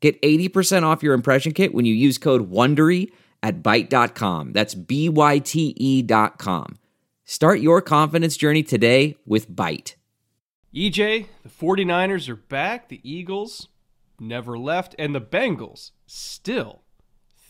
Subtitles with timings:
[0.00, 3.10] Get 80% off your impression kit when you use code WONDERY
[3.42, 4.52] at Byte.com.
[4.52, 6.78] That's B-Y-T-E dot com.
[7.24, 9.94] Start your confidence journey today with Byte.
[10.74, 12.88] EJ, the 49ers are back.
[12.88, 13.68] The Eagles
[14.20, 14.94] never left.
[14.98, 16.82] And the Bengals still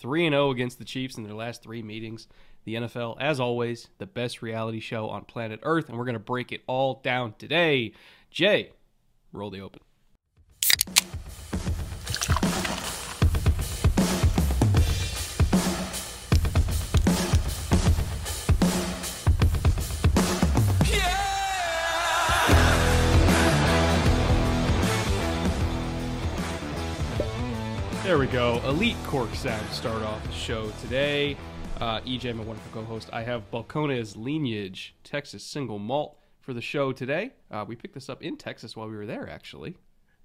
[0.00, 2.28] 3 0 against the Chiefs in their last three meetings.
[2.64, 5.88] The NFL, as always, the best reality show on planet Earth.
[5.88, 7.92] And we're going to break it all down today.
[8.30, 8.72] Jay,
[9.32, 9.80] roll the open.
[28.18, 28.60] There we go.
[28.64, 31.36] Elite cork sound to start off the show today.
[31.80, 33.08] Uh, EJ, my wonderful co-host.
[33.12, 37.30] I have Balcones Lineage Texas Single Malt for the show today.
[37.48, 39.76] Uh, we picked this up in Texas while we were there, actually.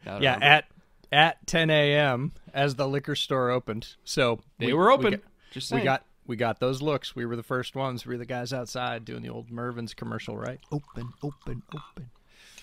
[0.07, 0.45] Now that I Yeah, remember.
[0.47, 0.65] at
[1.11, 2.31] at 10 a.m.
[2.51, 3.95] as the liquor store opened.
[4.03, 5.11] So they we- were we open.
[5.11, 7.15] got- Just We got we got those looks.
[7.15, 8.07] We were the first ones.
[8.07, 10.59] We were the guys outside doing the old Mervyn's commercial, right?
[10.71, 12.09] Open, open, open.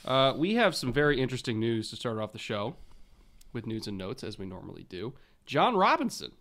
[0.05, 2.75] Uh, we have some very interesting news to start off the show
[3.53, 5.15] with news and notes, as we normally do.
[5.47, 6.33] Jon Robinson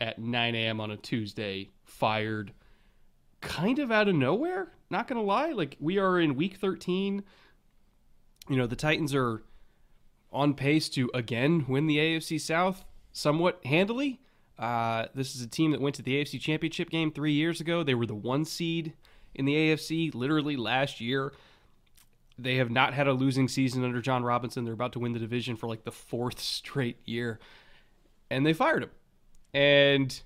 [0.00, 0.80] at 9 a.m.
[0.80, 2.52] on a Tuesday fired
[3.40, 4.72] kind of out of nowhere.
[4.90, 5.52] Not going to lie.
[5.52, 7.22] Like, we are in week 13.
[8.48, 9.42] You know, the Titans are
[10.32, 14.20] on pace to again win the AFC South somewhat handily.
[14.58, 17.82] Uh, this is a team that went to the AFC Championship game three years ago.
[17.82, 18.94] They were the one seed
[19.34, 21.32] in the AFC literally last year.
[22.38, 24.64] They have not had a losing season under Jon Robinson.
[24.64, 27.38] They're about to win the division for like the fourth straight year.
[28.30, 28.90] And they fired him.
[29.52, 30.20] And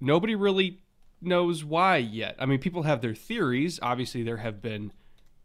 [0.00, 0.82] nobody really
[1.22, 2.36] knows why yet.
[2.38, 3.80] I mean, people have their theories.
[3.82, 4.92] Obviously, there have been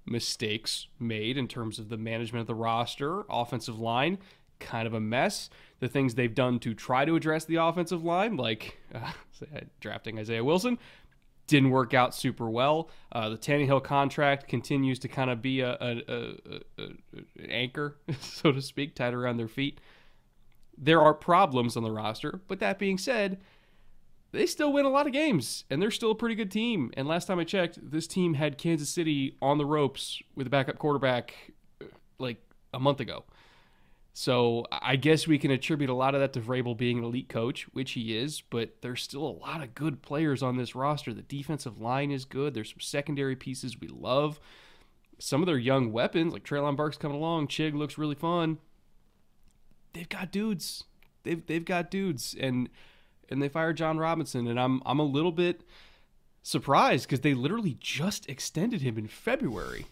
[0.06, 4.18] mistakes made in terms of the management of the roster, offensive line,
[4.59, 5.50] kind of a mess.
[5.79, 9.12] The things they've done to try to address the offensive line, like uh,
[9.79, 10.78] drafting Isaiah Wilson,
[11.49, 12.89] didn't work out super well.
[13.11, 17.97] Uh, the Tannehill contract continues to kind of be a, a, a, a, an anchor,
[18.21, 19.81] so to speak, tied around their feet.
[20.77, 23.39] There are problems on the roster, but that being said,
[24.31, 26.91] they still win a lot of games, and they're still a pretty good team.
[26.95, 30.51] And last time I checked, this team had Kansas City on the ropes with a
[30.51, 31.33] backup quarterback
[31.81, 31.85] uh,
[32.19, 32.37] like
[32.73, 33.25] a month ago.
[34.19, 37.30] So I guess we can attribute a lot of that to Vrabel being an elite
[37.30, 41.13] coach, which he is, but there's still a lot of good players on this roster.
[41.13, 42.53] The defensive line is good.
[42.53, 44.38] There's some secondary pieces we love.
[45.19, 48.58] Some of their young weapons, like Treylon Burks coming along, Chig looks really fun.
[49.94, 50.84] They've got dudes.
[51.24, 52.68] They've they've got dudes, and
[53.29, 55.62] and they fired Jon Robinson, and I'm I'm a little bit
[56.44, 59.85] surprised because they literally just extended him in February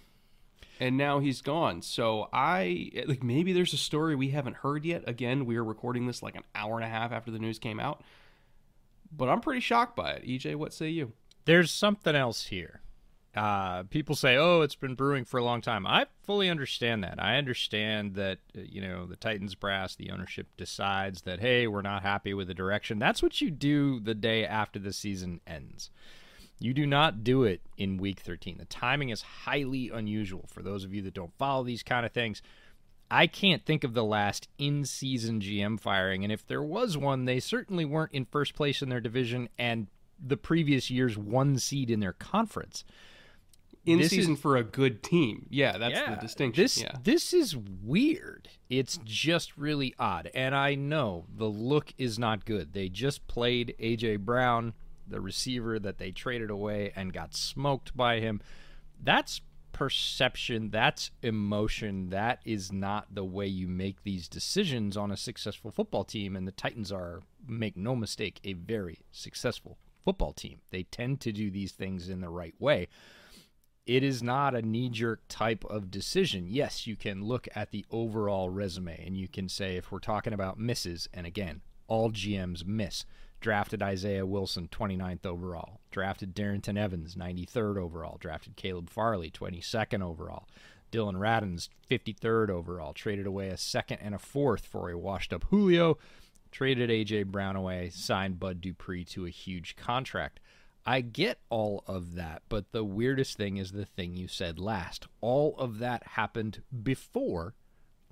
[0.79, 1.81] and now he's gone.
[1.81, 5.03] So I like maybe there's a story we haven't heard yet.
[5.07, 7.79] Again, we are recording this like an hour and a half after the news came
[7.79, 8.03] out.
[9.15, 10.27] But I'm pretty shocked by it.
[10.27, 11.13] EJ, what say you?
[11.45, 12.81] There's something else here.
[13.35, 17.21] Uh, people say, "Oh, it's been brewing for a long time." I fully understand that.
[17.21, 21.83] I understand that uh, you know the Titans brass, the ownership decides that, "Hey, we're
[21.83, 25.91] not happy with the direction." That's what you do the day after the season ends.
[26.59, 28.57] You do not do it in week 13.
[28.57, 32.11] The timing is highly unusual for those of you that don't follow these kind of
[32.11, 32.41] things.
[33.09, 37.25] I can't think of the last in season GM firing, and if there was one,
[37.25, 39.87] they certainly weren't in first place in their division and
[40.19, 42.83] the previous year's one seed in their conference.
[43.85, 45.45] In This season is- for a good team.
[45.49, 46.61] Yeah, that's the distinction.
[46.61, 46.97] This yeah.
[47.01, 48.49] this is weird.
[48.69, 50.29] It's just really odd.
[50.33, 52.73] And I know the look is not good.
[52.73, 54.73] They just played AJ Brown,
[55.09, 58.41] the receiver that they traded away and got smoked by him.
[59.01, 62.09] That's perception, that's emotion.
[62.09, 66.47] That is not the way you make these decisions on a successful football team and
[66.47, 70.59] the Titans are make no mistake a very successful football team.
[70.71, 72.87] They tend to do these things in the right way
[73.87, 76.45] it is not a knee jerk type of decision.
[76.47, 80.33] Yes, you can look at the overall resume and you can say, if we're talking
[80.33, 83.05] about misses, and again, all GMs miss.
[83.39, 85.79] Drafted Isaiah Wilson, 29th overall.
[85.91, 88.17] Drafted Darrynton Evans, 93rd overall.
[88.19, 90.47] Drafted Caleb Farley, 22nd overall.
[90.89, 92.93] Dillon Radunz, 53rd overall.
[92.93, 95.97] Traded away a second and a fourth for a washed up Julio.
[96.51, 100.39] traded AJ Brown away, signed Bud Dupree to a huge contract.
[100.85, 105.05] I get all of that, but the weirdest thing is the thing you said last.
[105.19, 107.53] All of that happened before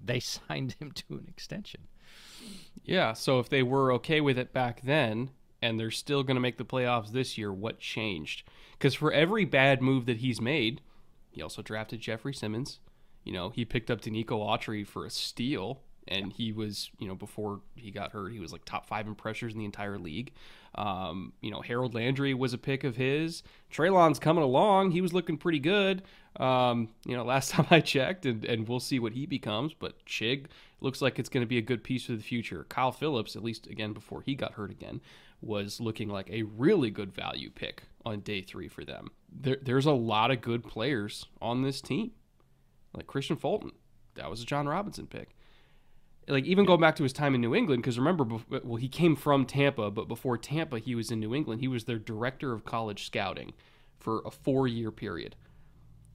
[0.04, 1.88] they signed him to an extension.
[2.84, 5.32] Yeah, so if they were okay with it back then
[5.62, 8.44] and they're still going to make the playoffs this year, what changed?
[8.74, 10.82] Because for every bad move that he's made,
[11.32, 12.80] he also drafted Jeffery Simmons.
[13.24, 17.16] You know, he picked up Denico Autry for a steal, and he was, you know,
[17.16, 20.32] before he got hurt, he was like top five in pressures in the entire league.
[20.76, 23.44] Um, you know, Harold Landry was a pick of his.
[23.72, 24.92] Treylon's coming along.
[24.92, 26.04] He was looking pretty good.
[26.38, 29.74] Um, you know, last time I checked, and, and we'll see what he becomes.
[29.74, 30.48] But Chig
[30.82, 32.66] looks like it's going to be a good piece for the future.
[32.70, 35.02] Kyle Phillips, at least again before he got hurt again,
[35.42, 39.10] was looking like a really good value pick on day three for them.
[39.32, 42.12] There, there's a lot of good players on this team,
[42.94, 43.72] like Kristian Fulton.
[44.16, 45.35] That was a Jon Robinson pick
[46.28, 48.26] like even going back to his time in New England, because remember,
[48.64, 51.62] well, he came from Tampa, but before Tampa, he was in New England.
[51.62, 53.54] He was their director of college scouting
[54.00, 55.36] for a four-year period.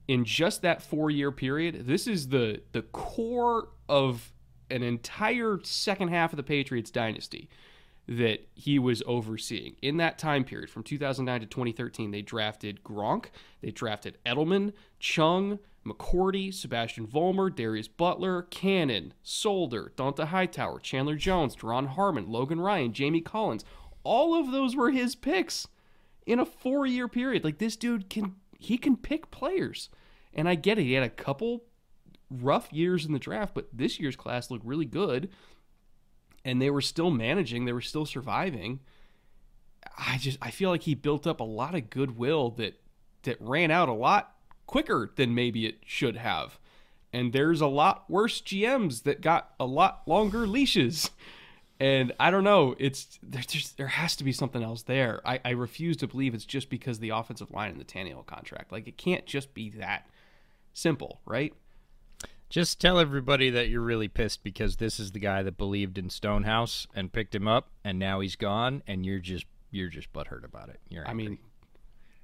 [0.07, 4.33] In just that four-year period, this is the the core of
[4.69, 7.49] an entire second half of the Patriots dynasty
[8.07, 9.75] that he was overseeing.
[9.81, 13.27] In that time period, from 2009 to 2013, they drafted Gronk,
[13.61, 21.55] they drafted Edelman, Chung, McCourty, Sebastian Vollmer, Darius Butler, Cannon, Solder, Dont'a Hightower, Chandler Jones,
[21.55, 23.65] Duron Harmon, Logan Ryan, Jamie Collins.
[24.03, 25.67] All of those were his picks
[26.25, 27.43] in a four year period.
[27.43, 29.89] Like this dude can he can pick players.
[30.33, 30.83] And I get it.
[30.83, 31.63] He had a couple
[32.29, 35.29] rough years in the draft, but this year's class looked really good.
[36.43, 38.79] And they were still managing, they were still surviving.
[39.97, 42.79] I just I feel like he built up a lot of goodwill that
[43.23, 44.35] that ran out a lot
[44.65, 46.59] quicker than maybe it should have.
[47.13, 51.11] And there's a lot worse GMs that got a lot longer leashes.
[51.79, 52.75] And I don't know.
[52.77, 53.41] It's there.
[53.41, 55.19] Just, there has to be something else there.
[55.25, 58.71] I, I refuse to believe it's just because the offensive line and the Tannehill contract.
[58.71, 60.07] Like it can't just be that
[60.73, 61.53] simple, right?
[62.51, 66.09] Just tell everybody that you're really pissed because this is the guy that believed in
[66.09, 70.43] Stonehouse and picked him up, and now he's gone, and you're just you're just butthurt
[70.43, 70.81] about it.
[70.89, 71.25] You're angry.
[71.25, 71.37] I mean,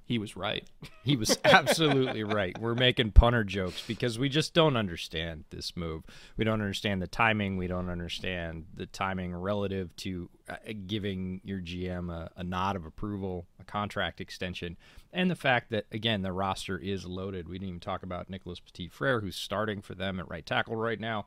[0.07, 0.65] he was right.
[1.03, 2.57] he was absolutely right.
[2.57, 6.03] We're making punter jokes because we just don't understand this move.
[6.37, 7.57] We don't understand the timing.
[7.57, 10.55] We don't understand the timing relative to uh,
[10.87, 14.77] giving your GM a, a nod of approval, a contract extension,
[15.11, 17.49] and the fact that, again, the roster is loaded.
[17.49, 20.77] We didn't even talk about Nicholas Petit Frere, who's starting for them at right tackle
[20.77, 21.25] right now.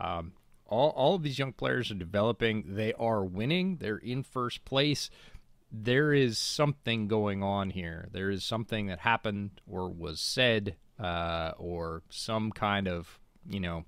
[0.00, 0.32] Um,
[0.66, 2.64] all, all of these young players are developing.
[2.66, 3.76] They are winning.
[3.76, 5.10] They're in first place
[5.72, 8.08] there is something going on here.
[8.12, 13.84] There is something that happened or was said uh, or some kind of, you know,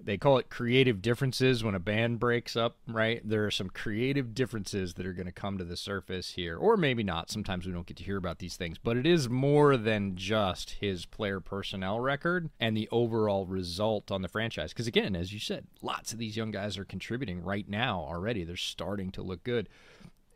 [0.00, 3.20] they call it creative differences when a band breaks up, right?
[3.24, 6.76] There are some creative differences that are going to come to the surface here, or
[6.76, 7.30] maybe not.
[7.30, 10.76] Sometimes we don't get to hear about these things, but it is more than just
[10.80, 14.72] his player personnel record and the overall result on the franchise.
[14.72, 18.44] Because, again, as you said, lots of these young guys are contributing right now already.
[18.44, 19.68] They're starting to look good.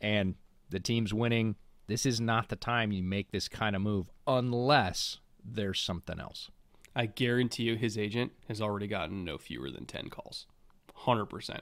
[0.00, 0.34] And
[0.72, 1.56] the team's winning.
[1.86, 6.50] This is not the time you make this kind of move unless there's something else.
[6.94, 10.46] I guarantee you his agent has already gotten no fewer than 10 calls.
[11.04, 11.60] 100%.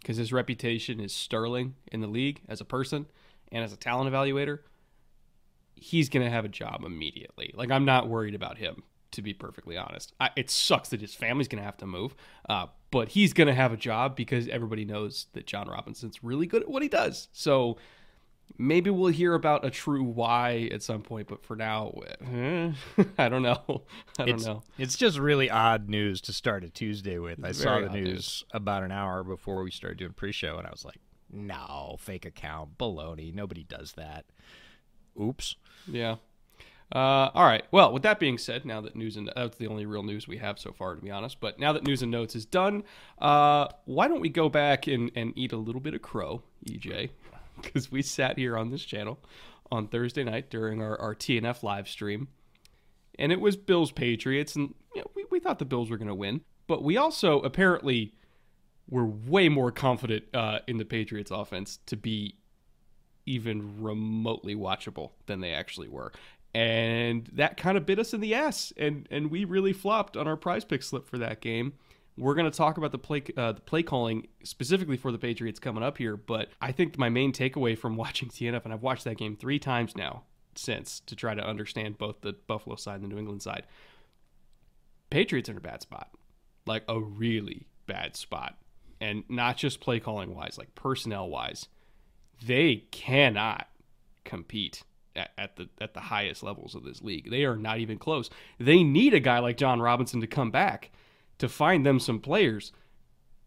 [0.00, 3.06] Because his reputation is sterling in the league as a person
[3.50, 4.60] and as a talent evaluator.
[5.74, 7.52] He's going to have a job immediately.
[7.54, 10.12] Like, I'm not worried about him, to be perfectly honest.
[10.20, 12.14] I, it sucks that his family's going to have to move,
[12.48, 16.46] uh, but he's going to have a job because everybody knows that Jon Robinson's really
[16.46, 17.28] good at what he does.
[17.32, 17.78] So,
[18.56, 21.92] Maybe we'll hear about a true why at some point, but for now,
[22.32, 22.72] eh,
[23.18, 23.82] I don't know.
[24.18, 24.62] I don't it's, know.
[24.78, 27.44] It's just really odd news to start a Tuesday with.
[27.44, 30.70] I saw the news, news, about an hour before we started doing pre-show, and I
[30.70, 30.98] was like,
[31.30, 33.32] "No, fake account, baloney.
[33.32, 34.24] Nobody does that."
[35.20, 35.56] Oops.
[35.86, 36.16] Yeah.
[36.94, 37.64] Uh, all right.
[37.70, 40.38] Well, with that being said, now that news and that's the only real news we
[40.38, 41.38] have so far, to be honest.
[41.38, 42.82] But now that news and notes is done,
[43.18, 47.10] uh, why don't we go back and, and eat a little bit of crow, EJ?
[47.62, 49.18] because we sat here on this channel
[49.70, 52.28] on Thursday night during our, our TNF live stream,
[53.18, 56.08] and it was Bills Patriots, and you know, we, we thought the Bills were going
[56.08, 58.14] to win, but we also apparently
[58.88, 62.36] were way more confident uh, in the Patriots offense to be
[63.26, 66.12] even remotely watchable than they actually were.
[66.54, 70.26] And that kind of bit us in the ass, and and we really flopped on
[70.26, 71.74] our prize pick slip for that game.
[72.18, 75.58] We're going to talk about the play uh, the play calling specifically for the Patriots
[75.58, 79.04] coming up here, but I think my main takeaway from watching TNF, and I've watched
[79.04, 83.04] that game three times now since to try to understand both the Buffalo side and
[83.04, 83.64] the New England side.
[85.10, 86.10] Patriots are in a bad spot,
[86.66, 88.56] like a really bad spot.
[89.00, 91.68] and not just play calling wise, like personnel wise,
[92.44, 93.68] they cannot
[94.24, 94.82] compete
[95.16, 97.30] at, the at the highest levels of this league.
[97.30, 98.30] They are not even close.
[98.58, 100.90] They need a guy like Jon Robinson to come back
[101.38, 102.72] to find them some players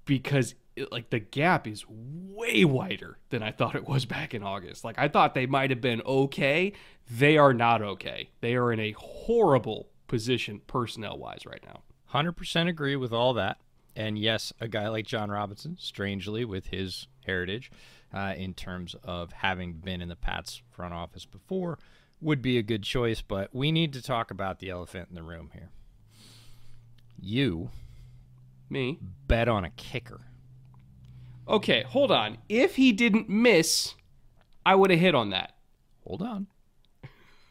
[0.06, 4.44] because it, like the gap is way wider than I thought it was back in
[4.44, 4.84] August.
[4.84, 6.74] Like I thought they might have been okay.
[7.10, 8.30] They are not okay.
[8.42, 11.82] They are in a horrible position personnel wise right now.
[12.14, 13.58] 100% agree with all that.
[13.96, 17.72] And yes, a guy like Jon Robinson, strangely with his heritage
[18.14, 21.78] uh, in terms of having been in the Pats front office before,
[22.22, 23.22] would be a good choice.
[23.22, 25.72] But we need to talk about the elephant in the room here.
[27.20, 27.70] You,
[28.70, 30.22] me, bet on a kicker.
[31.48, 32.38] Okay, hold on.
[32.48, 33.96] If he didn't miss,
[34.66, 35.56] I would have hit on that.
[36.06, 36.48] Hold on.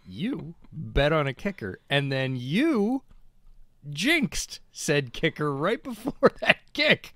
[0.07, 3.03] You bet on a kicker, and then you
[3.89, 7.15] jinxed said kicker right before that kick.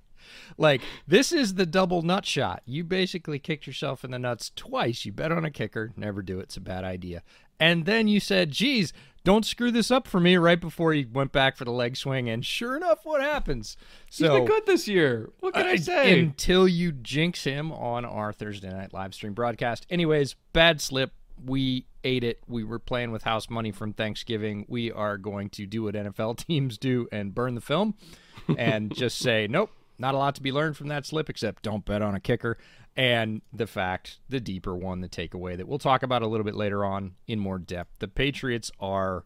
[0.57, 2.61] Like, this is the double nut shot.
[2.65, 5.05] You basically kicked yourself in the nuts twice.
[5.05, 5.91] You bet on a kicker.
[5.97, 6.43] Never do it.
[6.43, 7.23] It's a bad idea.
[7.59, 8.93] And then you said, geez,
[9.25, 12.29] don't screw this up for me right before he went back for the leg swing.
[12.29, 13.75] And sure enough, what happens?
[14.09, 15.31] So, He's been good this year.
[15.39, 16.19] What can uh, I say?
[16.19, 19.87] Until you jinx him on our Thursday night live stream broadcast.
[19.89, 21.11] Anyways, bad slip.
[21.43, 22.39] We ate it.
[22.47, 24.65] We were playing with house money from Thanksgiving.
[24.69, 27.95] We are going to do what NFL teams do and burn the film
[28.57, 31.83] and just say, nope, not a lot to be learned from that slip except don't
[31.83, 32.57] bet on a kicker.
[32.97, 36.55] And the fact, the deeper one, the takeaway that we'll talk about a little bit
[36.55, 37.91] later on in more depth.
[37.99, 39.25] The Patriots are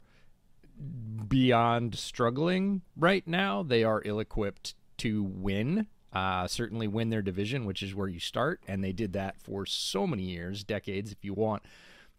[1.27, 3.61] beyond struggling right now.
[3.61, 8.19] They are ill equipped to win uh, certainly win their division, which is where you
[8.19, 8.61] start.
[8.67, 11.63] And they did that for so many years, decades, if you want,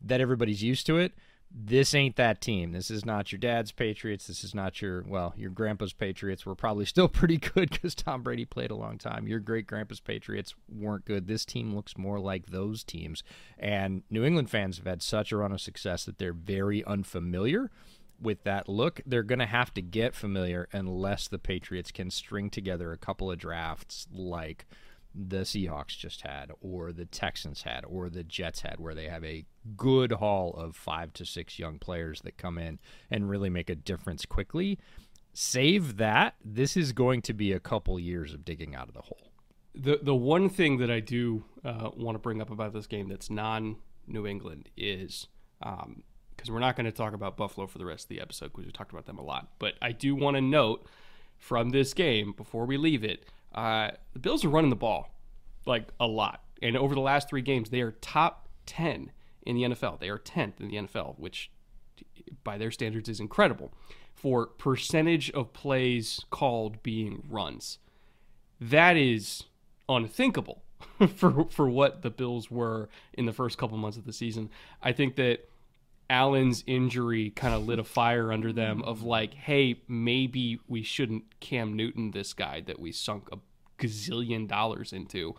[0.00, 1.12] that everybody's used to it
[1.52, 2.73] this ain't that team.
[2.73, 4.28] This is not your dad's Patriots.
[4.28, 8.23] This is not your, well, your grandpa's Patriots were probably still pretty good because Tom
[8.23, 9.26] Brady played a long time.
[9.26, 11.26] Your great grandpa's Patriots weren't good.
[11.26, 13.25] This team looks more like those teams.
[13.59, 17.71] And New England fans have had such a run of success that they're very unfamiliar
[18.21, 19.00] with that look.
[19.04, 23.30] They're going to have to get familiar unless the Patriots can string together a couple
[23.30, 24.66] of drafts like
[25.14, 29.24] the Seahawks just had, or the Texans had, or the Jets had, where they have
[29.24, 29.44] a
[29.76, 32.78] good haul of five to six young players that come in
[33.10, 34.78] and really make a difference quickly.
[35.32, 36.34] Save that.
[36.44, 39.32] This is going to be a couple years of digging out of the hole.
[39.74, 43.08] The the one thing that I do uh, want to bring up about this game
[43.08, 43.76] that's non
[44.06, 45.28] New England is
[45.60, 46.02] because um,
[46.54, 48.72] we're not going to talk about Buffalo for the rest of the episode because we
[48.72, 49.48] talked about them a lot.
[49.58, 50.86] But I do want to note
[51.38, 53.24] from this game before we leave it
[53.54, 55.09] uh, the Bills are running the ball
[55.66, 56.42] like a lot.
[56.62, 60.00] And over the last three games, they are top 10 in the NFL.
[60.00, 61.50] They are 10th in the NFL, which
[62.45, 63.73] by their standards is incredible
[64.14, 67.78] for percentage of plays called being runs.
[68.61, 69.45] That is
[69.88, 70.62] unthinkable
[71.16, 74.50] for for what the Bills were in the first couple months of the season.
[74.83, 75.49] I think that
[76.10, 81.38] Allen's injury kind of lit a fire under them of like, hey, maybe we shouldn't
[81.38, 83.38] Cam Newton this guy that we sunk a
[83.78, 85.36] gazillion dollars into.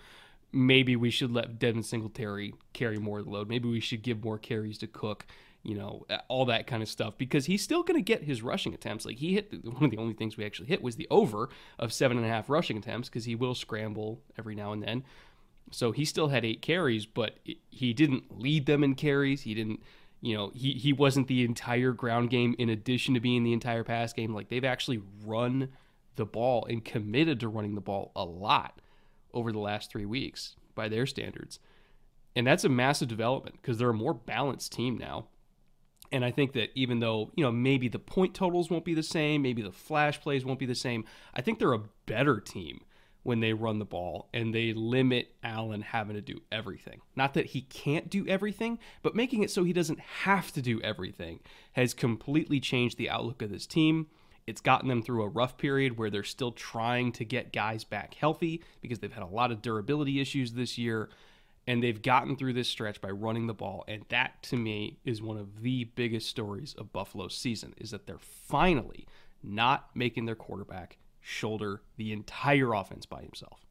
[0.54, 3.50] Maybe we should let Devin Singletary carry more of the load.
[3.50, 5.26] Maybe we should give more carries to Cook.
[5.64, 8.74] You know, all that kind of stuff because he's still going to get his rushing
[8.74, 9.06] attempts.
[9.06, 11.94] Like he hit one of the only things we actually hit was the over of
[11.94, 15.04] seven and a half rushing attempts because he will scramble every now and then.
[15.70, 17.38] So he still had eight carries, but
[17.70, 19.44] he didn't lead them in carries.
[19.44, 19.84] He didn't
[20.22, 23.84] you know, he, he wasn't the entire ground game in addition to being the entire
[23.84, 24.34] pass game.
[24.34, 25.70] Like they've actually run
[26.16, 28.82] the ball and committed to running the ball a lot
[29.34, 31.60] over the last three weeks by their standards.
[32.36, 35.28] And that's a massive development because they're a more balanced team now.
[36.12, 39.04] And I think that even though, you know, maybe the point totals won't be the
[39.04, 42.82] same, maybe the flash plays won't be the same, I think they're a better team
[43.24, 47.02] when they run the ball and they limit Allen having to do everything.
[47.16, 50.82] Not that he can't do everything, but making it so he doesn't have to do
[50.82, 51.40] everything
[51.74, 54.08] has completely changed the outlook of this team.
[54.48, 58.16] It's gotten them through a rough period where they're still trying to get guys back
[58.16, 61.10] healthy because they've had a lot of durability issues this year.
[61.68, 63.86] And they've gotten through this stretch by running the ball.
[63.88, 68.08] And that, to me, is one of the biggest stories of Buffalo's season is that
[68.08, 69.08] they're finally
[69.44, 73.66] not making their quarterback shoulder the entire offense by himself.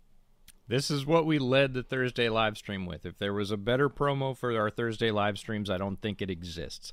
[0.69, 3.05] This is what we led the Thursday live stream with.
[3.05, 6.31] If there was a better promo for our Thursday live streams, I don't think it
[6.31, 6.93] exists.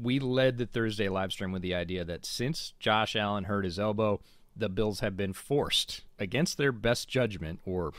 [0.00, 3.78] We led the Thursday live stream with the idea that since Josh Allen hurt his
[3.78, 4.20] elbow,
[4.56, 7.92] the Bills have been forced, against their best judgment or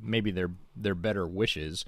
[0.00, 1.84] maybe their their better wishes,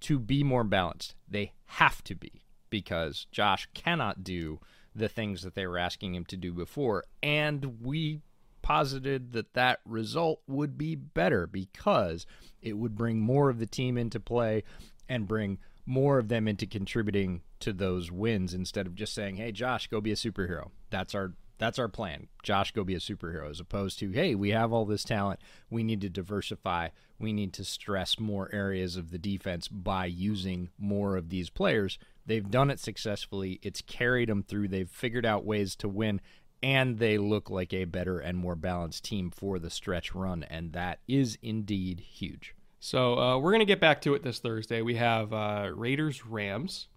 [0.00, 1.16] to be more balanced.
[1.28, 4.60] They have to be because Josh cannot do
[4.94, 8.20] the things that they were asking him to do before, and we
[8.64, 12.26] posited that that result would be better because
[12.62, 14.64] it would bring more of the team into play
[15.06, 19.52] and bring more of them into contributing to those wins instead of just saying, "Hey,
[19.52, 22.26] Josh, go be a superhero." That's our that's our plan.
[22.42, 25.40] Josh, go be a superhero, as opposed to, "Hey, we have all this talent.
[25.70, 26.88] We need to diversify.
[27.18, 31.98] We need to stress more areas of the defense by using more of these players."
[32.26, 33.60] They've done it successfully.
[33.62, 34.68] It's carried them through.
[34.68, 36.20] They've figured out ways to win,
[36.64, 40.72] and they look like a better and more balanced team for the stretch run, and
[40.72, 42.54] that is indeed huge.
[42.80, 44.80] So uh, we're gonna get back to it this Thursday.
[44.80, 46.88] We have uh, Raiders Rams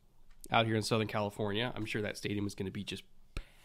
[0.51, 1.73] out here in Southern California.
[1.75, 3.03] I'm sure that stadium is going to be just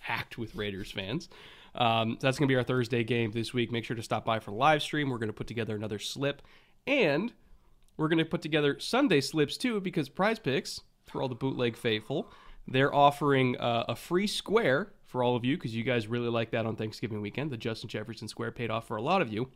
[0.01, 1.29] packed with Raiders fans.
[1.77, 3.71] Um, so that's going to be our Thursday game this week.
[3.71, 5.09] Make sure to stop by for the live stream.
[5.09, 6.43] We're going to put together another slip,
[6.85, 7.33] and
[7.97, 11.77] we're going to put together Sunday slips too because Prize Picks for all the bootleg
[11.77, 12.29] faithful.
[12.67, 16.51] They're offering uh, a free square for all of you because you guys really like
[16.51, 17.51] that on Thanksgiving weekend.
[17.51, 19.51] The Justin Jefferson square paid off for a lot of you.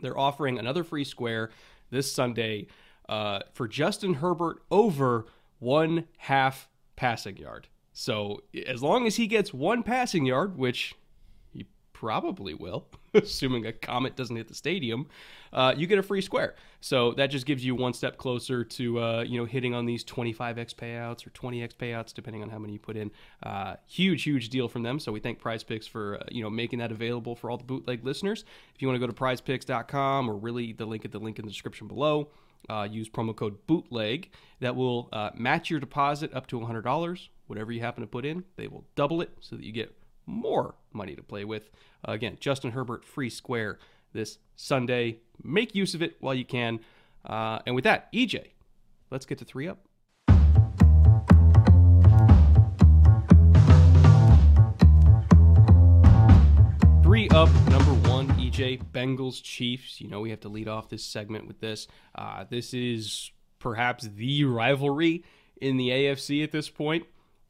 [0.00, 1.50] They're offering another free square
[1.90, 2.68] this Sunday
[3.08, 5.26] uh, for Justin Herbert over
[5.58, 7.68] one half passing yard.
[7.92, 10.94] So as long as he gets one passing yard, which
[11.98, 15.08] probably will, assuming a comet doesn't hit the stadium,
[15.52, 16.54] uh, you get a free square.
[16.80, 20.04] So that just gives you one step closer to uh, you know hitting on these
[20.04, 23.10] 25x payouts or 20x payouts, depending on how many you put in.
[23.42, 25.00] Uh, huge, huge deal from them.
[25.00, 27.64] So we thank Prize Picks for uh, you know making that available for all the
[27.64, 28.44] bootleg listeners.
[28.76, 31.44] If you want to go to PrizePicks.com or really the link at the link in
[31.44, 32.28] the description below.
[32.68, 34.28] Uh, use promo code bootleg
[34.58, 38.42] that will uh, match your deposit up to $100 whatever you happen to put in
[38.56, 39.97] they will double it so that you get
[40.28, 41.70] more money to play with
[42.06, 43.78] uh, again justin herbert free square
[44.12, 46.78] this sunday make use of it while you can
[47.24, 48.52] uh, and with that ej
[49.10, 49.88] let's get to three up
[57.08, 59.98] Three up, number one, EJ Bengals Chiefs.
[59.98, 61.88] You know we have to lead off this segment with this.
[62.14, 65.24] Uh, this is perhaps the rivalry
[65.58, 67.06] in the AFC at this point.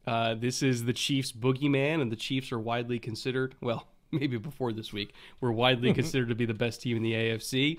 [0.09, 3.55] Uh, this is the Chiefs' boogeyman, and the Chiefs are widely considered.
[3.61, 7.13] Well, maybe before this week, were widely considered to be the best team in the
[7.13, 7.79] AFC.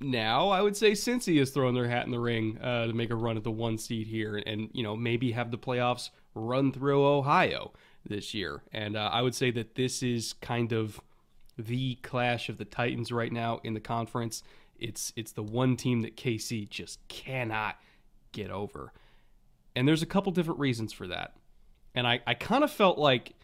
[0.00, 3.10] Now, I would say Cincy has thrown their hat in the ring uh, to make
[3.10, 6.72] a run at the one seed here, and you know maybe have the playoffs run
[6.72, 7.72] through Ohio
[8.06, 8.62] this year.
[8.72, 10.98] And uh, I would say that this is kind of
[11.58, 14.42] the clash of the Titans right now in the conference.
[14.78, 17.76] It's it's the one team that KC just cannot
[18.32, 18.92] get over.
[19.76, 21.34] And there's a couple different reasons for that.
[21.94, 23.34] And I, I kind of felt like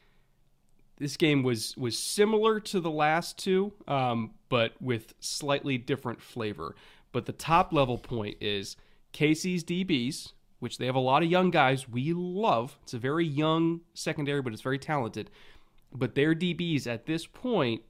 [0.99, 6.75] this game was was similar to the last two, um, but with slightly different flavor.
[7.13, 8.77] But the top level point is
[9.13, 12.79] KC's DBs, which they have a lot of young guys we love.
[12.83, 15.31] It's a very young secondary, but it's very talented.
[15.93, 17.83] But their DBs at this point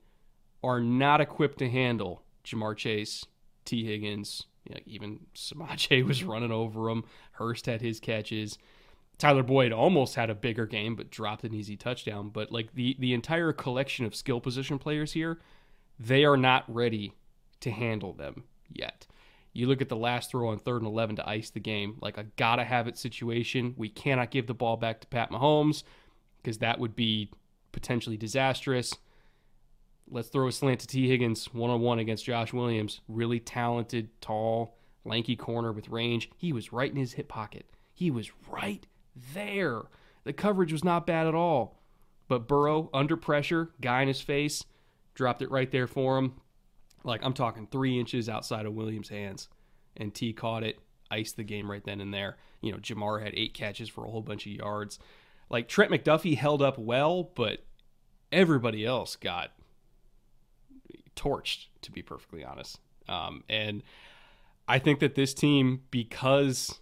[0.63, 3.27] are not equipped to handle Ja'Marr Chase,
[3.65, 7.05] Tee Higgins, you know, even Samaje was running over him.
[7.33, 8.59] Hurst had his catches.
[9.19, 12.31] Tyler Boyd almost had a bigger game, but dropped an easy touchdown.
[12.31, 15.39] But like the the entire collection of skill position players here,
[15.99, 17.15] they are not ready
[17.61, 19.07] to handle them yet.
[19.53, 22.17] You look at the last throw on third and 11 to ice the game, like
[22.17, 23.75] a gotta have it situation.
[23.77, 25.83] We cannot give the ball back to Pat Mahomes
[26.43, 27.31] because that would be
[27.73, 28.95] potentially disastrous.
[30.13, 33.01] Let's throw a slant to Tee Higgins one on one against Josh Williams.
[33.07, 36.31] Really talented, tall, lanky corner with range.
[36.37, 37.67] He was right in his hip pocket.
[37.95, 38.85] He was right
[39.35, 39.83] there.
[40.25, 41.81] The coverage was not bad at all.
[42.27, 44.65] But Burrow, under pressure, guy in his face,
[45.15, 46.35] dropped it right there for him.
[47.05, 49.49] Like I'm talking three inches outside of Williams' hands.
[49.97, 50.79] And T caught it,
[51.11, 52.37] iced the game right then and there.
[52.61, 54.99] You know, Ja'Marr had eight catches for a whole bunch of yards.
[55.49, 57.65] Like Trent McDuffie held up well, but
[58.33, 59.53] everybody else got
[61.17, 62.79] torched, to be perfectly honest.
[63.09, 63.83] Um, and
[64.69, 66.81] I think that this team, because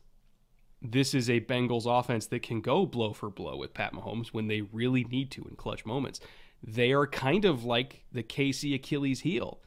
[0.80, 4.46] this is a Bengals offense that can go blow for blow with Pat Mahomes when
[4.46, 6.20] they really need to in clutch moments,
[6.62, 9.60] they are kind of like the KC Achilles heel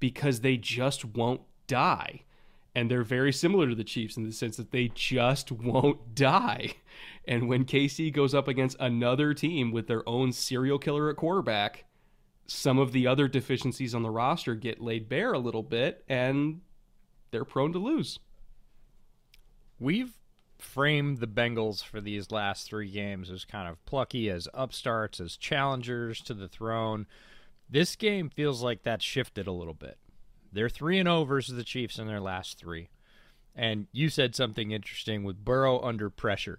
[0.00, 2.22] because they just won't die.
[2.74, 6.74] And they're very similar to the Chiefs in the sense that they just won't die.
[7.26, 11.84] And when KC goes up against another team with their own serial killer at quarterback,
[12.48, 16.62] some of the other deficiencies on the roster get laid bare a little bit and
[17.30, 18.18] they're prone to lose.
[19.78, 20.14] We've
[20.58, 25.36] framed the Bengals for these last three games as kind of plucky, as upstarts, as
[25.36, 27.06] challengers to the throne.
[27.70, 29.98] This game feels like that shifted a little bit.
[30.50, 32.88] They're 3 and 0 versus the Chiefs in their last three.
[33.54, 36.58] And you said something interesting with Burrow under pressure.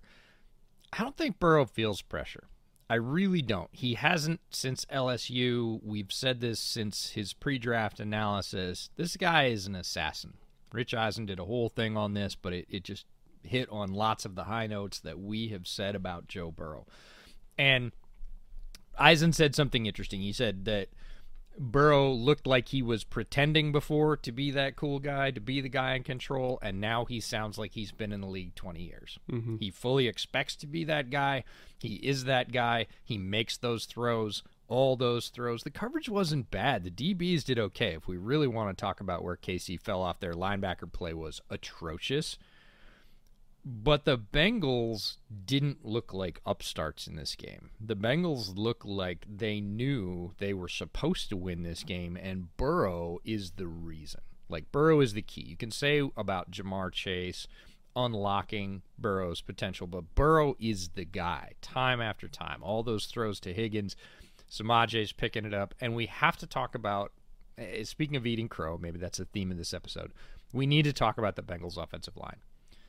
[0.93, 2.48] I don't think Burrow feels pressure.
[2.89, 3.69] I really don't.
[3.71, 5.79] He hasn't since LSU.
[5.83, 8.89] We've said this since his pre draft analysis.
[8.95, 10.33] This guy is an assassin.
[10.73, 13.05] Rich Eisen did a whole thing on this, but it, it just
[13.43, 16.87] hit on lots of the high notes that we have said about Joe Burrow.
[17.57, 17.91] And
[18.97, 20.21] Eisen said something interesting.
[20.21, 20.89] He said that
[21.59, 25.67] Burrow looked like he was pretending before to be that cool guy, to be the
[25.67, 29.19] guy in control, and now he sounds like he's been in the league 20 years.
[29.29, 29.57] Mm-hmm.
[29.57, 31.43] He fully expects to be that guy.
[31.77, 32.87] He is that guy.
[33.03, 35.63] He makes those throws, all those throws.
[35.63, 36.85] The coverage wasn't bad.
[36.85, 37.93] The DBs did okay.
[37.93, 41.41] If we really want to talk about where KC fell off, their linebacker play was
[41.49, 42.37] atrocious.
[43.65, 47.71] But the Bengals didn't look like upstarts in this game.
[47.79, 53.19] The Bengals look like they knew they were supposed to win this game, and Burrow
[53.25, 54.21] is the reason.
[54.47, 55.41] Like, Burrow is the key.
[55.41, 57.47] You can say about Ja'Marr Chase
[57.95, 62.63] unlocking Burrow's potential, but Burrow is the guy time after time.
[62.63, 63.95] All those throws to Higgins,
[64.49, 67.11] Samaje's picking it up, and we have to talk about.
[67.57, 70.11] Eh, speaking of eating crow, maybe that's the theme of this episode.
[70.53, 72.37] We need to talk about the Bengals' offensive line.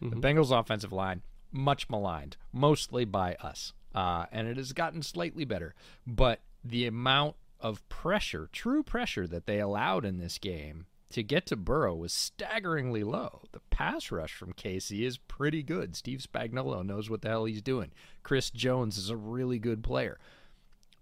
[0.03, 0.21] Mm-hmm.
[0.21, 3.73] The Bengals' offensive line, much maligned, mostly by us.
[3.95, 5.75] Uh, and it has gotten slightly better.
[6.07, 11.45] But the amount of pressure, true pressure, that they allowed in this game to get
[11.47, 13.43] to Burrow was staggeringly low.
[13.53, 15.97] The pass rush from KC is pretty good.
[15.97, 17.91] Steve Spagnuolo knows what the hell he's doing.
[18.23, 20.19] Chris Jones is a really good player.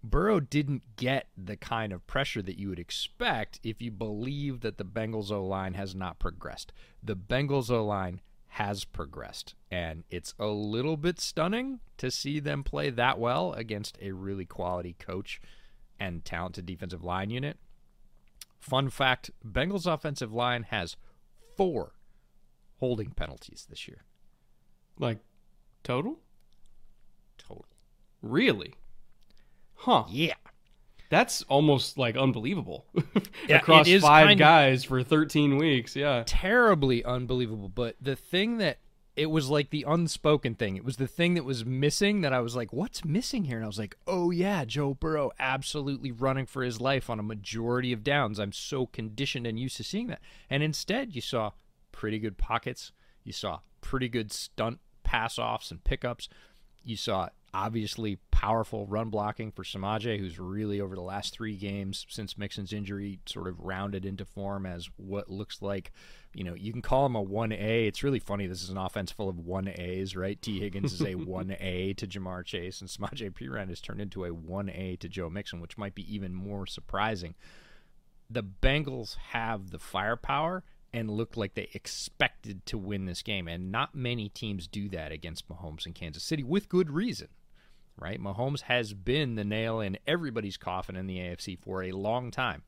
[0.03, 4.77] Burrow didn't get the kind of pressure that you would expect if you believe that
[4.77, 6.71] the Bengals O line has not progressed.
[7.03, 9.55] The Bengals O line has progressed.
[9.71, 14.45] And it's a little bit stunning to see them play that well against a really
[14.45, 15.39] quality coach
[15.99, 17.57] and talented defensive line unit.
[18.59, 20.97] Fun fact Bengals offensive line has
[21.55, 21.93] four
[22.79, 24.03] holding penalties this year.
[24.97, 25.19] Like
[25.83, 26.19] total?
[27.37, 27.65] Total.
[28.21, 28.73] Really?
[29.75, 30.05] Huh.
[30.09, 30.33] Yeah.
[31.09, 32.85] That's almost like unbelievable.
[33.47, 35.95] Yeah, Across five guys for 13 weeks.
[35.95, 36.21] Yeah.
[36.27, 37.67] Terribly unbelievable.
[37.67, 38.77] But the thing that
[39.19, 40.77] it was like the unspoken thing.
[40.77, 43.57] It was the thing that was missing that I was like, what's missing here?
[43.57, 47.23] And I was like, oh, yeah, Joe Burrow absolutely running for his life on a
[47.23, 48.39] majority of downs.
[48.39, 50.21] I'm so conditioned and used to seeing that.
[50.49, 51.51] And instead, you saw
[51.91, 52.93] pretty good pockets.
[53.25, 56.29] You saw pretty good stunt pass offs and pickups.
[56.81, 62.05] You saw obviously powerful run blocking for Samaje, who's really over the last three games
[62.07, 65.91] since Mixon's injury sort of rounded into form as what looks like,
[66.33, 67.89] you know, you can call him a 1A.
[67.89, 68.47] It's really funny.
[68.47, 70.41] This is an offense full of 1As, right?
[70.41, 74.31] Tee Higgins is a 1A to Ja'Marr Chase, and Samaje Perine has turned into a
[74.31, 77.35] 1A to Joe Mixon, which might be even more surprising.
[78.29, 83.49] The Bengals have the firepower and looked like they expected to win this game.
[83.49, 87.27] And not many teams do that against Mahomes in Kansas City with good reason
[87.99, 88.21] right?
[88.21, 92.63] Mahomes has been the nail in everybody's coffin in the AFC for a long time.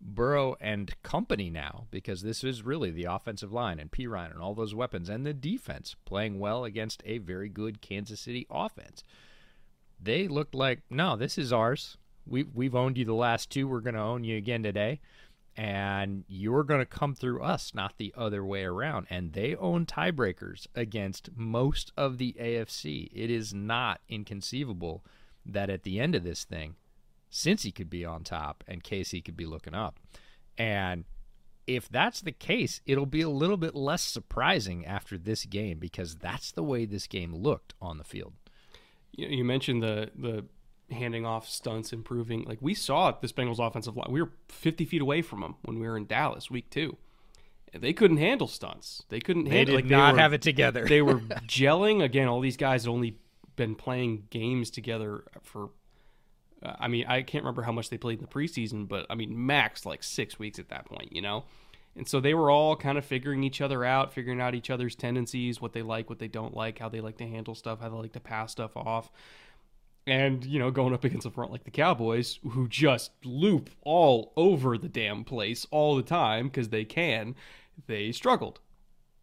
[0.00, 4.54] Burrow and company now, because this is really the offensive line and Perine and all
[4.54, 9.02] those weapons and the defense playing well against a very good Kansas City offense.
[10.00, 11.96] They looked like, no, this is ours.
[12.26, 13.66] We, we've owned you the last two.
[13.66, 15.00] We're going to own you again today
[15.56, 19.06] and you're going to come through us, not the other way around.
[19.08, 23.10] And they own tiebreakers against most of the AFC.
[23.14, 25.04] It is not inconceivable
[25.46, 26.74] that at the end of this thing,
[27.30, 30.00] Cincy could be on top and KC could be looking up.
[30.58, 31.04] And
[31.66, 36.16] if that's the case, it'll be a little bit less surprising after this game because
[36.16, 38.34] that's the way this game looked on the field.
[39.12, 40.44] You mentioned the the
[40.90, 42.44] handing off stunts, improving.
[42.44, 44.10] Like we saw this Bengals offensive line.
[44.10, 46.96] We were 50 feet away from them when we were in Dallas week two.
[47.72, 49.02] They couldn't handle stunts.
[49.08, 49.76] They couldn't they handle.
[49.76, 50.86] Did like, not they were, have it together.
[50.86, 52.28] they were gelling again.
[52.28, 53.18] All these guys had only
[53.56, 55.70] been playing games together for.
[56.62, 59.16] Uh, I mean, I can't remember how much they played in the preseason, but I
[59.16, 61.12] mean, max like six weeks at that point.
[61.12, 61.44] You know.
[61.96, 64.96] And so they were all kind of figuring each other out, figuring out each other's
[64.96, 67.88] tendencies, what they like, what they don't like, how they like to handle stuff, how
[67.88, 69.12] they like to pass stuff off
[70.06, 74.32] and you know going up against a front like the cowboys who just loop all
[74.36, 77.34] over the damn place all the time because they can
[77.86, 78.60] they struggled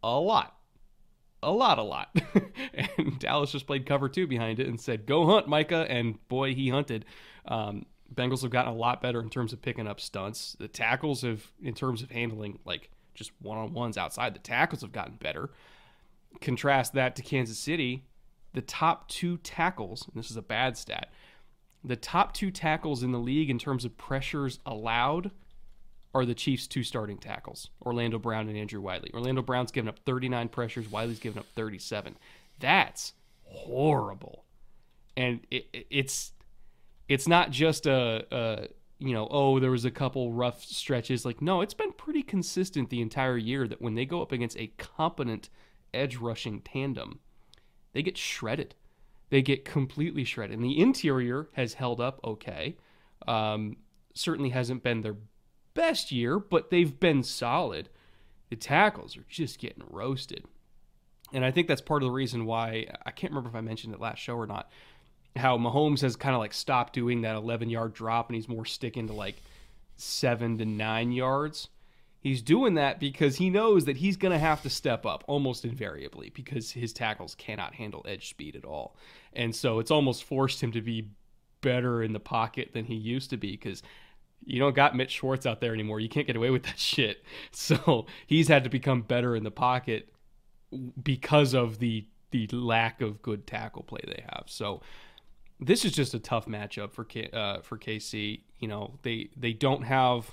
[0.02, 0.56] a lot
[1.42, 2.16] a lot a lot.
[2.74, 5.86] And dallas just played cover two behind it and said go hunt micah.
[5.88, 7.04] And boy he hunted.
[7.46, 10.56] Um, bengals have gotten a lot better in terms of picking up stunts.
[10.58, 15.16] The tackles have in terms of handling like just one-on-ones outside the tackles have gotten
[15.16, 15.50] better.
[16.40, 18.04] Contrast that to kansas city
[18.52, 21.10] the top two tackles, and this is a bad stat,
[21.84, 25.30] the top two tackles in the league in terms of pressures allowed
[26.14, 29.10] are the Chiefs' two starting tackles, Orlando Brown and Andrew Wylie.
[29.14, 32.16] Orlando Brown's given up 39 pressures, Wiley's given up 37.
[32.60, 34.44] That's horrible.
[35.16, 36.32] And it, it's
[37.08, 41.24] it's not just a, a you know, oh, there was a couple rough stretches.
[41.24, 44.56] Like, no, it's been pretty consistent the entire year that when they go up against
[44.58, 45.48] a competent
[45.92, 47.18] edge rushing tandem,
[47.92, 48.74] they get shredded.
[49.30, 50.56] They get completely shredded.
[50.56, 52.76] And the interior has held up okay.
[53.26, 53.76] Um,
[54.14, 55.16] certainly hasn't been their
[55.74, 57.88] best year, but they've been solid.
[58.50, 60.44] The tackles are just getting roasted.
[61.32, 63.94] And I think that's part of the reason why I can't remember if I mentioned
[63.94, 64.70] it last show or not.
[65.34, 68.66] How Mahomes has kind of like stopped doing that 11 yard drop and he's more
[68.66, 69.36] sticking to like
[69.96, 71.68] seven to nine yards.
[72.22, 75.64] He's doing that because he knows that he's going to have to step up almost
[75.64, 78.96] invariably because his tackles cannot handle edge speed at all.
[79.32, 81.08] And so it's almost forced him to be
[81.62, 83.82] better in the pocket than he used to be because
[84.44, 85.98] you don't got Mitch Schwartz out there anymore.
[85.98, 87.24] You can't get away with that shit.
[87.50, 90.08] So he's had to become better in the pocket
[91.02, 94.44] because of the the lack of good tackle play they have.
[94.46, 94.80] So
[95.60, 98.40] this is just a tough matchup for K, uh, for KC.
[98.58, 100.30] You know they they don't have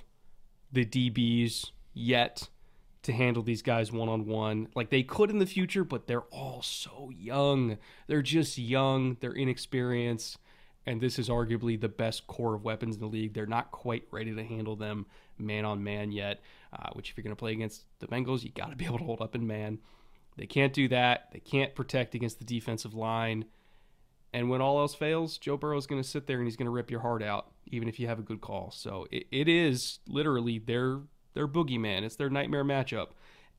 [0.72, 2.48] the DBs yet
[3.04, 4.68] to handle these guys one on one.
[4.76, 7.78] Like they could in the future, but they're all so young.
[8.08, 9.18] They're just young.
[9.20, 10.38] They're inexperienced
[10.90, 13.34] and this is arguably the best core of weapons in the league.
[13.34, 15.06] They're not quite ready to handle them
[15.38, 16.40] man on man yet.
[16.74, 18.98] Uh, which, if you're going to play against the Bengals, you got to be able
[18.98, 19.78] to hold up in man.
[20.36, 21.30] They can't do that.
[21.32, 23.46] They can't protect against the defensive line.
[24.34, 26.66] And when all else fails, Joe Burrow is going to sit there and he's going
[26.66, 28.72] to rip your heart out, even if you have a good call.
[28.72, 31.02] So it, it is literally their
[31.34, 32.04] their boogeyman.
[32.04, 33.10] It's their nightmare matchup.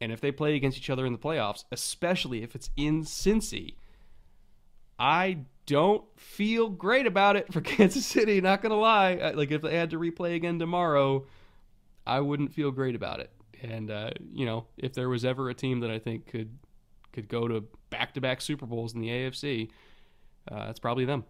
[0.01, 3.75] And if they play against each other in the playoffs, especially if it's in Cincy,
[4.99, 8.41] I don't feel great about it for Kansas City.
[8.41, 11.27] Not gonna lie, like if they had to replay again tomorrow,
[12.07, 13.31] I wouldn't feel great about it.
[13.63, 16.59] And uh, you know, if there was ever a team that I think could
[17.13, 19.69] could go to back-to-back Super Bowls in the AFC,
[20.51, 21.25] uh, it's probably them.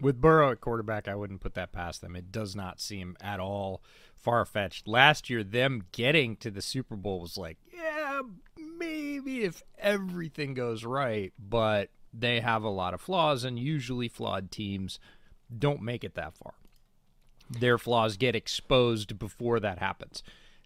[0.00, 2.16] With Burrow at quarterback, I wouldn't put that past them.
[2.16, 3.82] It does not seem at all
[4.14, 4.86] far fetched.
[4.86, 8.20] Last year, them getting to the Super Bowl was like, yeah,
[8.78, 14.50] maybe if everything goes right, but they have a lot of flaws, and usually flawed
[14.50, 14.98] teams
[15.56, 16.54] don't make it that far.
[17.48, 20.22] Their flaws get exposed before that happens.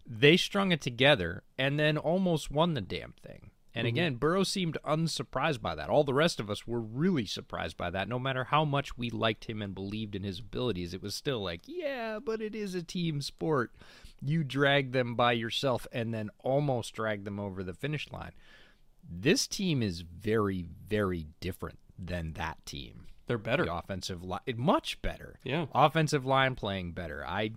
[0.06, 3.50] They strung it together and then almost won the damn thing.
[3.74, 3.94] And mm-hmm.
[3.94, 5.88] again, Burrow seemed unsurprised by that.
[5.88, 8.08] All the rest of us were really surprised by that.
[8.08, 11.42] No matter how much we liked him and believed in his abilities, it was still
[11.42, 13.72] like, yeah, but it is a team sport.
[14.20, 18.32] You drag them by yourself and then almost drag them over the finish line.
[19.08, 23.06] This team is very, very different than that team.
[23.26, 23.64] They're better.
[23.64, 25.38] The offensive line, much better.
[25.44, 25.66] Yeah.
[25.72, 27.24] Offensive line playing better.
[27.24, 27.52] I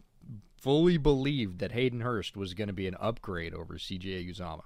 [0.62, 4.62] fully believed that Hayden Hurst was going to be an upgrade over CJ Uzomah.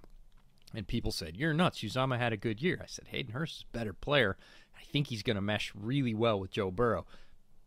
[0.73, 1.79] And people said, You're nuts.
[1.79, 2.79] Uzomah had a good year.
[2.81, 4.37] I said, Hayden Hurst is a better player.
[4.77, 7.05] I think he's going to mesh really well with Joe Burrow.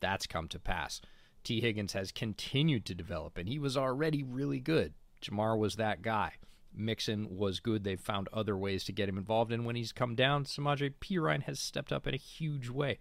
[0.00, 1.00] That's come to pass.
[1.42, 4.92] Tee Higgins has continued to develop, and he was already really good.
[5.22, 6.34] Ja'Marr was that guy.
[6.74, 7.84] Mixon was good.
[7.84, 9.52] They've found other ways to get him involved.
[9.52, 12.98] And when he's come down, Samaje Perine has stepped up in a huge way.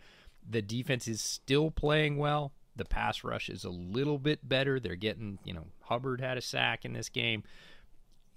[0.48, 2.54] The defense is still playing well.
[2.76, 4.80] The pass rush is a little bit better.
[4.80, 7.44] They're getting, you know, Hubbard had a sack in this game.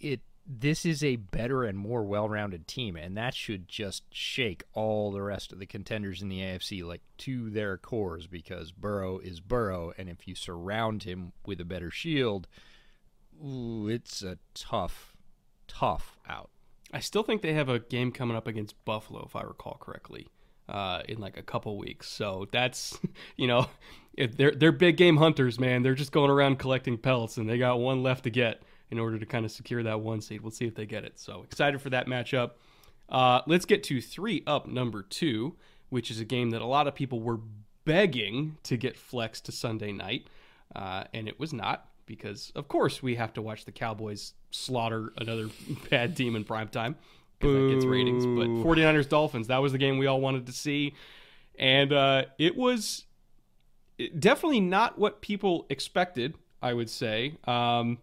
[0.00, 5.12] It this is a better and more well-rounded team and that should just shake all
[5.12, 9.40] the rest of the contenders in the AFC like to their cores because Burrow is
[9.40, 12.48] Burrow and if you surround him with a better shield,
[13.44, 15.12] ooh, it's a tough
[15.68, 16.50] tough out.
[16.92, 20.28] I still think they have a game coming up against Buffalo, if I recall correctly,
[20.68, 22.08] uh, in like a couple weeks.
[22.08, 22.98] So that's,
[23.36, 23.66] you know,
[24.16, 25.82] they're they're big game hunters, man.
[25.82, 29.18] They're just going around collecting pelts, and they got one left to get in order
[29.18, 30.42] to kind of secure that one seed.
[30.42, 31.18] We'll see if they get it.
[31.18, 32.52] So excited for that matchup.
[33.08, 35.56] Uh, let's get to three up number two,
[35.88, 37.40] which is a game that a lot of people were
[37.86, 40.26] begging to get flexed to Sunday night,
[40.76, 45.14] uh, and it was not because, of course, we have to watch the Cowboys slaughter
[45.16, 45.48] another
[45.90, 46.94] bad team in prime time
[47.38, 48.26] because that gets ratings.
[48.26, 50.94] But 49ers Dolphins, that was the game we all wanted to see.
[51.58, 53.06] And uh, it was
[54.18, 57.38] definitely not what people expected, I would say.
[57.44, 57.98] Um,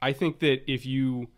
[0.00, 1.28] I think that if you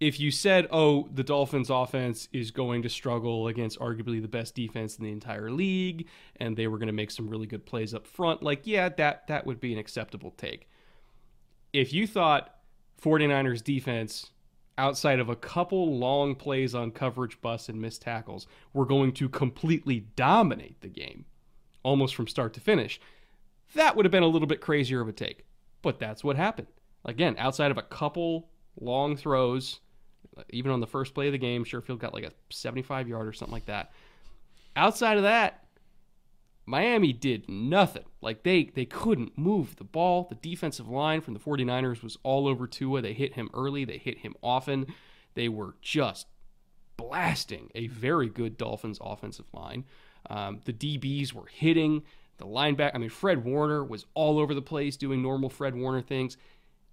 [0.00, 4.54] if you said, "Oh, the Dolphins offense is going to struggle against arguably the best
[4.54, 6.06] defense in the entire league
[6.36, 9.26] and they were going to make some really good plays up front," like yeah, that
[9.26, 10.68] that would be an acceptable take.
[11.72, 12.54] If you thought
[13.02, 14.30] 49ers defense
[14.76, 19.28] outside of a couple long plays on coverage busts and missed tackles were going to
[19.28, 21.24] completely dominate the game
[21.82, 23.00] almost from start to finish
[23.74, 25.44] that would have been a little bit crazier of a take.
[25.82, 26.68] But that's what happened
[27.04, 28.48] again outside of a couple
[28.80, 29.80] long throws
[30.50, 33.32] even on the first play of the game sherfield got like a 75 yard or
[33.32, 33.90] something like that
[34.76, 35.64] outside of that
[36.68, 38.04] Miami did nothing.
[38.20, 40.26] Like they they couldn't move the ball.
[40.28, 43.00] The defensive line from the 49ers was all over Tua.
[43.00, 44.86] They hit him early, they hit him often.
[45.34, 46.26] They were just
[46.98, 49.86] blasting a very good Dolphins offensive line.
[50.28, 52.02] Um, the DBs were hitting
[52.36, 52.90] the linebacker.
[52.94, 56.36] I mean, Fred Warner was all over the place doing normal Fred Warner things.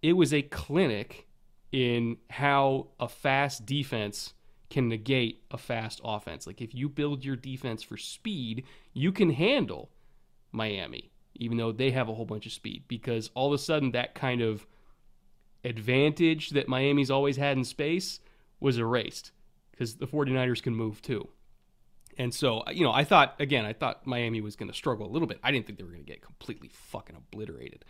[0.06, 1.26] It was a clinic
[1.72, 4.36] in how a fast defense
[4.70, 6.46] can negate a fast offense.
[6.46, 9.90] Like if you build your defense for speed, you can handle
[10.52, 13.94] Miami, even though they have a whole bunch of speed, because all of a sudden
[13.94, 14.68] that kind of
[15.64, 18.20] advantage that Miami's always had in space
[18.60, 19.32] was erased
[19.72, 21.30] because the 49ers can move too.
[22.16, 25.12] And so, you know, I thought, again, I thought Miami was going to struggle a
[25.12, 25.40] little bit.
[25.44, 27.86] I didn't think they were going to get completely fucking obliterated,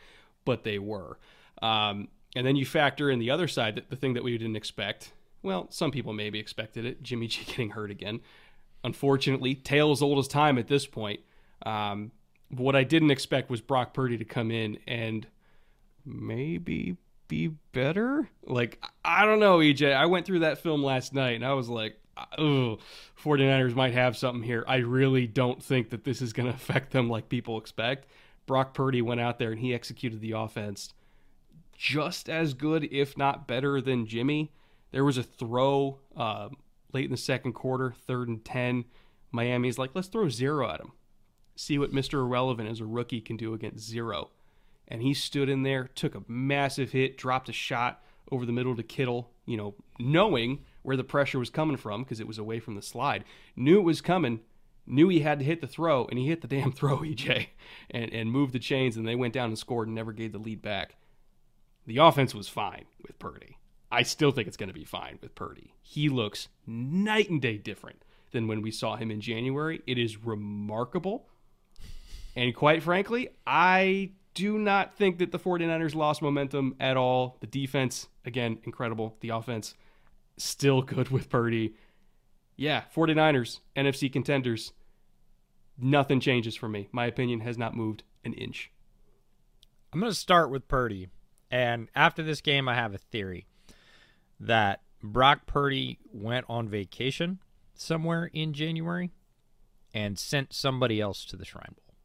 [0.45, 1.19] but they were.
[1.61, 5.13] Um, and then you factor in the other side, the thing that we didn't expect.
[5.41, 8.19] Well, some people maybe expected it Jimmy G getting hurt again.
[8.83, 11.21] Unfortunately, tale as old as time at this point.
[11.65, 12.11] Um,
[12.49, 15.25] what I didn't expect was Brock Purdy to come in and
[16.05, 18.29] maybe be better.
[18.43, 19.95] Like, I don't know, EJ.
[19.95, 21.97] I went through that film last night and I was like,
[22.37, 22.77] oh,
[23.23, 24.63] 49ers might have something here.
[24.67, 28.07] I really don't think that this is going to affect them like people expect.
[28.45, 30.93] Brock Purdy went out there and he executed the offense
[31.75, 34.51] just as good, if not better, than Jimmy.
[34.91, 36.49] There was a throw uh,
[36.93, 38.85] late in the second quarter, third and 10.
[39.31, 40.93] Miami's like, let's throw zero at him.
[41.55, 42.19] See what Mr.
[42.19, 44.29] Irrelevant as a rookie can do against zero.
[44.87, 48.75] And he stood in there, took a massive hit, dropped a shot over the middle
[48.75, 52.59] to Kittle, you know, knowing where the pressure was coming from because it was away
[52.59, 53.23] from the slide.
[53.55, 54.41] Knew it was coming,
[54.85, 57.47] knew he had to hit the throw, and he hit the damn throw, EJ,
[57.89, 60.37] and, and moved the chains, and they went down and scored and never gave the
[60.37, 60.95] lead back.
[61.85, 63.57] The offense was fine with Purdy.
[63.91, 65.73] I still think it's going to be fine with Purdy.
[65.81, 69.81] He looks night and day different than when we saw him in January.
[69.85, 71.29] It is remarkable.
[72.35, 77.37] And quite frankly, I do not think that the 49ers lost momentum at all.
[77.39, 79.15] The defense, again, incredible.
[79.21, 79.75] The offense,
[80.37, 81.75] still good with Purdy.
[82.57, 84.73] Yeah, 49ers, NFC contenders.
[85.77, 86.89] Nothing changes for me.
[86.91, 88.71] My opinion has not moved an inch.
[89.93, 91.07] I'm going to start with Purdy.
[91.55, 93.45] And after this game, I have a theory
[94.41, 97.39] that Brock Purdy went on vacation
[97.73, 99.11] somewhere in January
[99.93, 101.95] and sent somebody else to the Shrine Bowl.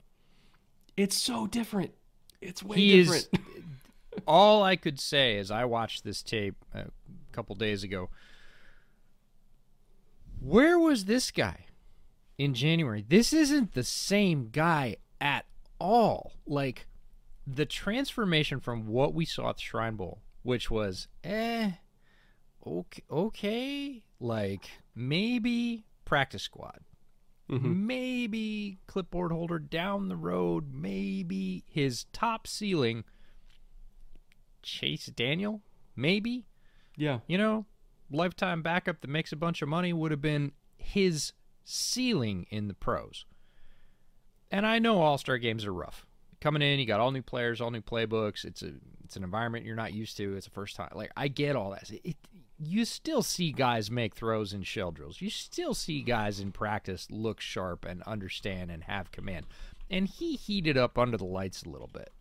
[0.96, 1.90] It's so different.
[2.40, 3.28] It's way he different.
[3.32, 3.64] Is,
[4.28, 6.84] all I could say as I watched this tape a
[7.32, 8.08] couple days ago,
[10.40, 11.66] where was this guy
[12.38, 13.04] in January?
[13.08, 15.44] This isn't the same guy at
[15.80, 16.34] all.
[16.46, 16.86] Like
[17.54, 21.72] the transformation from what we saw at the Shrine Bowl, which was eh,
[22.66, 26.80] okay, okay, like maybe practice squad,
[27.50, 27.86] mm-hmm.
[27.86, 33.04] maybe clipboard holder down the road, maybe his top ceiling.
[34.62, 35.62] Chase Daniel,
[35.96, 36.44] maybe.
[36.96, 37.20] Yeah.
[37.26, 37.64] You know,
[38.10, 41.32] lifetime backup that makes a bunch of money would have been his
[41.64, 43.24] ceiling in the pros.
[44.50, 46.06] And I know All Star games are rough.
[46.40, 48.44] Coming in, you got all new players, all new playbooks.
[48.44, 48.72] It's a
[49.04, 50.36] it's an environment you're not used to.
[50.36, 50.90] It's a first time.
[50.94, 51.90] Like I get all that.
[52.04, 52.16] It,
[52.62, 55.20] you still see guys make throws in shell drills.
[55.20, 59.46] You still see guys in practice look sharp and understand and have command.
[59.90, 62.12] And he heated up under the lights a little bit.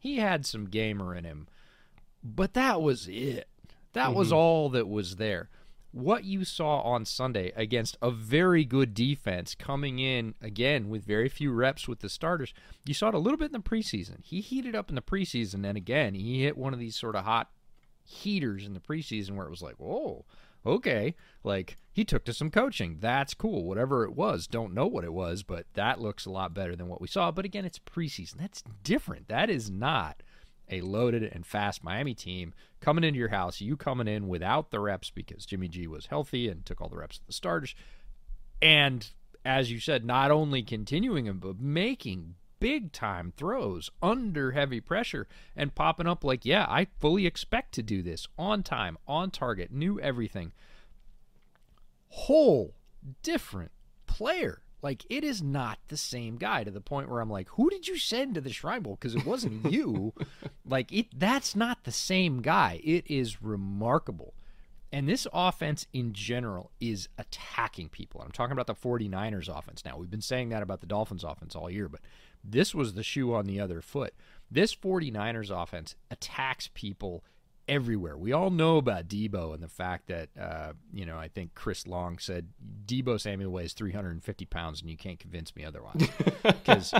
[0.00, 1.48] He had some gamer in him,
[2.22, 3.48] but that was it.
[3.92, 4.18] That mm-hmm.
[4.18, 5.50] was all that was there.
[5.98, 11.28] What you saw on Sunday against a very good defense coming in again with very
[11.28, 14.22] few reps with the starters, you saw it a little bit in the preseason.
[14.22, 17.24] He heated up in the preseason, and again, he hit one of these sort of
[17.24, 17.50] hot
[18.04, 20.24] heaters in the preseason where it was like, whoa,
[20.64, 21.16] okay.
[21.42, 22.98] Like he took to some coaching.
[23.00, 23.64] That's cool.
[23.64, 26.86] Whatever it was, don't know what it was, but that looks a lot better than
[26.86, 27.32] what we saw.
[27.32, 28.36] But again, it's preseason.
[28.36, 29.26] That's different.
[29.26, 30.22] That is not
[30.70, 34.80] a loaded and fast Miami team coming into your house, you coming in without the
[34.80, 37.74] reps because Jimmy G was healthy and took all the reps of the starters.
[38.60, 39.08] And
[39.44, 45.26] as you said, not only continuing them, but making big time throws under heavy pressure
[45.56, 49.72] and popping up like, yeah, I fully expect to do this on time, on target,
[49.72, 50.52] knew everything.
[52.08, 52.74] Whole
[53.22, 53.70] different
[54.06, 57.68] player like it is not the same guy to the point where I'm like, who
[57.70, 58.96] did you send to the Shrine Bowl?
[58.96, 60.12] Because it wasn't you.
[60.64, 62.80] like it, that's not the same guy.
[62.84, 64.34] It is remarkable.
[64.90, 68.22] And this offense in general is attacking people.
[68.22, 69.98] I'm talking about the 49ers offense now.
[69.98, 72.00] We've been saying that about the Dolphins offense all year, but
[72.42, 74.14] this was the shoe on the other foot.
[74.50, 77.22] This 49ers offense attacks people
[77.68, 78.16] everywhere.
[78.16, 81.86] We all know about Debo and the fact that, uh, you know, I think Chris
[81.86, 82.48] Long said
[82.86, 86.08] Debo Samuel weighs 350 pounds and you can't convince me otherwise.
[86.42, 86.94] Because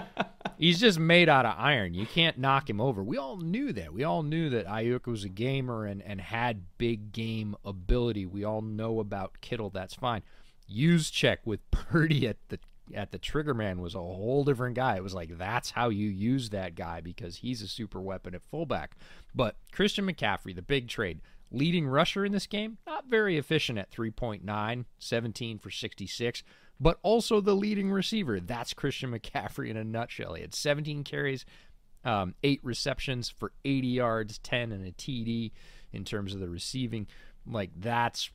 [0.59, 1.95] he's just made out of iron.
[1.95, 3.03] You can't knock him over.
[3.03, 3.93] We all knew that.
[3.93, 8.27] We all knew that Aiyuk was a gamer and, and had big game ability.
[8.27, 9.71] We all know about Kittle.
[9.71, 10.23] That's fine.
[10.71, 12.59] Juszczyk with Purdy at the
[12.95, 14.97] at the trigger man was a whole different guy.
[14.97, 18.43] It was like that's how you use that guy because he's a super weapon at
[18.43, 18.97] fullback.
[19.34, 21.20] But Christian McCaffrey, the big trade,
[21.51, 26.43] leading rusher in this game, not very efficient at 3.9, 17 for 66,
[26.80, 28.41] but also the leading receiver.
[28.41, 30.34] That's Christian McCaffrey in a nutshell.
[30.34, 31.45] He had 17 carries,
[32.05, 35.53] um, eight receptions for 80 yards, 10 and a TD
[35.93, 37.07] in terms of the receiving.
[37.47, 38.30] Like that's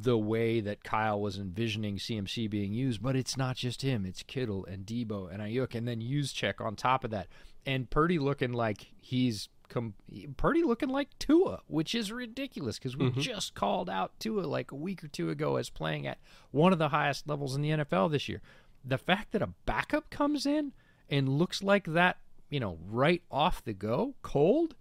[0.00, 4.04] the way that Kyle was envisioning CMC being used, but it's not just him.
[4.06, 7.28] It's Kittle and Debo and Aiyuk, and then Juszczyk on top of that,
[7.66, 9.94] and Purdy looking like he's com-
[10.36, 13.20] Purdy looking like Tua, which is ridiculous because we Mm-hmm.
[13.20, 16.18] just called out Tua like a week or two ago as playing at
[16.50, 18.40] one of the highest levels in the NFL this year.
[18.84, 20.72] The fact that a backup comes in
[21.10, 22.18] and looks like that,
[22.48, 24.74] you know, right off the go, cold,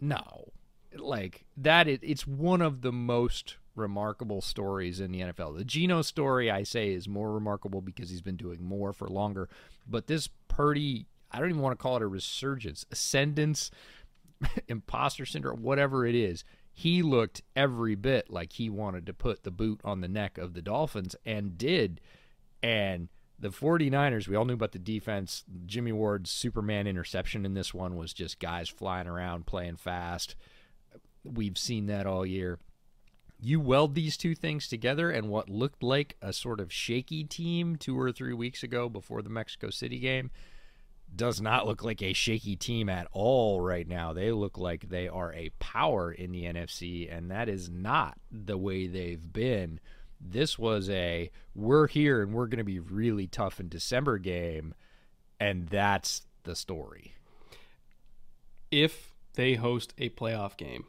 [0.00, 0.52] no
[0.96, 5.56] like that it, it's one of the most remarkable stories in the NFL.
[5.56, 9.48] The Geno story I say is more remarkable because he's been doing more for longer,
[9.88, 13.70] but this Purdy, I don't even want to call it a resurgence, ascendance,
[14.68, 16.44] imposter syndrome, whatever it is.
[16.72, 20.54] He looked every bit like he wanted to put the boot on the neck of
[20.54, 22.00] the Dolphins and did.
[22.62, 23.08] And
[23.38, 25.44] the 49ers, we all knew about the defense.
[25.66, 30.36] Jimmy Ward's Superman interception in this one was just guys flying around playing fast.
[31.24, 32.58] We've seen that all year.
[33.42, 37.76] You weld these two things together, and what looked like a sort of shaky team
[37.76, 40.30] two or three weeks ago before the Mexico City game
[41.16, 44.12] does not look like a shaky team at all right now.
[44.12, 48.58] They look like they are a power in the NFC, and that is not the
[48.58, 49.80] way they've been.
[50.20, 54.74] This was a we're here and we're going to be really tough in December game,
[55.40, 57.14] and that's the story.
[58.70, 60.84] if they host a playoff game,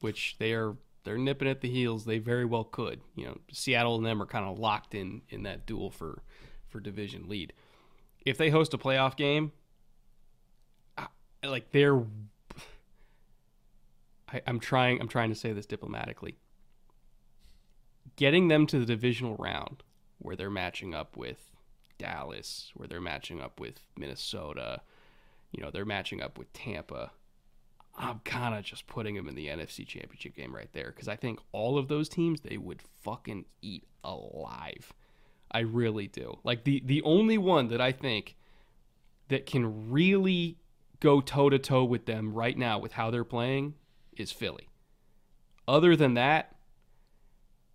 [0.00, 3.00] which they are they're nipping at the heels, they very well could.
[3.16, 6.22] You know, Seattle and them are kind of locked in in that duel for
[6.68, 7.52] for division lead.
[8.24, 9.52] If they host a playoff game,
[10.96, 11.08] I-
[11.44, 12.02] like they're
[14.32, 16.36] I, I'm trying I'm trying to say this diplomatically.
[18.16, 19.82] Getting them to the divisional round
[20.18, 21.50] where they're matching up with
[21.98, 24.80] Dallas, where they're matching up with Minnesota,
[25.50, 27.10] you know, they're matching up with Tampa.
[27.96, 31.16] I'm kind of just putting them in the NFC Championship game right there because I
[31.16, 34.92] think all of those teams they would fucking eat alive.
[35.50, 36.38] I really do.
[36.44, 38.36] Like the the only one that I think
[39.28, 40.56] that can really
[41.00, 43.74] go toe to toe with them right now with how they're playing
[44.16, 44.68] is Philly.
[45.66, 46.54] Other than that,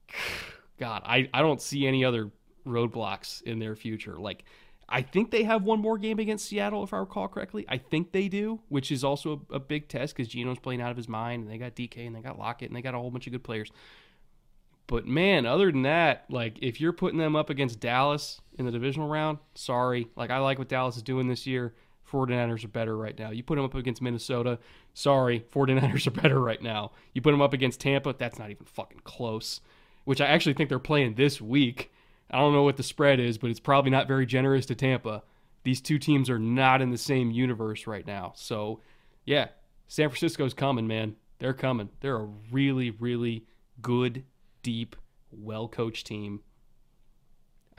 [0.79, 2.31] God, I, I don't see any other
[2.65, 4.17] roadblocks in their future.
[4.19, 4.43] Like,
[4.89, 7.65] I think they have one more game against Seattle, if I recall correctly.
[7.67, 10.91] I think they do, which is also a, a big test because Geno's playing out
[10.91, 12.97] of his mind, and they got DK, and they got Lockett, and they got a
[12.97, 13.69] whole bunch of good players.
[14.87, 18.71] But man, other than that, like if you're putting them up against Dallas in the
[18.71, 20.07] divisional round, sorry.
[20.15, 21.73] Like I like what Dallas is doing this year.
[22.09, 23.31] 49ers are better right now.
[23.31, 24.59] You put them up against Minnesota,
[24.93, 26.91] sorry, 49ers are better right now.
[27.13, 29.59] You put them up against Tampa, that's not even fucking close.
[30.05, 31.91] Which I actually think they're playing this week.
[32.29, 35.23] I don't know what the spread is, but it's probably not very generous to Tampa.
[35.63, 38.33] These two teams are not in the same universe right now.
[38.35, 38.81] So,
[39.25, 39.47] yeah,
[39.87, 41.15] San Francisco's coming, man.
[41.39, 41.89] They're coming.
[42.01, 43.45] They're a really, really
[43.81, 44.23] good,
[44.63, 44.95] deep,
[45.31, 46.41] well coached team.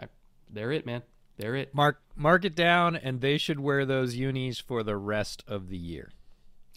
[0.00, 0.06] I,
[0.48, 1.02] they're it, man.
[1.36, 1.74] They're it.
[1.74, 5.78] Mark mark it down, and they should wear those unis for the rest of the
[5.78, 6.10] year.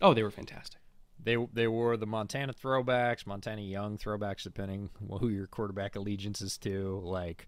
[0.02, 0.80] Oh, they were fantastic.
[1.24, 6.58] They they wore the Montana throwbacks, Montana Young throwbacks, depending who your quarterback allegiance is
[6.60, 7.02] to.
[7.04, 7.48] Like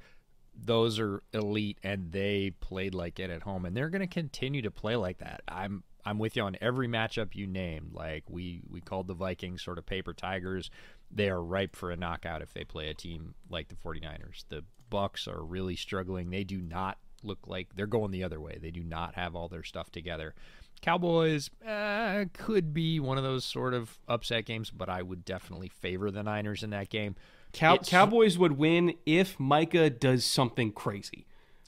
[0.56, 4.62] those are elite, and they played like it at home, and they're going to continue
[4.62, 5.42] to play like that.
[5.48, 7.94] I'm I'm with you on every matchup you named.
[7.94, 10.70] Like we we called the Vikings sort of paper tigers.
[11.12, 14.46] They are ripe for a knockout if they play a team like the 49ers.
[14.50, 16.30] The Bucs are really struggling.
[16.30, 18.58] They do not look like they're going the other way.
[18.62, 20.34] They do not have all their stuff together.
[20.82, 25.70] Cowboys uh, could be one of those sort of upset games, but I would definitely
[25.70, 27.16] favor the Niners in that game.
[27.54, 31.26] Cow- Cowboys would win if Micah does something crazy,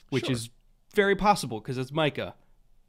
[0.10, 0.34] which Sure.
[0.34, 0.50] is
[0.94, 2.36] very possible because it's Micah.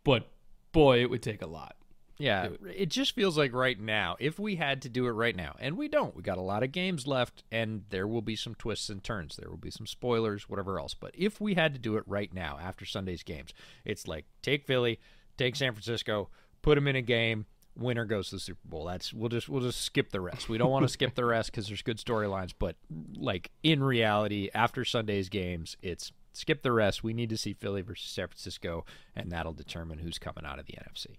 [0.05, 0.31] But
[0.73, 1.77] boy, it would take a lot.
[2.19, 5.55] Yeah, it just feels like right now, if we had to do it right now,
[5.61, 8.55] and we don't, we got a lot of games left, and there will be some
[8.55, 9.37] twists and turns.
[9.37, 10.95] There will be some spoilers, whatever else.
[10.95, 13.53] But if we had to do it right now after Sunday's games,
[13.85, 14.99] it's like take Philly,
[15.37, 16.31] take San Francisco,
[16.63, 17.45] put them in a game,
[17.77, 18.85] winner goes to the Super Bowl.
[18.87, 20.49] That's we'll just we'll just skip the rest.
[20.49, 22.53] We don't want to skip the rest because there's good storylines.
[22.59, 22.77] But
[23.17, 27.03] like in reality, after Sunday's games, it's skip the rest.
[27.05, 30.67] We need to see Philly versus San Francisco, and that'll determine who's coming out of
[30.67, 31.17] the NFC.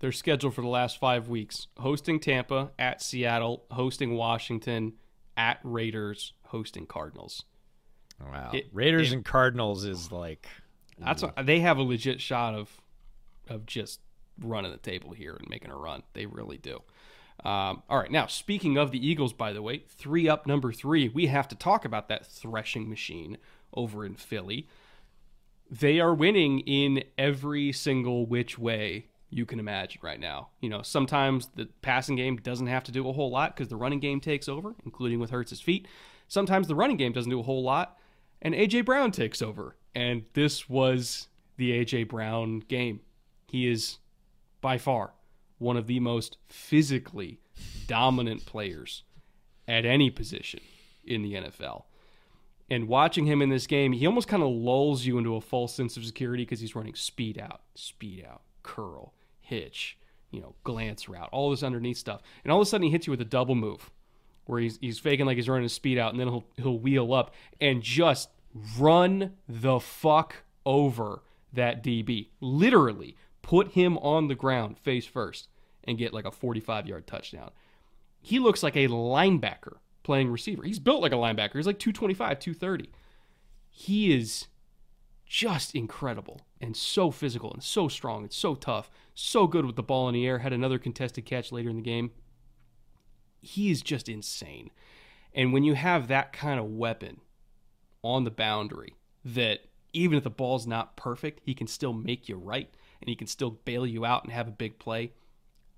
[0.00, 4.94] Their schedule for the last five weeks: hosting Tampa, at Seattle, hosting Washington,
[5.36, 7.44] at Raiders, hosting Cardinals.
[8.20, 10.46] Wow, It- Raiders it- and Cardinals is like
[10.98, 12.80] That's what, they have a legit shot of
[13.48, 14.00] of just
[14.42, 16.02] running the table here and making a run.
[16.12, 16.82] They really do.
[17.44, 21.08] Um, all right, now speaking of the Eagles, by the way, three up, number three.
[21.08, 23.38] We have to talk about that threshing machine
[23.72, 24.68] over in Philly.
[25.70, 30.48] They are winning in every single which way you can imagine right now.
[30.60, 33.76] You know, sometimes the passing game doesn't have to do a whole lot because the
[33.76, 35.86] running game takes over, including with Hurts' feet.
[36.28, 37.96] Sometimes the running game doesn't do a whole lot,
[38.42, 39.76] and AJ Brown takes over.
[39.94, 43.00] And this was the AJ Brown game.
[43.48, 43.98] He is
[44.60, 45.12] by far
[45.58, 47.38] one of the most physically
[47.86, 49.04] dominant players
[49.68, 50.60] at any position
[51.04, 51.84] in the NFL.
[52.70, 55.74] And watching him in this game, he almost kind of lulls you into a false
[55.74, 59.98] sense of security because he's running speed out, speed out, curl, hitch,
[60.30, 62.22] you know, glance route, all this underneath stuff.
[62.42, 63.90] And all of a sudden he hits you with a double move
[64.46, 67.12] where he's, he's faking like he's running his speed out and then he'll, he'll wheel
[67.12, 68.30] up and just
[68.78, 72.28] run the fuck over that DB.
[72.40, 73.16] Literally
[73.50, 75.48] put him on the ground face first
[75.84, 77.50] and get like a 45 yard touchdown
[78.22, 80.62] he looks like a linebacker playing receiver.
[80.62, 81.54] He's built like a linebacker.
[81.54, 82.90] He's like 225, 230.
[83.70, 84.46] He is
[85.26, 89.82] just incredible and so physical and so strong and so tough, so good with the
[89.82, 90.38] ball in the air.
[90.38, 92.10] Had another contested catch later in the game.
[93.40, 94.70] He is just insane.
[95.32, 97.20] And when you have that kind of weapon
[98.02, 98.94] on the boundary
[99.24, 99.60] that
[99.92, 102.70] even if the ball's not perfect, he can still make you right
[103.00, 105.12] and he can still bail you out and have a big play,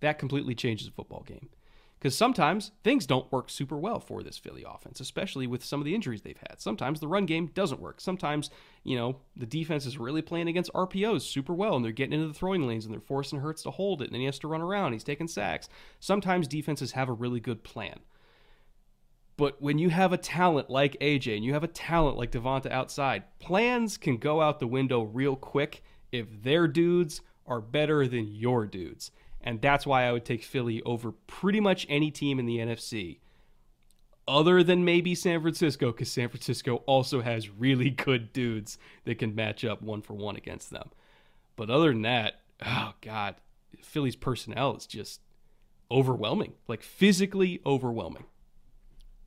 [0.01, 1.49] that completely changes a football game
[2.03, 5.85] because sometimes things don't work super well for this Philly offense, especially with some of
[5.85, 6.61] the injuries they've had.
[6.61, 8.01] Sometimes the run game doesn't work.
[8.01, 8.51] Sometimes,
[8.83, 12.27] you know, the defense is really playing against RPOs super well and they're getting into
[12.27, 14.49] the throwing lanes and they're forcing Hurts to hold it and then he has to
[14.49, 14.95] run around.
[14.95, 15.69] He's taking sacks.
[16.01, 18.01] Sometimes defenses have a really good plan.
[19.37, 22.73] But when you have a talent like AJ and you have a talent like Devonta
[22.73, 28.33] outside, plans can go out the window real quick if their dudes are better than
[28.33, 29.11] your dudes.
[29.41, 33.19] And that's why I would take Philly over pretty much any team in the NFC,
[34.29, 39.35] other than maybe San Francisco, because San Francisco also has really good dudes that can
[39.35, 40.91] match up one for one against them.
[41.57, 42.35] But other than that,
[42.65, 43.35] oh God,
[43.83, 45.21] Philly's personnel is just
[45.91, 48.27] overwhelming, like physically overwhelming.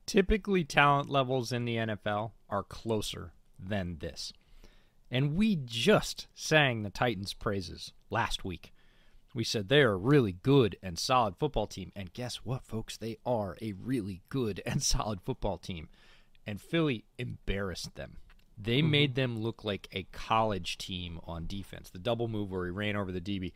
[0.06, 4.34] typically talent levels in the NFL are closer than this.
[5.12, 8.74] And we just sang the Titans' praises last week.
[9.34, 11.92] We said they are a really good and solid football team.
[11.96, 12.98] And guess what, folks?
[12.98, 15.90] They are a really good and solid football team.
[16.48, 18.18] And Philly embarrassed them.
[18.58, 18.92] They mm-hmm.
[18.92, 21.90] made them look like a college team on defense.
[21.90, 23.52] The double move where he ran over the DB.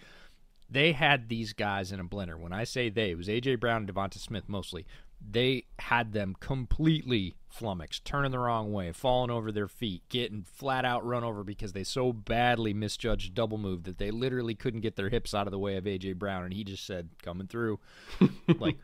[0.69, 2.37] They had these guys in a blender.
[2.37, 4.85] When I say they, it was AJ Brown and Devonta Smith mostly.
[5.21, 10.85] They had them completely flummoxed, turning the wrong way, falling over their feet, getting flat
[10.85, 14.95] out run over because they so badly misjudged double move that they literally couldn't get
[14.95, 17.79] their hips out of the way of AJ Brown, and he just said, "Coming through."
[18.59, 18.77] like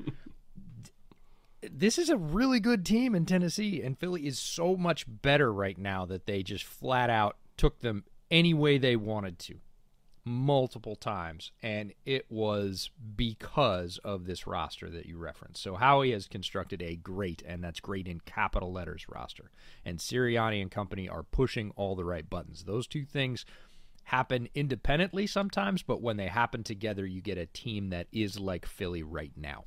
[1.72, 5.78] this is a really good team in Tennessee, and Philly is so much better right
[5.78, 9.56] now that they just flat out took them any way they wanted to
[10.26, 15.62] multiple times, and it was because of this roster that you referenced.
[15.62, 19.52] So Howie has constructed a great, and that's great in capital letters roster,
[19.86, 22.64] and Sirianni and company are pushing all the right buttons.
[22.64, 23.46] Those two things
[24.06, 28.66] happen independently sometimes, but when they happen together, you get a team that is like
[28.66, 29.66] Philly right now.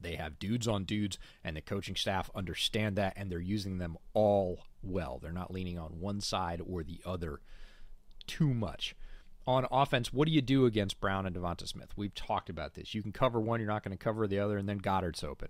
[0.00, 3.96] They have dudes on dudes, and the coaching staff understand that, and they're using them
[4.14, 5.18] all well.
[5.20, 7.40] They're not leaning on one side or the other
[8.26, 8.94] too much.
[9.46, 11.90] On offense, what do you do against Brown and Devonta Smith?
[11.96, 12.94] We've talked about this.
[12.94, 15.48] You can cover one, you're not going to cover the other, and then Goedert's open.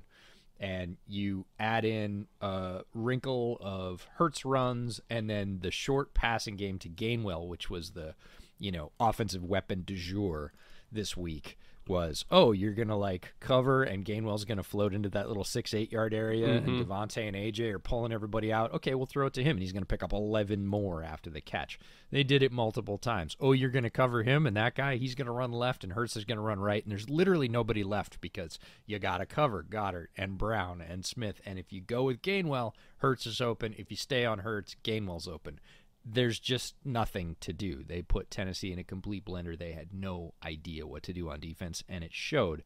[0.60, 6.78] And you add in a wrinkle of Hurts runs, and then the short passing game
[6.80, 8.14] to Gainwell, which was the,
[8.58, 10.52] you know, offensive weapon du jour
[10.92, 11.56] this week
[11.88, 15.92] was, oh, you're gonna like cover and Gainwell's gonna float into that little six eight
[15.92, 16.90] yard area, and mm-hmm.
[16.90, 18.72] Devonta and AJ are pulling everybody out.
[18.74, 21.40] Okay, we'll throw it to him, and he's gonna pick up eleven more after the
[21.40, 21.78] catch.
[22.10, 23.36] They did it multiple times.
[23.40, 26.24] Oh, you're gonna cover him, and that guy, he's gonna run left, and Hurts is
[26.24, 30.80] gonna run right, and there's literally nobody left because you gotta cover Goedert and Brown
[30.80, 33.74] and Smith, and if you go with Gainwell, Hurts is open.
[33.76, 35.60] If you stay on Hurts, Gainwell's open
[36.08, 37.82] there's just nothing to do.
[37.82, 39.58] They put Tennessee in a complete blender.
[39.58, 42.62] They had no idea what to do on defense, and it showed.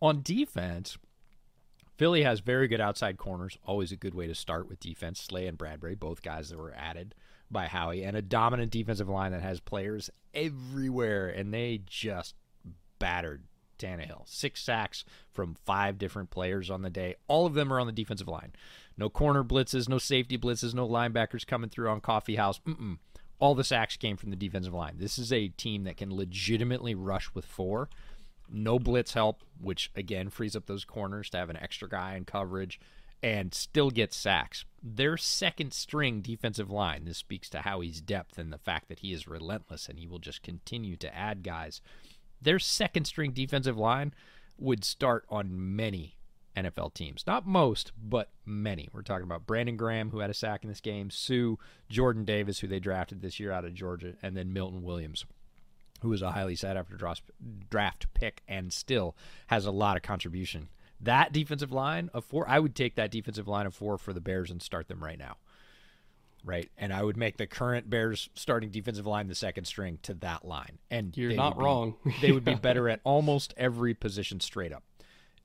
[0.00, 0.96] On defense,
[1.96, 5.20] Philly has very good outside corners, always a good way to start with defense.
[5.20, 7.16] Slay and Bradberry, both guys that were added
[7.50, 12.36] by Howie, and a dominant defensive line that has players everywhere, and they just
[13.00, 13.42] battered
[13.78, 14.28] Tannehill.
[14.28, 17.16] Six sacks from five different players on the day.
[17.26, 18.52] All of them are on the defensive line.
[18.98, 22.60] No corner blitzes, no safety blitzes, no linebackers coming through on coffee house.
[22.66, 22.98] Mm-mm.
[23.38, 24.96] All the sacks came from the defensive line.
[24.98, 27.88] This is a team that can legitimately rush with four.
[28.50, 32.24] No blitz help, which again frees up those corners to have an extra guy in
[32.24, 32.80] coverage
[33.22, 34.64] and still get sacks.
[34.82, 39.12] Their second string defensive line, this speaks to Howie's depth and the fact that he
[39.12, 41.80] is relentless and he will just continue to add guys.
[42.40, 44.14] Their second string defensive line
[44.58, 46.17] would start on many
[46.58, 47.24] NFL teams.
[47.26, 48.88] Not most, but many.
[48.92, 52.60] We're talking about Brandon Graham, who had a sack in this game, Sue, Jordan Davis,
[52.60, 55.24] who they drafted this year out of Georgia, and then Milton Williams,
[56.00, 56.96] who was a highly sought after
[57.70, 59.16] draft pick and still
[59.48, 60.68] has a lot of contribution.
[61.00, 64.20] That defensive line of four, I would take that defensive line of four for the
[64.20, 65.36] Bears and start them right now.
[66.44, 66.70] Right.
[66.78, 70.44] And I would make the current Bears starting defensive line the second string to that
[70.44, 70.78] line.
[70.90, 71.94] And you're not be, wrong.
[72.20, 74.82] they would be better at almost every position straight up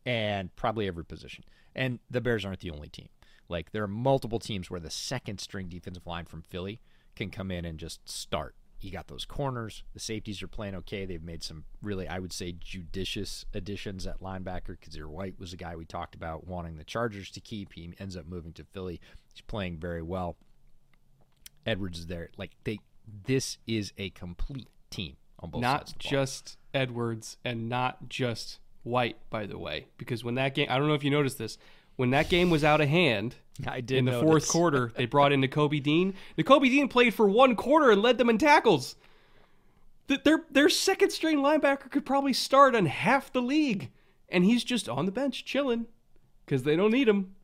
[0.06, 1.44] and probably every position.
[1.76, 3.10] And the Bears aren't the only team.
[3.50, 6.82] Like there are multiple teams where the second string defensive line from Philly
[7.16, 8.56] can come in and just start.
[8.82, 9.84] You got those corners.
[9.94, 11.06] The safeties are playing okay.
[11.06, 14.78] They've made some really, I would say, judicious additions at linebacker.
[14.78, 17.74] Kyzir White was a guy we talked about wanting the Chargers to keep.
[17.74, 19.00] He ends up moving to Philly.
[19.34, 20.36] He's playing very well.
[21.66, 22.30] Edwards is there.
[22.36, 22.80] Like they,
[23.26, 25.94] this is a complete team on both not sides.
[25.94, 30.78] Not just Edwards and not just White, by the way, because when that game, I
[30.78, 31.58] don't know if you noticed this,
[31.96, 33.36] when that game was out of hand,
[33.68, 34.30] I did in the notice.
[34.30, 36.14] fourth quarter, they brought in Nakobe Dean.
[36.38, 38.96] Nakobe Dean played for one quarter and led them in tackles.
[40.08, 43.90] Their their second string linebacker could probably start on half the league,
[44.28, 45.88] and he's just on the bench chilling
[46.46, 47.36] because they don't need him.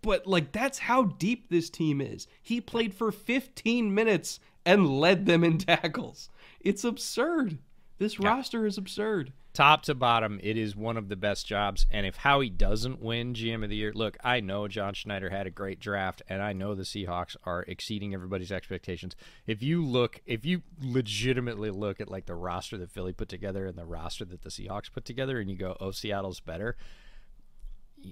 [0.00, 2.28] But like that's how deep this team is.
[2.40, 6.30] He played for 15 minutes and led them in tackles.
[6.60, 7.58] It's absurd.
[7.98, 8.28] This yeah.
[8.28, 11.86] roster is absurd top to bottom, it is one of the best jobs.
[11.90, 15.46] And if Howie doesn't win GM of the year, look, I know John Schneider had
[15.46, 19.14] a great draft, and I know the Seahawks are exceeding everybody's expectations.
[19.46, 23.66] If you look, if you legitimately look at like the roster that Philly put together
[23.66, 26.76] and the roster that the Seahawks put together, and you go, "Oh, Seattle's better,"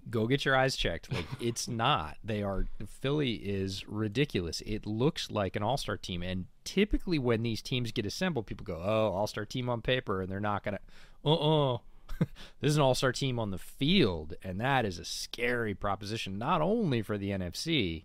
[0.09, 1.13] go get your eyes checked.
[1.13, 2.17] Like it's not.
[2.23, 4.63] They are Philly is ridiculous.
[4.63, 8.81] It looks like an all-star team and typically when these teams get assembled, people go,
[8.83, 10.81] "Oh, all-star team on paper," and they're not going to
[11.25, 11.79] uh-uh.
[12.61, 16.61] this is an all-star team on the field, and that is a scary proposition not
[16.61, 18.05] only for the NFC,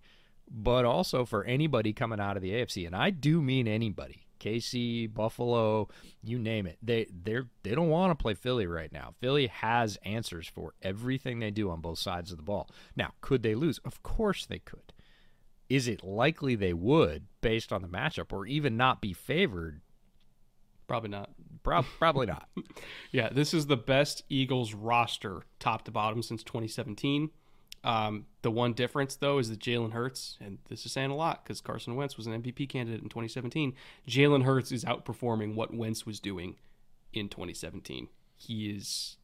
[0.49, 2.85] but also for anybody coming out of the AFC.
[2.85, 4.23] And I do mean anybody.
[4.39, 5.89] KC, Buffalo,
[6.23, 6.77] you name it.
[6.81, 9.13] They they they don't want to play Philly right now.
[9.19, 12.69] Philly has answers for everything they do on both sides of the ball.
[12.95, 13.79] Now, could they lose?
[13.79, 14.93] Of course they could.
[15.69, 19.81] Is it likely they would based on the matchup or even not be favored?
[20.87, 21.31] Probably not.
[21.63, 22.49] Pro- probably not.
[23.11, 27.29] yeah, this is the best Eagles roster, top to bottom, since 2017.
[27.83, 31.43] Um, the one difference, though, is that Jalen Hurts, and this is saying a lot
[31.43, 33.73] because Carson Wentz was an MVP candidate in 2017.
[34.07, 36.55] Jalen Hurts is outperforming what Wentz was doing
[37.13, 38.09] in 2017.
[38.35, 39.17] He is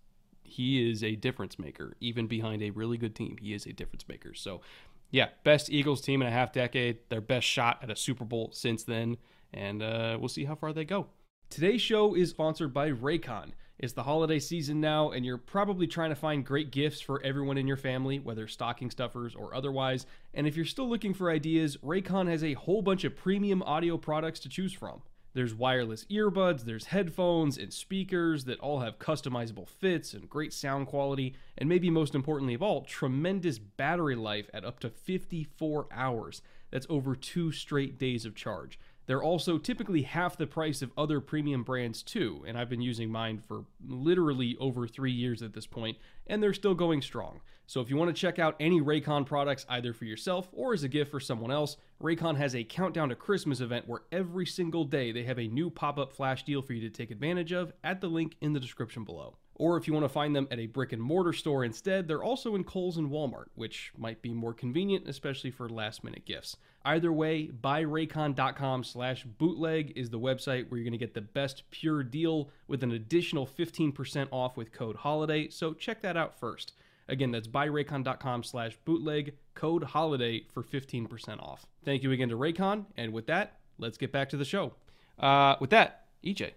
[0.44, 3.38] he is a difference maker, even behind a really good team.
[3.42, 4.34] He is a difference maker.
[4.34, 4.62] So,
[5.10, 7.00] yeah, best Eagles team in a half decade.
[7.10, 9.18] Their best shot at a Super Bowl since then,
[9.54, 11.08] and uh, we'll see how far they go.
[11.54, 13.52] Today's show is sponsored by Raycon.
[13.78, 17.60] It's the holiday season now, and you're probably trying to find great gifts for everyone
[17.60, 20.08] in your family, whether stocking stuffers or otherwise.
[20.34, 23.98] And if you're still looking for ideas, Raycon has a whole bunch of premium audio
[24.00, 25.04] products to choose from.
[25.36, 30.88] There's wireless earbuds, there's headphones and speakers that all have customizable fits and great sound
[30.88, 36.42] quality, and maybe most importantly of all, tremendous battery life at up to 54 hours.
[36.72, 38.80] That's over two straight days of charge.
[39.06, 43.12] They're also typically half the price of other premium brands too, and I've been using
[43.12, 45.98] mine for literally over three years at this point,
[46.28, 47.42] and they're still going strong.
[47.68, 50.84] So if you want to check out any Raycon products either for yourself or as
[50.84, 54.84] a gift for someone else, Raycon has a countdown to Christmas event where every single
[54.84, 58.02] day they have a new pop-up flash deal for you to take advantage of at
[58.02, 59.38] the link in the description below.
[59.56, 62.24] Or if you want to find them at a brick and mortar store instead, they're
[62.24, 66.58] also in Kohl's and Walmart, which might be more convenient, especially for last minute gifts.
[66.86, 71.64] Either way, buyraycon.com slash bootleg is the website where you're going to get the best
[71.72, 76.74] pure deal with an additional 15% off with code HOLIDAY, so check that out first.
[77.08, 81.66] Again, that's buyraycon.com slash bootleg, code HOLIDAY for 15% off.
[81.86, 84.74] Thank you again to Raycon, and with that, let's get back to the show.
[85.20, 86.52] Uh, with that, EJ,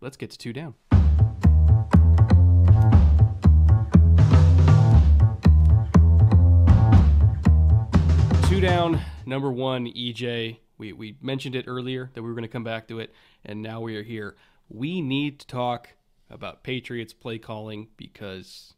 [0.00, 0.74] let's get to two down.
[8.64, 10.56] Down, number one, EJ.
[10.78, 13.12] We, we mentioned it earlier that we were going to come back to it,
[13.44, 14.36] and now we are here.
[14.70, 15.90] We need to talk
[16.30, 18.72] about Patriots play calling because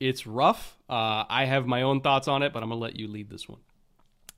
[0.00, 0.78] it's rough.
[0.88, 3.28] Uh, I have my own thoughts on it, but I'm going to let you lead
[3.28, 3.60] this one.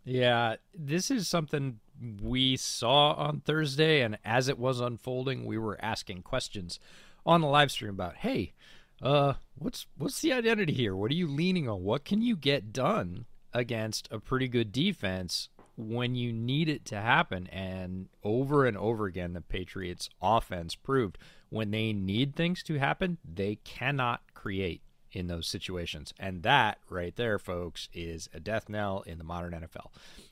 [0.05, 1.79] Yeah, this is something
[2.21, 6.81] we saw on Thursday, and as it was unfolding, we were asking questions
[7.25, 8.55] on the live stream about, hey,
[9.01, 10.97] uh, what's what's the identity here?
[10.97, 11.85] What are you leaning on?
[11.85, 17.01] What can you get done against a pretty good defense when you need it to
[17.01, 17.47] happen?
[17.49, 21.19] And over and over again, the Patriots' offense proved
[21.51, 24.83] when they need things to happen, they cannot create
[25.13, 26.15] in those situations.
[26.19, 29.91] And that right there, folks, is a death knell in the modern NFL.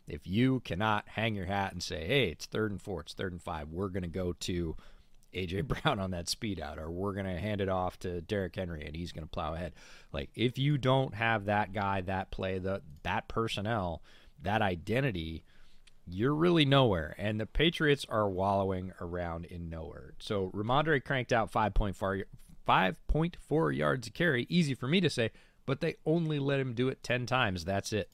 [0.08, 3.32] If you cannot hang your hat and say, hey, it's third and four, it's third
[3.32, 4.76] and five, we're going to go to
[5.34, 8.56] AJ Brown on that speed out, or we're going to hand it off to Derrick
[8.56, 9.72] Henry and he's going to plow ahead.
[10.12, 14.02] Like, if you don't have that guy, that play, the, that personnel,
[14.42, 15.44] that identity,
[16.06, 17.14] you're really nowhere.
[17.18, 20.14] And the Patriots are wallowing around in nowhere.
[20.18, 22.24] So Rhamondre cranked out 5.4,
[22.66, 24.46] 5.4 yards a carry.
[24.48, 25.30] Easy for me to say,
[25.66, 27.64] but they only let him do it 10 times.
[27.64, 28.10] That's it.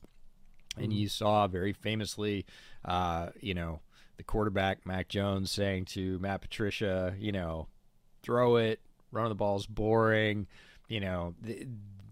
[0.78, 2.44] And you saw very famously,
[2.84, 3.80] uh, you know,
[4.16, 7.68] the quarterback, Mac Jones, saying to Matt Patricia, you know,
[8.22, 8.80] throw it,
[9.12, 10.46] run the ball's boring.
[10.88, 11.66] You know, th-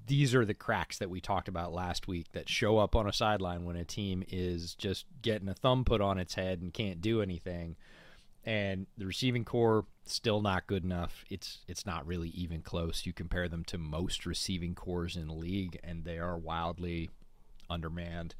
[0.06, 3.12] these are the cracks that we talked about last week that show up on a
[3.12, 7.00] sideline when a team is just getting a thumb put on its head and can't
[7.00, 7.76] do anything
[8.46, 11.24] and the receiving core still not good enough.
[11.30, 13.06] It's it's not really even close.
[13.06, 17.10] You compare them to most receiving cores in the league, and they are wildly
[17.70, 18.34] undermanned.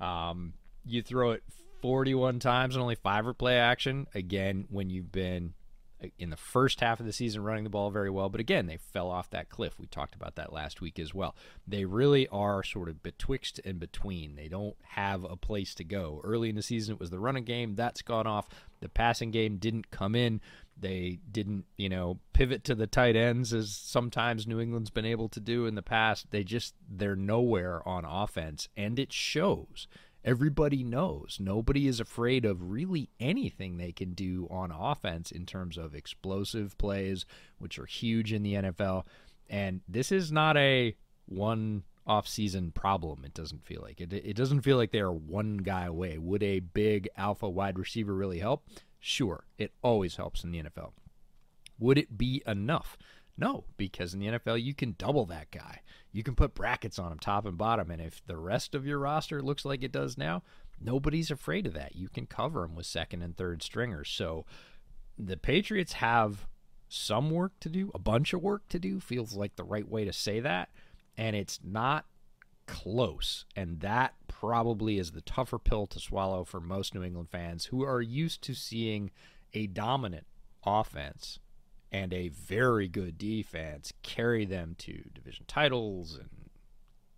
[0.00, 0.54] Um,
[0.84, 1.42] you throw it
[1.80, 4.06] 41 times and only five are play action.
[4.14, 5.54] Again, when you've been
[6.02, 8.66] uh, in the first half of the season running the ball very well, but again,
[8.66, 9.78] they fell off that cliff.
[9.78, 11.34] We talked about that last week as well.
[11.66, 14.36] They really are sort of betwixt and between.
[14.36, 16.20] They don't have a place to go.
[16.24, 17.74] Early in the season, it was the running game.
[17.74, 18.48] That's gone off.
[18.80, 20.40] The passing game didn't come in.
[20.78, 25.30] They didn't, you know, pivot to the tight ends as sometimes New England's been able
[25.30, 26.30] to do in the past.
[26.30, 29.88] They just, they're nowhere on offense, and it shows
[30.26, 31.38] everybody knows.
[31.40, 36.76] Nobody is afraid of really anything they can do on offense in terms of explosive
[36.76, 37.24] plays,
[37.58, 39.04] which are huge in the NFL.
[39.48, 40.96] And this is not a
[41.26, 43.24] one off-season problem.
[43.24, 44.12] It doesn't feel like it.
[44.12, 46.18] It doesn't feel like they are one guy away.
[46.18, 48.66] Would a big alpha wide receiver really help?
[48.98, 50.92] Sure, it always helps in the NFL.
[51.78, 52.96] Would it be enough?
[53.38, 55.80] No, because in the NFL you can double that guy.
[56.12, 58.98] You can put brackets on him top and bottom, and if the rest of your
[58.98, 60.42] roster looks like it does now,
[60.80, 61.96] nobody's afraid of that.
[61.96, 64.08] You can cover him with second and third stringers.
[64.08, 64.46] So
[65.18, 66.46] the Patriots have
[66.88, 69.00] some work to do, a bunch of work to do.
[69.00, 70.70] Feels like the right way to say that,
[71.16, 72.06] and it's not
[72.66, 73.44] close.
[73.54, 77.84] And that probably is the tougher pill to swallow for most New England fans who
[77.84, 79.10] are used to seeing
[79.54, 80.26] a dominant
[80.64, 81.38] offense
[81.92, 86.28] and a very good defense carry them to division titles and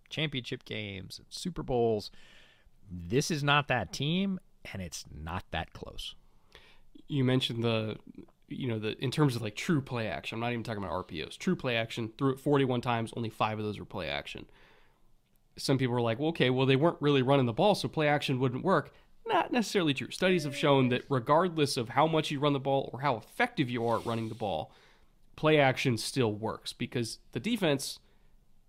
[0.09, 2.11] championship games and Super Bowls.
[2.91, 4.39] This is not that team,
[4.71, 6.15] and it's not that close.
[7.07, 7.97] You mentioned the,
[8.47, 10.35] you know, the in terms of like true play action.
[10.35, 11.37] I'm not even talking about RPOs.
[11.37, 12.11] True play action.
[12.17, 13.11] Threw it 41 times.
[13.15, 14.45] Only five of those were play action.
[15.57, 18.07] Some people were like, well, okay, well they weren't really running the ball, so play
[18.07, 18.93] action wouldn't work.
[19.25, 20.11] Not necessarily true.
[20.11, 23.69] Studies have shown that regardless of how much you run the ball or how effective
[23.69, 24.71] you are at running the ball,
[25.35, 27.99] play action still works because the defense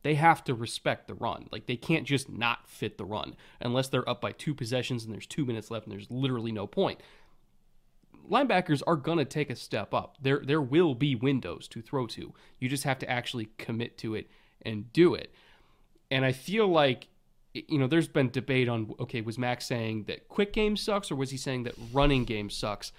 [0.02, 1.46] they have to respect the run.
[1.52, 5.12] Like they can't just not fit the run unless they're up by two possessions and
[5.12, 7.00] there's 2 minutes left and there's literally no point.
[8.28, 10.16] Linebackers are going to take a step up.
[10.22, 12.32] There there will be windows to throw to.
[12.58, 14.30] You just have to actually commit to it
[14.62, 15.32] and do it.
[16.10, 17.08] And I feel like
[17.52, 21.16] you know, there's been debate on okay, was Max saying that quick game sucks or
[21.16, 22.92] was he saying that running game sucks?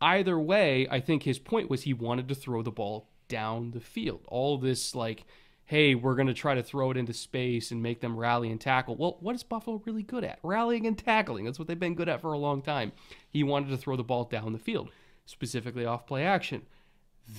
[0.00, 3.80] Either way, I think his point was he wanted to throw the ball down the
[3.80, 4.20] field.
[4.26, 5.24] All this like,
[5.66, 8.60] hey, we're going to try to throw it into space and make them rally and
[8.60, 8.96] tackle.
[8.96, 10.40] Well, what is Buffalo really good at?
[10.42, 11.44] Rallying and tackling.
[11.44, 12.92] That's what they've been good at for a long time.
[13.30, 14.90] He wanted to throw the ball down the field,
[15.24, 16.62] specifically off play action.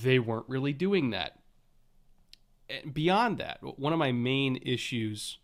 [0.02, 1.38] They weren't really doing that.
[2.68, 5.38] And beyond that, one of my main issues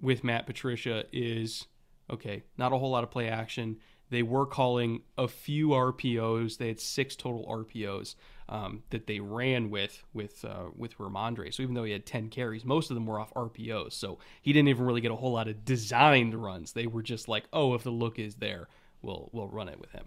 [0.00, 1.66] with Matt Patricia is
[2.10, 3.78] okay, not a whole lot of play action.
[4.08, 6.58] They were calling a few RPOs.
[6.58, 8.14] They had six total RPOs
[8.48, 11.52] um, that they ran with with uh, with Rhamondre.
[11.52, 13.92] So even though he had ten carries, most of them were off RPOs.
[13.94, 16.72] So he didn't even really get a whole lot of designed runs.
[16.72, 18.68] They were just like, oh, if the look is there,
[19.02, 20.06] we'll we'll run it with him.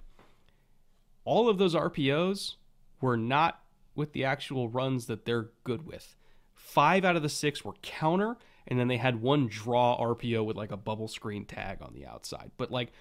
[1.26, 2.56] All of those RPOs
[3.02, 3.62] were not
[3.96, 6.16] with the actual runs that they're good with.
[6.56, 8.38] Five out of the six were counter,
[8.70, 12.06] and then they had one draw RPO with like a bubble screen tag on the
[12.06, 12.52] outside.
[12.58, 12.92] But like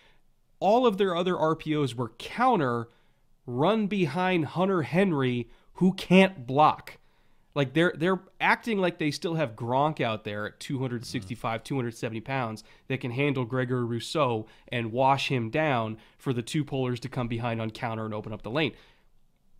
[0.60, 2.88] all of their other RPOs were counter,
[3.46, 6.98] run behind Hunter Henry, who can't block.
[7.54, 12.64] Like they're they're acting like they still have Gronk out there at 265, 270 pounds
[12.86, 17.28] that can handle Gregory Rousseau and wash him down for the two pullers to come
[17.28, 18.72] behind on counter and open up the lane.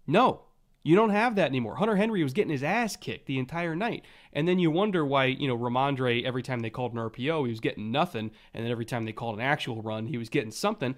[0.06, 0.42] No,
[0.88, 1.76] you don't have that anymore.
[1.76, 4.06] Hunter Henry was getting his ass kicked the entire night.
[4.32, 7.50] And then you wonder why, you know, Rhamondre, every time they called an RPO, he
[7.50, 8.30] was getting nothing.
[8.54, 10.94] And then every time they called an actual run, he was getting something.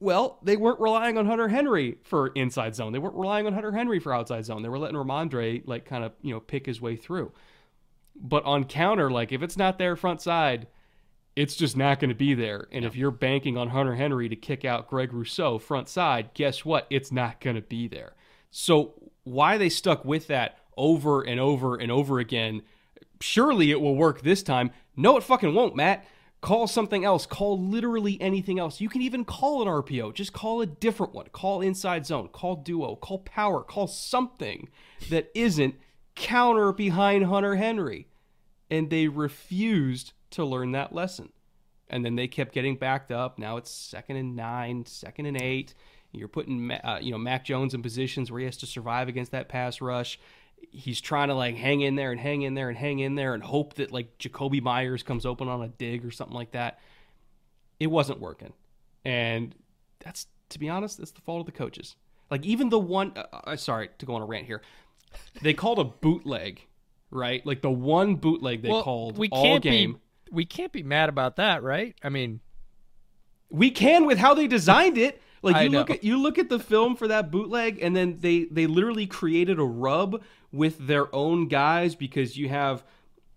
[0.00, 2.92] Well, they weren't relying on Hunter Henry for inside zone.
[2.92, 4.62] They weren't relying on Hunter Henry for outside zone.
[4.62, 7.30] They were letting Rhamondre, like, kind of, you know, pick his way through.
[8.16, 10.66] But on counter, like, if it's not there front side,
[11.36, 12.66] it's just not going to be there.
[12.72, 16.64] And if you're banking on Hunter Henry to kick out Greg Rousseau front side, guess
[16.64, 16.88] what?
[16.90, 18.14] It's not going to be there.
[18.56, 18.94] So
[19.24, 22.62] why they stuck with that over and over and over again,
[23.20, 24.70] surely it will work this time.
[24.96, 26.06] No, it fucking won't, Matt.
[26.40, 27.24] Call something else.
[27.24, 28.78] Call literally anything else.
[28.78, 30.12] You can even call an RPO.
[30.12, 31.26] Just call a different one.
[31.32, 32.28] Call inside zone.
[32.28, 32.96] Call duo.
[32.96, 33.62] Call power.
[33.62, 34.68] Call something
[35.08, 35.76] that isn't
[36.14, 38.08] counter behind Hunter Henry.
[38.70, 41.30] And they refused to learn that lesson.
[41.88, 43.38] And then they kept getting backed up.
[43.38, 45.74] Now it's second and nine, second and eight.
[46.14, 49.32] You're putting uh, you know Mac Jones in positions where he has to survive against
[49.32, 50.18] that pass rush.
[50.70, 53.34] He's trying to like hang in there and hang in there and hang in there
[53.34, 56.78] and hope that like Jakobi Meyers comes open on a dig or something like that.
[57.80, 58.52] It wasn't working,
[59.04, 59.54] and
[59.98, 61.96] that's to be honest, that's the fault of the coaches.
[62.30, 64.62] Like even the one, uh, uh sorry to go on a rant here.
[65.42, 66.66] They called a bootleg,
[67.10, 67.44] right?
[67.44, 69.94] Like the one bootleg they well, called we all game.
[69.94, 69.98] Be,
[70.32, 71.94] we can't be mad about that, right?
[72.02, 72.40] I mean,
[73.50, 75.20] we can with how they designed it.
[75.44, 78.44] Like you look at you look at the film for that bootleg, and then they
[78.44, 80.22] they literally created a rub
[80.52, 82.84] with their own guys because you have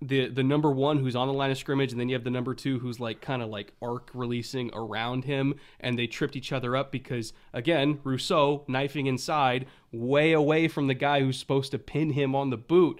[0.02, 2.30] the the number one who's on the line of scrimmage, and then you have the
[2.30, 6.52] number two who's like kind of like arc releasing around him, and they tripped each
[6.52, 11.80] other up because again Rousseau knifing inside, way away from the guy who's supposed to
[11.80, 13.00] pin him on the boot.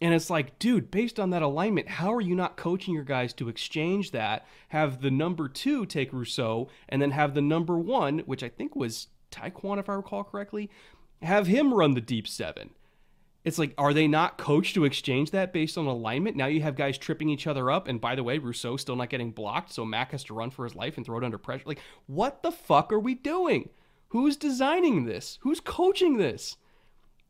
[0.00, 3.32] And it's like, dude, based on that alignment, how are you not coaching your guys
[3.34, 4.46] to exchange that?
[4.68, 8.76] Have the number two take Rousseau, and then have the number one, which I think
[8.76, 10.70] was Tyquan, if I recall correctly,
[11.22, 12.70] have him run the deep seven.
[13.44, 16.36] It's like, are they not coached to exchange that based on alignment?
[16.36, 19.10] Now you have guys tripping each other up, and by the way, Rousseau still not
[19.10, 21.64] getting blocked, so Mac has to run for his life and throw it under pressure.
[21.66, 23.70] Like, what the fuck are we doing?
[24.08, 25.38] Who's designing this?
[25.42, 26.56] Who's coaching this?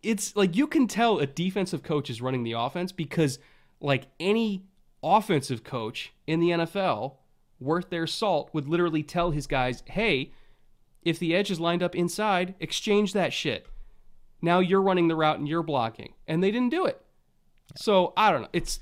[0.03, 3.39] It's like you can tell a defensive coach is running the offense because
[3.81, 4.65] like any
[5.03, 7.17] offensive coach in the NFL
[7.61, 10.33] worth their salt would literally tell his guys, "Hey,
[11.03, 13.67] if the edge is lined up inside, exchange that shit.
[14.41, 17.01] Now you're running the route and you're blocking." And they didn't do it.
[17.77, 18.49] So, I don't know.
[18.53, 18.81] It's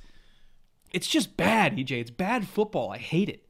[0.93, 2.01] it's just bad, EJ.
[2.01, 2.91] It's bad football.
[2.91, 3.43] I hate it.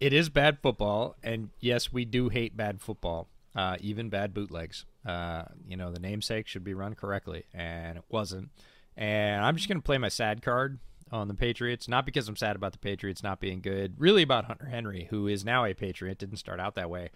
[0.00, 4.84] It is bad football, and yes, we do hate bad football, uh, even bad bootlegs.
[5.04, 8.50] Uh, you know, the namesake should be run correctly, and it wasn't.
[8.96, 10.78] And I'm just going to play my sad card
[11.10, 14.46] on the Patriots, not because I'm sad about the Patriots not being good, really about
[14.46, 17.10] Hunter Henry, who is now a Patriot, didn't start out that way.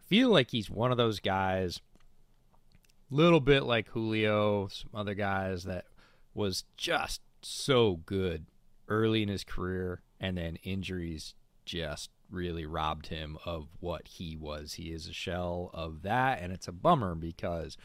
[0.00, 1.80] I feel like he's one of those guys,
[3.10, 5.86] little bit like Julio, some other guys that
[6.34, 8.46] was just so good
[8.88, 11.34] early in his career, and then injuries
[11.64, 14.74] just really robbed him of what he was.
[14.74, 17.76] He is a shell of that, and it's a bummer because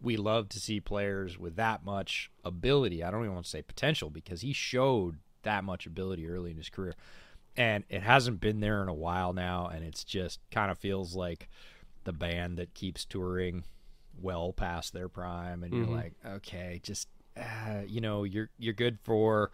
[0.00, 3.02] we love to see players with that much ability.
[3.04, 6.56] I don't even want to say potential because he showed that much ability early in
[6.56, 6.94] his career.
[7.56, 11.14] And it hasn't been there in a while now, and it's just kind of feels
[11.14, 11.48] like
[12.04, 13.64] the band that keeps touring
[14.20, 15.84] well past their prime, and mm-hmm.
[15.84, 19.50] you're like, okay, just uh, you know, you're you're good for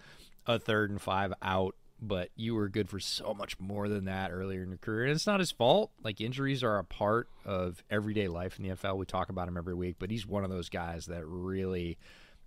[0.47, 4.31] a third and five out but you were good for so much more than that
[4.31, 5.05] earlier in your career.
[5.05, 5.91] And it's not his fault.
[6.03, 8.97] Like injuries are a part of everyday life in the NFL.
[8.97, 11.99] We talk about him every week, but he's one of those guys that really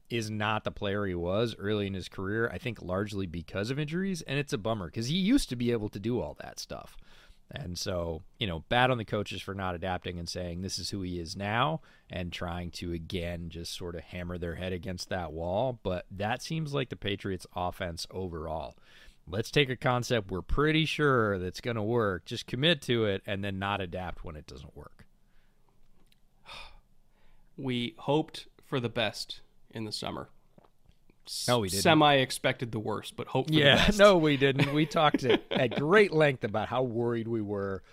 [0.10, 2.50] is not the player he was early in his career.
[2.52, 5.72] I think largely because of injuries, and it's a bummer because he used to be
[5.72, 6.98] able to do all that stuff.
[7.54, 10.90] And so, you know, bad on the coaches for not adapting and saying this is
[10.90, 15.10] who he is now and trying to again just sort of hammer their head against
[15.10, 15.80] that wall.
[15.84, 18.78] But that seems like the Patriots' offense overall
[19.28, 23.22] let's take a concept we're pretty sure that's going to work, just commit to it,
[23.26, 25.06] and then not adapt when it doesn't work.
[27.58, 30.30] We hoped for the best in the summer.
[31.48, 31.84] No, we didn't.
[31.84, 34.74] semi expected the worst, but hope for the Yeah, no, we didn't.
[34.74, 37.84] We talked at, at great length about how worried we were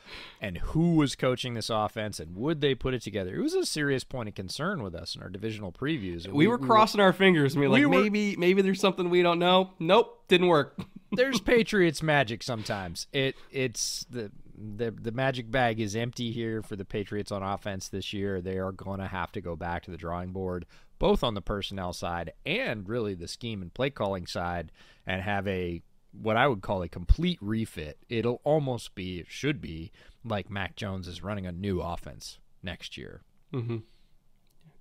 [0.40, 3.36] and who was coaching this offense and would they put it together.
[3.36, 6.24] It was a serious point of concern with us in our divisional previews.
[6.24, 8.80] and we, were crossing our fingers and we were we like, were- maybe maybe there's
[8.80, 9.70] something we don't know.
[9.78, 10.78] Nope, didn't work.
[11.12, 13.06] There's Patriots magic sometimes.
[13.14, 17.88] It it's the the the magic bag is empty here for the Patriots on offense
[17.88, 18.42] this year.
[18.42, 20.66] They are going to have to go back to the drawing board,
[20.98, 24.72] both on the personnel side and really the scheme and play calling side,
[25.06, 25.82] and have a
[26.12, 27.98] what I would call a complete refit.
[28.08, 29.92] It'll almost be, it should be,
[30.24, 33.22] like Mac Jones is running a new offense next year.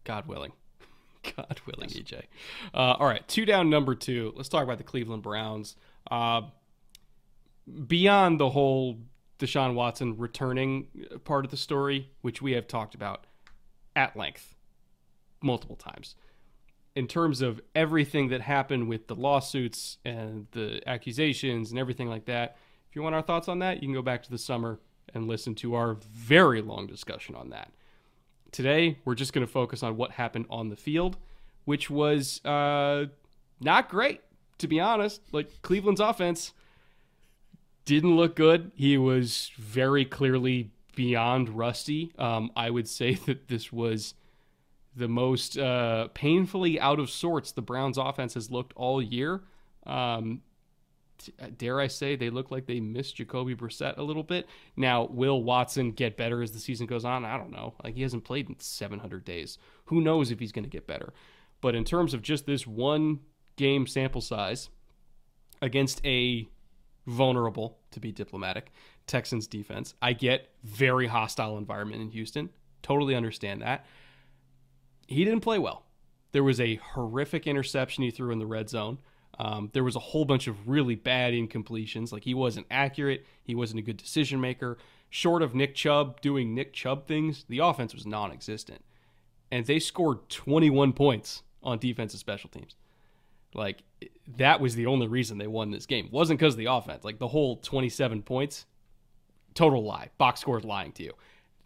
[0.03, 0.53] God willing.
[1.35, 2.23] God willing, EJ.
[2.73, 4.33] Uh, all right, two down, number two.
[4.35, 5.75] Let's talk about the Cleveland Browns.
[6.09, 6.43] Uh,
[7.87, 8.97] beyond the whole
[9.39, 10.87] Deshaun Watson returning
[11.25, 13.25] part of the story, which we have talked about
[13.95, 14.55] at length
[15.41, 16.15] multiple times,
[16.95, 22.25] in terms of everything that happened with the lawsuits and the accusations and everything like
[22.25, 22.57] that,
[22.89, 24.79] if you want our thoughts on that, you can go back to the summer
[25.13, 27.71] and listen to our very long discussion on that.
[28.51, 31.17] Today, we're just going to focus on what happened on the field,
[31.65, 33.05] which was uh,
[33.59, 34.21] not great,
[34.57, 35.21] to be honest.
[35.31, 36.53] Like Cleveland's offense
[37.85, 38.71] didn't look good.
[38.75, 42.11] He was very clearly beyond rusty.
[42.17, 44.13] Um, I would say that this was
[44.97, 49.41] the most uh, painfully out of sorts the Browns' offense has looked all year.
[49.85, 50.41] Um,
[51.19, 54.47] t- dare I say they look like they missed Jacoby Brissett a little bit.
[54.75, 57.25] Now, will Watson get better as the season goes on?
[57.25, 57.75] I don't know.
[57.83, 59.59] Like he hasn't played in 700 days.
[59.85, 61.13] Who knows if he's going to get better?
[61.61, 63.19] But in terms of just this one
[63.55, 64.69] game sample size
[65.61, 66.47] against a
[67.05, 68.71] vulnerable, to be diplomatic,
[69.05, 72.49] Texans defense, I get very hostile environment in Houston.
[72.81, 73.85] Totally understand that.
[75.07, 75.83] He didn't play well.
[76.33, 78.99] There was a horrific interception he threw in the red zone.
[79.39, 82.11] Um, there was a whole bunch of really bad incompletions.
[82.11, 83.25] Like he wasn't accurate.
[83.43, 84.77] He wasn't a good decision maker.
[85.09, 88.83] Short of Nick Chubb doing Nick Chubb things, the offense was non existent.
[89.51, 92.75] And they scored 21 points on defensive special teams.
[93.53, 93.83] Like
[94.37, 96.09] that was the only reason they won this game.
[96.11, 97.03] Wasn't because of the offense.
[97.03, 98.65] Like the whole 27 points,
[99.53, 100.09] total lie.
[100.17, 101.13] Box score is lying to you.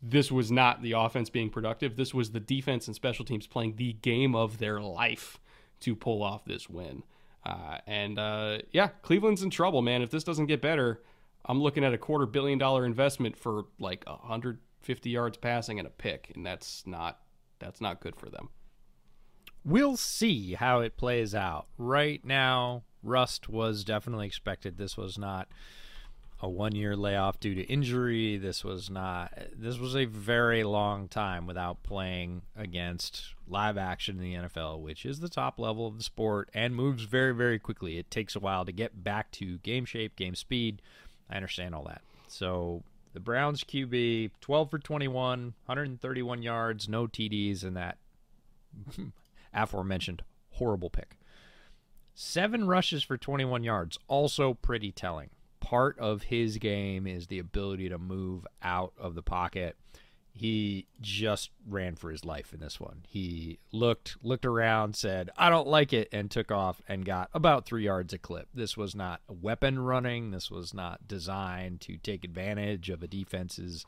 [0.02, 1.96] This was not the offense being productive.
[1.96, 5.40] This was the defense and special teams playing the game of their life
[5.82, 7.04] to pull off this win.
[7.46, 10.02] Uh, and uh, yeah, Cleveland's in trouble, man.
[10.02, 11.02] If this doesn't get better,
[11.46, 15.92] I'm looking at a quarter billion dollar investment for like 150 yards passing and a
[15.92, 17.20] pick, and that's not
[17.60, 18.50] that's not good for them.
[19.64, 21.68] We'll see how it plays out.
[21.78, 24.78] Right now, rust was definitely expected.
[24.78, 25.48] This was not
[26.42, 28.38] a one year layoff due to injury.
[28.38, 34.24] This was not this was a very long time without playing against live action in
[34.24, 37.98] the NFL, which is the top level of the sport and moves very, very quickly.
[37.98, 40.82] It takes a while to get back to game shape, game speed.
[41.30, 42.02] I understand all that.
[42.28, 42.84] So
[43.14, 47.98] the Browns QB, 12 for 21, 131 yards, no TDs, in that
[49.54, 51.18] aforementioned horrible pick.
[52.14, 55.30] Seven rushes for 21 yards, also pretty telling.
[55.62, 59.78] Part of his game is the ability to move out of the pocket.
[60.34, 63.04] He just ran for his life in this one.
[63.08, 67.66] He looked looked around, said, "I don't like it," and took off and got about
[67.66, 68.48] three yards a clip.
[68.54, 70.32] This was not weapon running.
[70.32, 73.86] This was not designed to take advantage of a defense's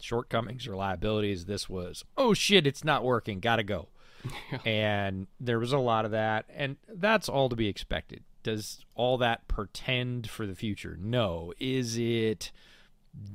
[0.00, 1.44] shortcomings or liabilities.
[1.44, 3.38] This was, "Oh shit, it's not working.
[3.40, 3.88] Gotta go."
[4.64, 8.24] and there was a lot of that, and that's all to be expected.
[8.42, 10.96] Does all that portend for the future?
[11.00, 11.52] No.
[11.58, 12.50] Is it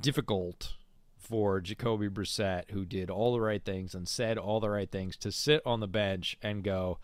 [0.00, 0.74] difficult
[1.16, 5.16] for Jacoby Brissett, who did all the right things and said all the right things,
[5.18, 6.98] to sit on the bench and go,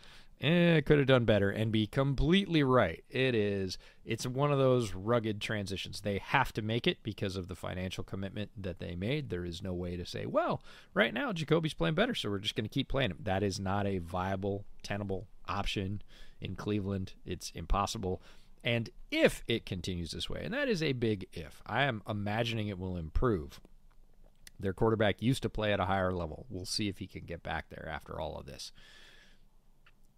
[0.45, 3.03] eh, could have done better, and be completely right?
[3.09, 3.79] It is.
[4.05, 6.01] It's one of those rugged transitions.
[6.01, 9.31] They have to make it because of the financial commitment that they made.
[9.31, 12.55] There is no way to say, well, right now Jacoby's playing better, so we're just
[12.55, 13.19] going to keep playing him.
[13.23, 16.03] That is not a viable, tenable option
[16.41, 17.15] in Cleveland.
[17.25, 18.23] It's impossible.
[18.63, 22.69] And if it continues this way, and that is a big if, I am imagining
[22.69, 23.61] it will improve.
[24.59, 26.47] Their quarterback used to play at a higher level.
[26.49, 28.73] We'll see if he can get back there after all of this.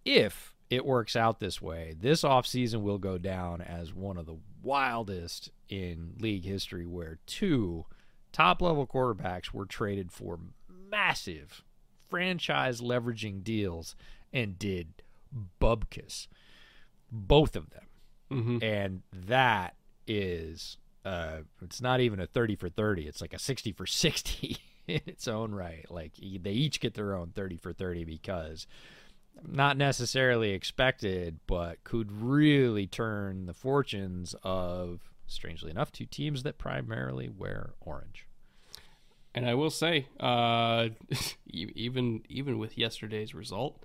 [0.06, 4.38] If it works out this way, this offseason will go down as one of the
[4.62, 7.84] wildest in league history where two
[8.32, 10.38] top level quarterbacks were traded for
[10.90, 11.62] massive
[12.08, 13.94] franchise leveraging deals
[14.32, 14.88] and did
[15.60, 16.26] bubkiss.
[17.10, 17.84] Both of them.
[18.30, 18.58] Mm-hmm.
[18.62, 19.76] And that
[20.06, 24.56] is uh it's not even a 30 for 30 it's like a 60 for 60
[24.86, 28.66] in its own right like they each get their own 30 for 30 because
[29.44, 36.58] not necessarily expected, but could really turn the fortunes of, strangely enough, two teams that
[36.58, 38.26] primarily wear orange.
[39.34, 40.88] And I will say, uh,
[41.46, 43.82] even even with yesterday's result,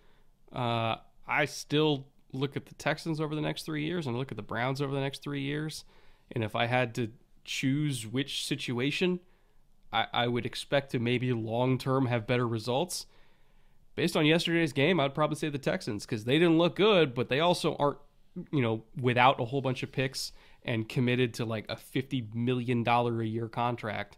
[0.53, 0.95] uh,
[1.27, 4.43] I still look at the Texans over the next three years and look at the
[4.43, 5.83] Browns over the next three years.
[6.31, 7.09] And if I had to
[7.43, 9.19] choose which situation,
[9.91, 13.05] I, I would expect to maybe long term have better results.
[13.95, 17.29] Based on yesterday's game, I'd probably say the Texans because they didn't look good, but
[17.29, 17.97] they also aren't,
[18.51, 20.31] you know, without a whole bunch of picks
[20.63, 24.17] and committed to like a fifty million dollar a year contract.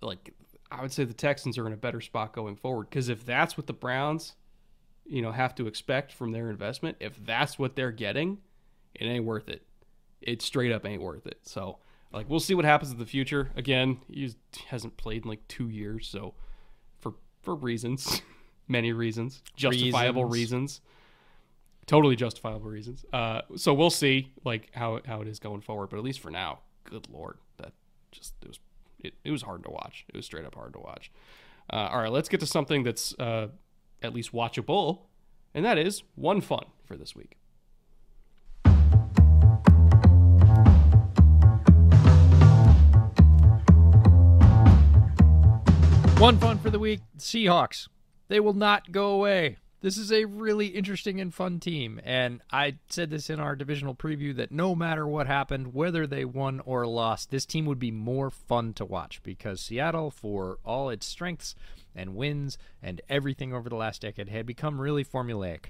[0.00, 0.32] Like
[0.70, 3.56] I would say the Texans are in a better spot going forward because if that's
[3.56, 4.34] what the Browns,
[5.04, 8.38] you know, have to expect from their investment, if that's what they're getting,
[8.94, 9.62] it ain't worth it.
[10.20, 11.40] It straight up ain't worth it.
[11.42, 11.78] So
[12.12, 13.50] like we'll see what happens in the future.
[13.56, 14.32] Again, he
[14.68, 16.34] hasn't played in like two years, so
[16.98, 18.22] for for reasons,
[18.68, 20.80] many reasons, justifiable reasons, Reasons.
[21.86, 23.04] totally justifiable reasons.
[23.12, 25.88] Uh, so we'll see like how how it is going forward.
[25.90, 27.72] But at least for now, good lord, that
[28.12, 28.60] just it was
[29.00, 30.04] it, it was hard to watch.
[30.08, 31.10] It was straight up hard to watch.
[31.72, 33.48] Uh, all right, let's get to something that's uh,
[34.02, 35.00] at least watchable,
[35.54, 37.36] and that is one fun for this week.
[46.18, 47.86] One fun for the week Seahawks.
[48.28, 49.56] They will not go away.
[49.80, 52.00] This is a really interesting and fun team.
[52.02, 56.24] And I said this in our divisional preview that no matter what happened, whether they
[56.24, 60.90] won or lost, this team would be more fun to watch because Seattle, for all
[60.90, 61.54] its strengths
[61.94, 65.66] and wins and everything over the last decade, had become really formulaic.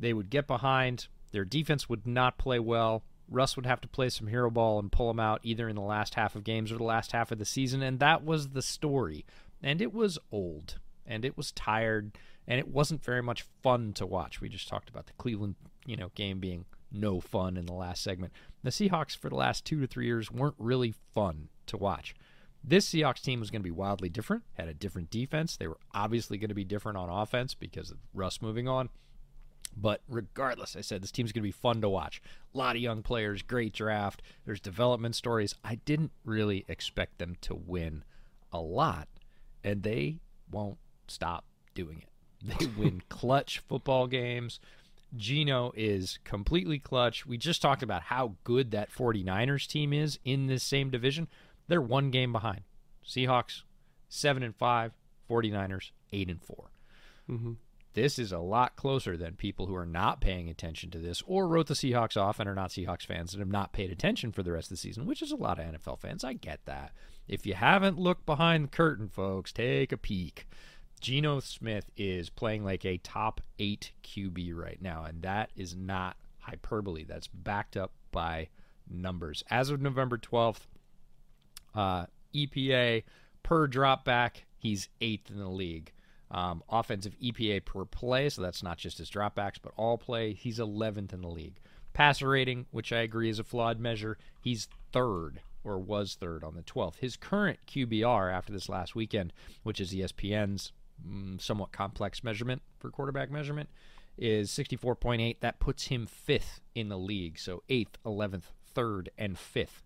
[0.00, 3.02] They would get behind, their defense would not play well.
[3.30, 5.82] Russ would have to play some hero ball and pull them out either in the
[5.82, 7.82] last half of games or the last half of the season.
[7.82, 9.26] And that was the story.
[9.62, 10.78] And it was old
[11.08, 14.40] and it was tired and it wasn't very much fun to watch.
[14.40, 18.02] We just talked about the Cleveland, you know, game being no fun in the last
[18.02, 18.32] segment.
[18.62, 22.14] The Seahawks for the last 2 to 3 years weren't really fun to watch.
[22.64, 25.56] This Seahawks team was going to be wildly different, had a different defense.
[25.56, 28.88] They were obviously going to be different on offense because of Russ moving on.
[29.76, 32.22] But regardless, I said this team's going to be fun to watch.
[32.54, 34.22] A lot of young players, great draft.
[34.44, 35.54] There's development stories.
[35.62, 38.02] I didn't really expect them to win
[38.50, 39.08] a lot,
[39.62, 40.78] and they won't
[41.10, 41.44] stop
[41.74, 42.08] doing it.
[42.58, 44.60] They win clutch football games.
[45.16, 47.26] Geno is completely clutch.
[47.26, 51.26] We just talked about how good that 49ers team is in this same division.
[51.66, 52.60] They're one game behind.
[53.04, 53.62] Seahawks
[54.08, 54.92] 7 and 5,
[55.28, 56.70] 49ers 8 and 4.
[57.30, 57.52] Mm-hmm.
[57.94, 61.48] This is a lot closer than people who are not paying attention to this or
[61.48, 64.42] wrote the Seahawks off and are not Seahawks fans and have not paid attention for
[64.42, 66.22] the rest of the season, which is a lot of NFL fans.
[66.22, 66.92] I get that.
[67.26, 70.46] If you haven't looked behind the curtain, folks, take a peek.
[70.98, 76.16] Geno Smith is playing like a top eight QB right now, and that is not
[76.38, 77.04] hyperbole.
[77.04, 78.48] That's backed up by
[78.88, 79.42] numbers.
[79.50, 80.66] As of November 12th,
[81.74, 83.04] uh, EPA
[83.42, 85.92] per drop back, he's eighth in the league.
[86.30, 90.58] Um, offensive EPA per play, so that's not just his dropbacks, but all play, he's
[90.58, 91.58] 11th in the league.
[91.94, 96.54] Passer rating, which I agree is a flawed measure, he's third or was third on
[96.54, 96.96] the 12th.
[96.96, 99.32] His current QBR after this last weekend,
[99.62, 100.72] which is ESPN's
[101.06, 103.68] Mm, somewhat complex measurement for quarterback measurement,
[104.16, 105.40] is 64.8.
[105.40, 107.38] That puts him fifth in the league.
[107.38, 108.44] So eighth, 11th,
[108.74, 109.82] third, and fifth.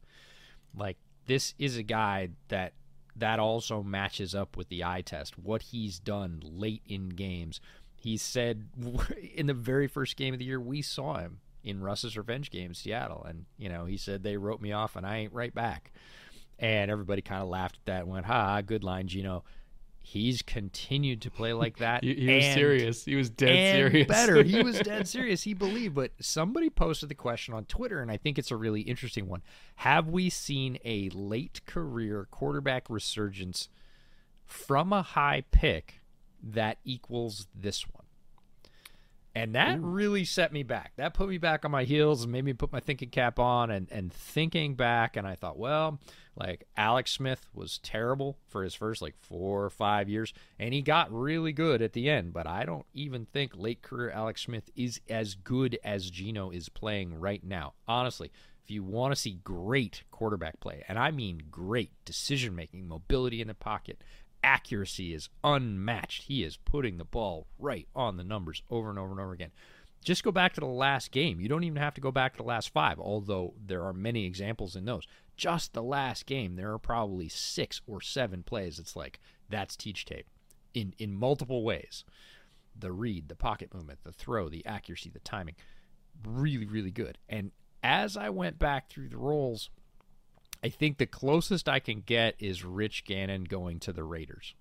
[0.74, 0.96] Like,
[1.26, 2.72] this is a guy that
[3.14, 5.38] that also matches up with the eye test.
[5.38, 7.60] What he's done late in games.
[7.94, 8.68] He said
[9.34, 12.74] in the very first game of the year, we saw him in Russ's revenge game
[12.74, 13.24] Seattle.
[13.28, 15.92] And, you know, he said they wrote me off and I ain't right back.
[16.58, 19.44] And everybody kind of laughed at that and went, ha, good line, Geno.
[20.04, 22.02] He's continued to play like that.
[22.12, 23.04] He, he was serious.
[23.04, 24.08] He was dead and serious.
[24.08, 24.42] better.
[24.42, 25.42] He was dead serious.
[25.42, 25.94] He believed.
[25.94, 29.42] But somebody posted the question on Twitter, and I think it's a really interesting one.
[29.76, 33.68] Have we seen a late career quarterback resurgence
[34.44, 36.00] from a high pick
[36.42, 38.01] that equals this one?
[39.34, 40.92] And that really set me back.
[40.96, 43.70] That put me back on my heels and made me put my thinking cap on
[43.70, 45.16] and, and thinking back.
[45.16, 45.98] And I thought, well,
[46.36, 50.82] like Alex Smith was terrible for his first like four or five years, and he
[50.82, 52.34] got really good at the end.
[52.34, 56.68] But I don't even think late career Alex Smith is as good as Geno is
[56.68, 57.72] playing right now.
[57.88, 58.30] Honestly,
[58.62, 63.40] if you want to see great quarterback play, and I mean great decision making, mobility
[63.40, 64.02] in the pocket,
[64.42, 66.24] accuracy is unmatched.
[66.24, 69.52] He is putting the ball right on the numbers over and over and over again.
[70.04, 71.40] Just go back to the last game.
[71.40, 74.24] You don't even have to go back to the last five, although there are many
[74.26, 75.06] examples in those.
[75.36, 78.78] Just the last game, there are probably six or seven plays.
[78.78, 80.26] It's like that's teach tape
[80.74, 82.04] in in multiple ways.
[82.78, 85.54] the read, the pocket movement, the throw, the accuracy, the timing.
[86.26, 87.18] Really, really good.
[87.28, 87.52] And
[87.82, 89.70] as I went back through the roles,
[90.64, 94.54] I think the closest I can get is Rich Gannon going to the Raiders.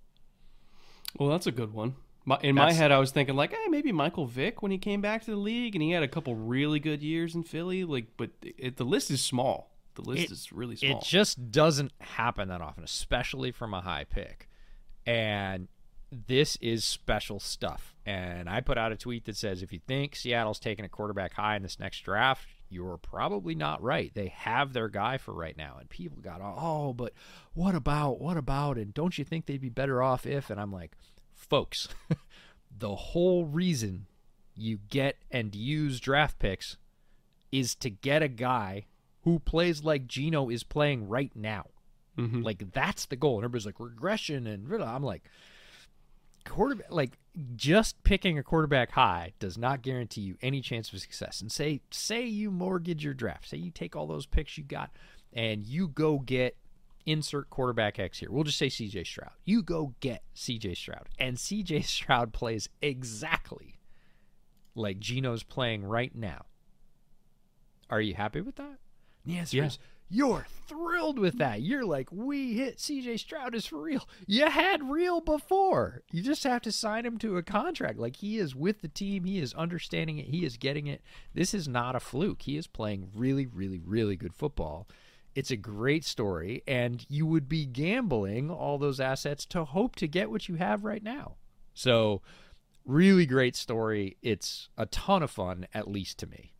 [1.19, 1.95] Well, that's a good one.
[2.43, 5.01] In my That's- head, I was thinking like, hey, maybe Michael Vick when he came
[5.01, 7.83] back to the league, and he had a couple really good years in Philly.
[7.83, 9.71] Like, but it, the list is small.
[9.95, 10.99] The list It- is really small.
[10.99, 14.47] It just doesn't happen that often, especially from a high pick.
[15.05, 15.67] And
[16.11, 17.95] this is special stuff.
[18.05, 21.33] And I put out a tweet that says if you think Seattle's taking a quarterback
[21.33, 24.11] high in this next draft, you're probably not right.
[24.13, 25.77] They have their guy for right now.
[25.79, 27.13] And people got, oh, but
[27.53, 28.77] what about, what about?
[28.77, 30.49] And don't you think they'd be better off if?
[30.49, 30.91] And I'm like,
[31.33, 31.89] folks,
[32.77, 34.05] the whole reason
[34.55, 36.77] you get and use draft picks
[37.51, 38.85] is to get a guy
[39.23, 41.67] who plays like Geno is playing right now.
[42.17, 42.43] Mhm.
[42.43, 43.35] Like that's the goal.
[43.37, 44.71] And everybody's like regression and.
[44.81, 45.23] I'm like
[46.45, 47.17] quarterback like
[47.55, 51.41] just picking a quarterback high does not guarantee you any chance of success.
[51.41, 53.49] And say say you mortgage your draft.
[53.49, 54.91] Say you take all those picks you got
[55.33, 56.57] and you go get
[57.05, 58.29] insert quarterback X here.
[58.31, 59.31] We'll just say CJ Stroud.
[59.45, 61.09] You go get CJ Stroud.
[61.17, 63.79] And CJ Stroud plays exactly
[64.75, 66.45] like Geno's playing right now.
[67.89, 68.77] Are you happy with that?
[69.25, 69.65] The answer Yeah.
[69.65, 69.79] is
[70.11, 71.61] you're thrilled with that.
[71.61, 74.07] You're like, we hit CJ Stroud is for real.
[74.27, 76.01] You had real before.
[76.11, 77.97] You just have to sign him to a contract.
[77.97, 79.23] Like he is with the team.
[79.23, 80.27] He is understanding it.
[80.27, 81.01] He is getting it.
[81.33, 82.43] This is not a fluke.
[82.43, 84.87] He is playing really, really, really good football.
[85.33, 90.07] It's a great story, and you would be gambling all those assets to hope to
[90.07, 91.35] get what you have right now.
[91.73, 92.21] So,
[92.85, 94.17] really great story.
[94.21, 96.51] It's a ton of fun, at least to me.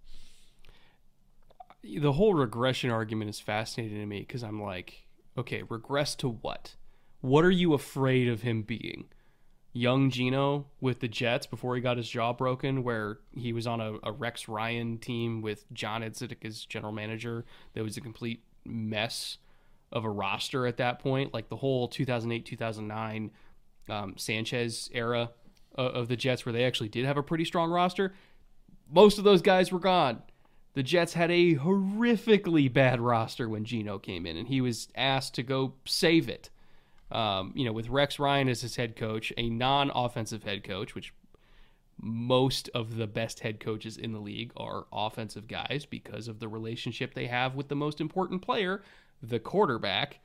[1.84, 6.76] The whole regression argument is fascinating to me because I'm like, okay, regress to what?
[7.22, 9.06] What are you afraid of him being?
[9.74, 13.80] Young Geno with the Jets before he got his jaw broken, where he was on
[13.80, 17.46] a, a Rex Ryan team with John Idzik as general manager.
[17.74, 19.38] That was a complete mess
[19.92, 21.34] of a roster at that point.
[21.34, 23.32] Like the whole 2008 2009
[23.90, 25.32] um, Sanchez era
[25.76, 28.14] of, of the Jets, where they actually did have a pretty strong roster.
[28.90, 30.22] Most of those guys were gone.
[30.74, 35.36] The Jets had a horrifically bad roster when Geno came in, and he was asked
[35.36, 36.50] to go save it.
[37.12, 41.14] Um, you know, with Rex Ryan as his head coach, a non-offensive head coach, which
[42.00, 46.48] most of the best head coaches in the league are offensive guys because of the
[46.48, 48.82] relationship they have with the most important player,
[49.22, 50.20] the quarterback.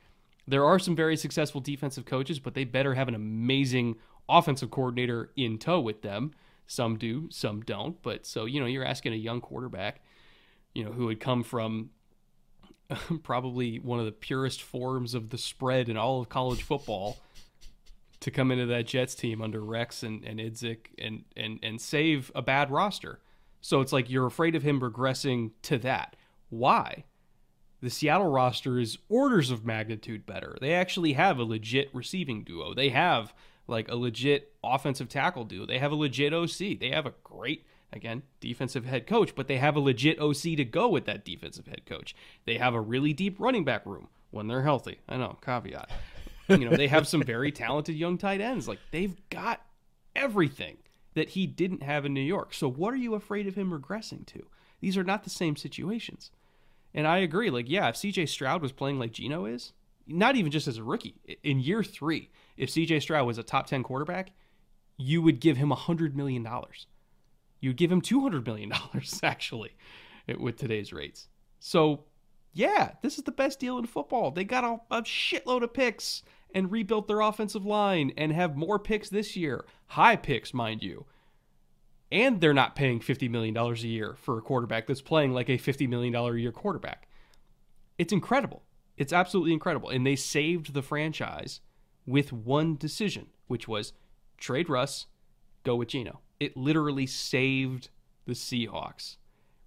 [0.47, 3.97] There are some very successful defensive coaches, but they better have an amazing
[4.29, 6.31] offensive coordinator in tow with them.
[6.65, 8.01] Some do, some don't.
[8.01, 10.01] But so, you know, you're asking a young quarterback,
[10.77, 11.89] you know, who had come from
[13.23, 17.17] probably one of the purest forms of the spread in all of college football
[18.19, 22.31] to come into that Jets team under Rex and, and Idzik and, and, and save
[22.35, 23.19] a bad roster.
[23.59, 26.15] So it's like you're afraid of him regressing to that.
[26.49, 27.05] Why?
[27.81, 30.57] The Seattle roster is orders of magnitude better.
[30.61, 32.75] They actually have a legit receiving duo.
[32.75, 33.33] They have
[33.67, 35.65] like a legit offensive tackle duo.
[35.65, 36.79] They have a legit OC.
[36.79, 37.65] They have a great
[37.97, 41.67] again, defensive head coach, but they have a legit OC to go with that defensive
[41.67, 42.15] head coach.
[42.45, 44.99] They have a really deep running back room when they're healthy.
[45.09, 45.89] I know, caveat.
[46.47, 48.67] you know, they have some very talented young tight ends.
[48.67, 49.61] Like they've got
[50.15, 50.77] everything
[51.13, 52.53] that he didn't have in New York.
[52.53, 54.47] So what are you afraid of him regressing to?
[54.79, 56.31] These are not the same situations.
[56.93, 57.49] And I agree.
[57.49, 59.73] Like, yeah, if CJ Stroud was playing like Geno is,
[60.07, 63.67] not even just as a rookie, in year three, if CJ Stroud was a top
[63.67, 64.31] 10 quarterback,
[64.97, 66.47] you would give him $100 million.
[67.59, 68.71] You'd give him $200 million,
[69.23, 69.75] actually,
[70.37, 71.27] with today's rates.
[71.59, 72.03] So,
[72.53, 74.31] yeah, this is the best deal in football.
[74.31, 76.23] They got a, a shitload of picks
[76.53, 79.65] and rebuilt their offensive line and have more picks this year.
[79.87, 81.05] High picks, mind you.
[82.11, 85.57] And they're not paying $50 million a year for a quarterback that's playing like a
[85.57, 87.07] $50 million a year quarterback.
[87.97, 88.63] It's incredible.
[88.95, 89.89] It's absolutely incredible.
[89.89, 91.59] And they saved the franchise
[92.05, 93.93] with one decision, which was
[94.37, 95.07] trade Russ,
[95.63, 96.21] go with Geno.
[96.39, 97.89] It literally saved
[98.25, 99.17] the Seahawks.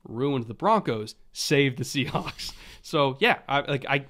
[0.05, 2.53] Ruined the Broncos, saved the Seahawks.
[2.83, 4.07] So yeah, I like I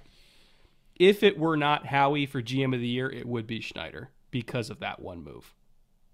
[0.95, 4.70] if it were not Howie for GM of the year, it would be Schneider because
[4.70, 5.55] of that one move.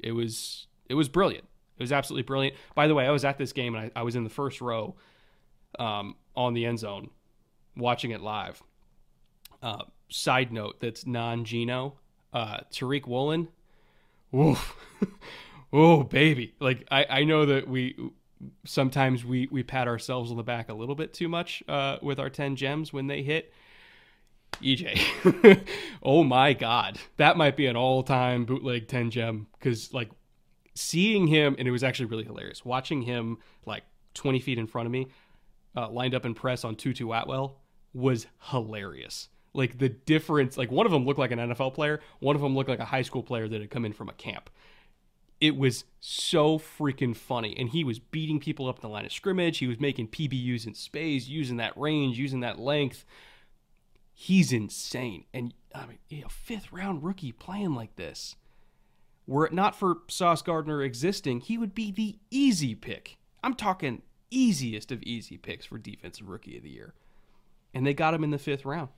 [0.01, 1.45] It was it was brilliant.
[1.77, 2.57] It was absolutely brilliant.
[2.75, 4.63] By the way, I was at this game and I, I was in the first
[4.63, 4.97] row
[5.79, 7.11] um, on the end zone
[7.77, 8.63] watching it live.
[9.63, 11.99] Uh, side note that's non Geno.
[12.33, 13.49] Uh, Tariq Woolen.
[15.73, 16.55] oh, baby.
[16.61, 17.97] Like, I, I know that we
[18.65, 22.19] sometimes we, we pat ourselves on the back a little bit too much uh, with
[22.19, 23.53] our 10 gems when they hit.
[24.63, 25.67] EJ.
[26.03, 26.99] oh my God.
[27.17, 30.11] That might be an all time bootleg 10 gem because, like,
[30.75, 32.65] seeing him, and it was actually really hilarious.
[32.65, 33.85] Watching him like
[34.15, 35.09] 20 feet in front of me,
[35.77, 37.59] uh, lined up in press on Tutu Atwell,
[37.93, 39.29] was hilarious.
[39.55, 42.55] Like the difference, like one of them looked like an NFL player, one of them
[42.55, 44.51] looked like a high school player that had come in from a camp.
[45.41, 47.57] It was so freaking funny.
[47.59, 49.59] And he was beating people up in the line of scrimmage.
[49.59, 53.05] He was making PBUs in space, using that range, using that length.
[54.15, 55.25] He's insane.
[55.35, 58.37] And I mean, know, fifth round rookie playing like this.
[59.27, 63.19] Were it not for Sauce Gardner existing, he would be the easy pick.
[63.43, 66.95] I'm talking easiest of easy picks for defensive rookie of the year.
[67.75, 68.89] And they got him in the fifth round.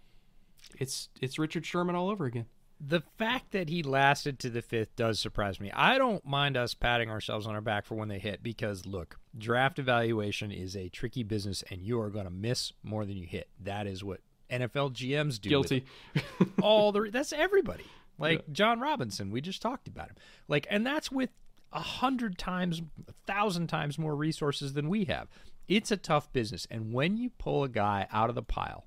[0.78, 2.46] It's it's Richard Sherman all over again.
[2.80, 5.72] The fact that he lasted to the fifth does surprise me.
[5.72, 9.18] I don't mind us patting ourselves on our back for when they hit because look,
[9.36, 13.26] draft evaluation is a tricky business and you are going to miss more than you
[13.26, 13.48] hit.
[13.60, 15.48] That is what NFL GMs do.
[15.48, 15.84] Guilty.
[16.62, 17.84] all the that's everybody.
[18.18, 20.16] Like Jon Robinson, we just talked about him.
[20.48, 21.30] Like, and that's with
[21.72, 25.28] a hundred times, a thousand times more resources than we have.
[25.68, 28.86] It's a tough business, and when you pull a guy out of the pile,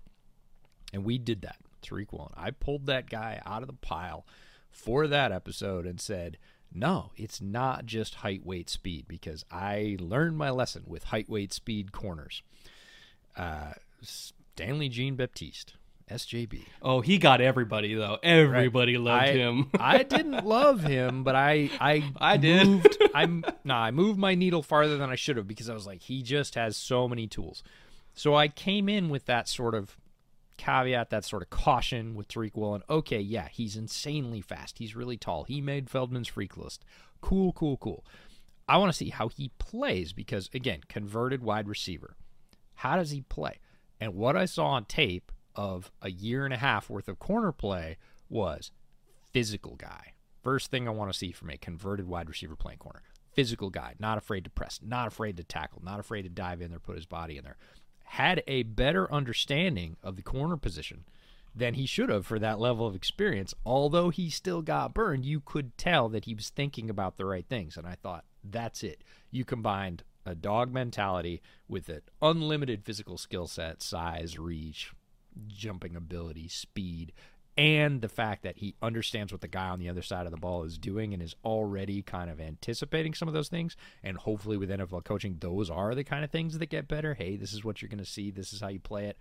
[0.91, 4.25] and we did that, Tariq Woolen, I pulled that guy out of the pile
[4.69, 6.37] for that episode and said,
[6.73, 11.51] no, it's not just height, weight, speed, because I learned my lesson with height, weight,
[11.51, 12.43] speed corners.
[13.35, 15.75] Uh, Stanley Jean Baptiste,
[16.09, 16.65] SJB.
[16.81, 18.17] Oh, he got everybody though.
[18.21, 19.69] Everybody loved I, him.
[19.79, 22.67] I didn't love him, but I I I did.
[22.67, 25.87] moved I'm nah, I moved my needle farther than I should have because I was
[25.87, 27.63] like, he just has so many tools.
[28.13, 29.97] So I came in with that sort of
[30.61, 32.83] caveat, that sort of caution with Tariq Woolen.
[32.87, 34.77] Okay, yeah, he's insanely fast.
[34.77, 35.43] He's really tall.
[35.43, 36.85] He made Feldman's freak list.
[37.19, 38.05] Cool, cool, cool.
[38.67, 42.15] I want to see how he plays because again, converted wide receiver.
[42.75, 43.59] How does he play?
[43.99, 47.51] And what I saw on tape of a year and a half worth of corner
[47.51, 47.97] play
[48.29, 48.71] was
[49.33, 50.13] physical guy.
[50.43, 53.03] First thing I want to see from a converted wide receiver playing corner.
[53.33, 56.69] Physical guy, not afraid to press, not afraid to tackle, not afraid to dive in
[56.69, 57.57] there, put his body in there.
[58.15, 61.05] Had a better understanding of the corner position
[61.55, 63.53] than he should have for that level of experience.
[63.65, 67.45] Although he still got burned, you could tell that he was thinking about the right
[67.47, 67.77] things.
[67.77, 69.03] And I thought, that's it.
[69.31, 74.91] You combined a dog mentality with an unlimited physical skill set, size, reach,
[75.47, 77.13] jumping ability, speed,
[77.57, 80.37] and the fact that he understands what the guy on the other side of the
[80.37, 83.75] ball is doing and is already kind of anticipating some of those things.
[84.03, 87.13] And hopefully, with NFL coaching, those are the kind of things that get better.
[87.13, 88.31] Hey, this is what you're going to see.
[88.31, 89.17] This is how you play it.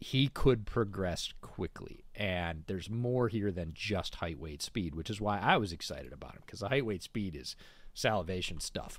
[0.00, 2.04] He could progress quickly.
[2.16, 6.12] And there's more here than just height, weight, speed, which is why I was excited
[6.12, 7.54] about him because the height, weight, speed is
[7.94, 8.98] salivation stuff.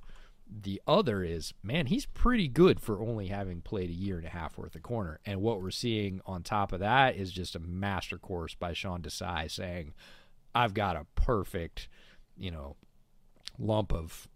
[0.50, 4.30] The other is, man, he's pretty good for only having played a year and a
[4.30, 5.20] half worth of corner.
[5.26, 9.02] And what we're seeing on top of that is just a master course by Sean
[9.02, 9.94] Desai saying,
[10.54, 11.90] I've got a perfect,
[12.38, 12.76] you know,
[13.58, 14.28] lump of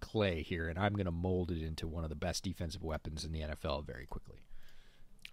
[0.00, 3.24] clay here, and I'm going to mold it into one of the best defensive weapons
[3.24, 4.38] in the NFL very quickly.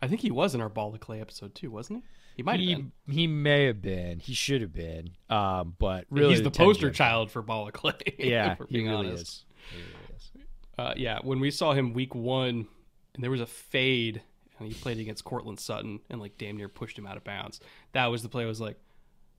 [0.02, 2.06] I think he was in our Ball of Clay episode too, wasn't he?
[2.38, 2.92] He might have He, been.
[3.08, 4.20] he may have been.
[4.20, 5.12] He should have been.
[5.30, 7.94] Um, but really, He's the poster child for Ball of Clay.
[8.20, 9.22] Yeah, he being really honest.
[9.24, 9.46] is.
[10.78, 12.68] Uh, yeah, when we saw him week one,
[13.14, 14.22] and there was a fade,
[14.60, 17.60] and he played against Courtland Sutton, and like damn near pushed him out of bounds.
[17.92, 18.44] That was the play.
[18.44, 18.78] I was like,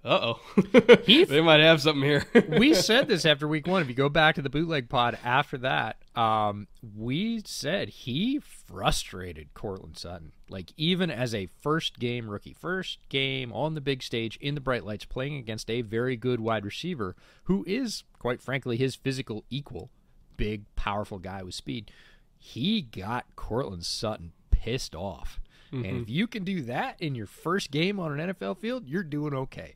[0.05, 0.41] uh oh,
[1.07, 2.27] they might have something here.
[2.59, 3.81] we said this after week one.
[3.81, 9.55] If you go back to the bootleg pod after that, um, we said he frustrated
[9.55, 10.33] Courtland Sutton.
[10.51, 14.61] Like even as a first game rookie, first game on the big stage in the
[14.61, 19.45] bright lights, playing against a very good wide receiver who is, quite frankly, his physical
[19.49, 19.91] equal,
[20.37, 21.91] big, powerful guy with speed.
[22.39, 25.41] He got Courtland Sutton pissed off.
[25.73, 29.03] And if you can do that in your first game on an NFL field, you're
[29.03, 29.75] doing okay.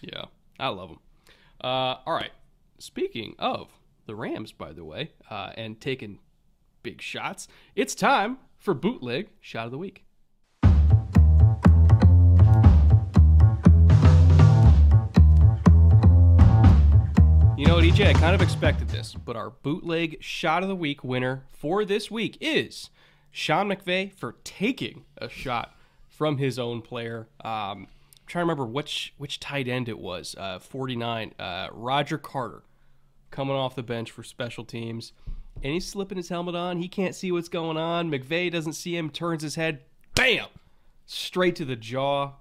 [0.00, 0.26] Yeah,
[0.58, 0.98] I love him.
[1.62, 2.30] Uh, all right.
[2.78, 3.68] Speaking of
[4.06, 6.20] the Rams, by the way, uh, and taking
[6.82, 10.06] big shots, it's time for bootleg shot of the week.
[17.56, 18.08] You know what, EJ?
[18.08, 22.10] I kind of expected this, but our bootleg shot of the week winner for this
[22.10, 22.90] week is
[23.30, 25.74] Sean McVay for taking a shot
[26.06, 27.28] from his own player.
[27.42, 27.88] Um, I'm
[28.26, 30.34] trying to remember which which tight end it was.
[30.36, 32.62] Uh, 49, uh, Roger Carter,
[33.30, 35.14] coming off the bench for special teams,
[35.62, 36.82] and he's slipping his helmet on.
[36.82, 38.10] He can't see what's going on.
[38.10, 39.08] McVay doesn't see him.
[39.08, 39.80] Turns his head,
[40.14, 40.48] bam,
[41.06, 42.32] straight to the jaw.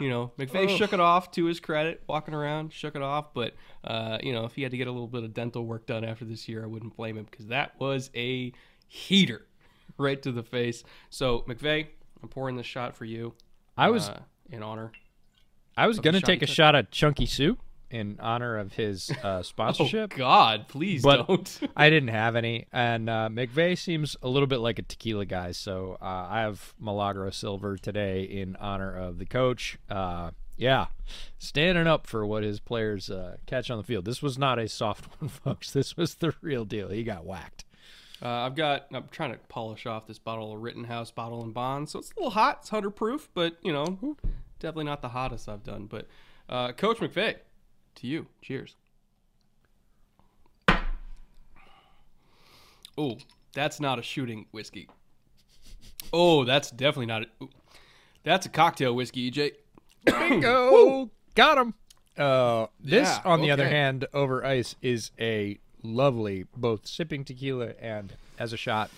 [0.00, 3.34] You know, McVay shook it off to his credit, walking around, shook it off.
[3.34, 5.86] But, uh, you know, if he had to get a little bit of dental work
[5.86, 8.52] done after this year, I wouldn't blame him because that was a
[8.86, 9.46] heater
[9.98, 10.84] right to the face.
[11.10, 11.88] So, McVay,
[12.22, 13.34] I'm pouring this shot for you
[13.76, 14.20] I was uh,
[14.50, 14.92] in honor.
[15.76, 17.60] I was gonna take a shot at Chunky Soup,
[17.90, 20.10] in honor of his uh, Oh sponsorship.
[20.14, 21.60] God, please But- don't.
[21.76, 25.52] I didn't have any, and uh, McVay seems a little bit like a tequila guy,
[25.52, 29.78] so uh, I have Milagro Silver today in honor of the coach.
[29.90, 30.86] Uh, yeah,
[31.38, 34.04] standing up for what his players uh, catch on the field.
[34.04, 35.70] This was not a soft one, folks.
[35.72, 36.88] This was the real deal.
[36.90, 37.64] He got whacked.
[38.22, 38.86] Uh, I've got.
[38.92, 42.14] I'm trying to polish off this bottle of Rittenhouse bottle and bond, so it's a
[42.16, 42.58] little hot.
[42.60, 44.16] It's hundred proof, but you know,
[44.60, 45.86] definitely not the hottest I've done.
[45.86, 46.06] But
[46.48, 47.34] uh, Coach McVay,
[47.96, 48.76] to you, cheers.
[52.96, 53.18] Oh,
[53.52, 54.88] that's not a shooting whiskey.
[56.12, 57.22] Oh, that's definitely not.
[57.22, 57.48] A, ooh.
[58.22, 59.52] that's a cocktail whiskey, EJ.
[60.04, 61.10] Bingo!
[61.34, 61.74] Got him.
[62.16, 67.74] Uh, this, Yeah, on the other hand, over ice is a lovely both sipping tequila
[67.78, 68.90] and as a shot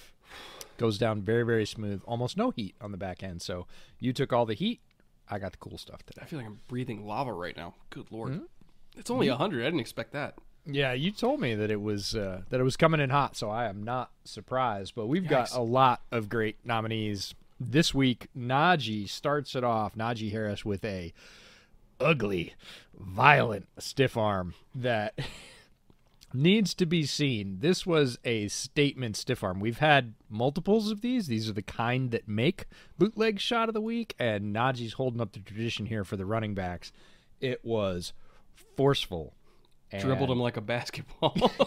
[0.79, 2.03] goes down very very smooth.
[2.05, 3.41] Almost no heat on the back end.
[3.43, 3.67] So
[3.99, 4.81] you took all the heat.
[5.29, 6.21] I got the cool stuff today.
[6.23, 7.75] I feel like I'm breathing lava right now.
[7.91, 8.43] Good lord.
[8.97, 9.63] It's only a hundred.
[9.63, 10.35] I didn't expect that.
[10.65, 13.51] Yeah, you told me that it was uh, that it was coming in hot, so
[13.51, 14.95] I am not surprised.
[14.97, 18.27] But we've got a lot of great nominees this week.
[18.37, 19.95] Najee starts it off.
[19.95, 21.13] Najee Harris with a
[22.01, 22.55] ugly,
[22.99, 25.19] violent stiff arm that
[26.35, 27.59] needs to be seen.
[27.61, 29.61] This was a statement stiff arm.
[29.61, 31.29] We've had multiples of these.
[31.29, 32.67] These are the kind that make
[32.99, 36.55] bootleg shot of the week, and Najee's holding up the tradition here for the running
[36.55, 36.93] backs.
[37.41, 38.13] It was
[38.77, 39.35] forceful.
[39.99, 41.53] Dribbled him like a basketball.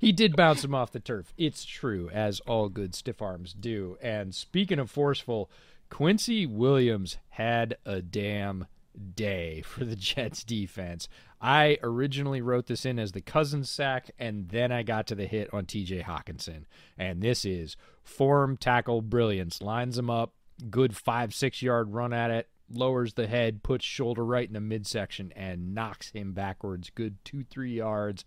[0.00, 1.34] He did bounce him off the turf.
[1.36, 3.98] It's true, as all good stiff arms do.
[4.00, 5.50] And speaking of forceful,
[5.90, 8.66] Quincy Williams had a damn
[9.14, 11.06] day for the Jets defense.
[11.38, 15.26] I originally wrote this in as the cousin sack, and then I got to the
[15.26, 16.64] hit on TJ Hockenson.
[16.96, 19.60] And this is form tackle brilliance.
[19.60, 20.32] Lines him up,
[20.70, 24.60] good five, six yard run at it, lowers the head, puts shoulder right in the
[24.60, 26.90] midsection, and knocks him backwards.
[26.94, 28.24] Good two, three yards.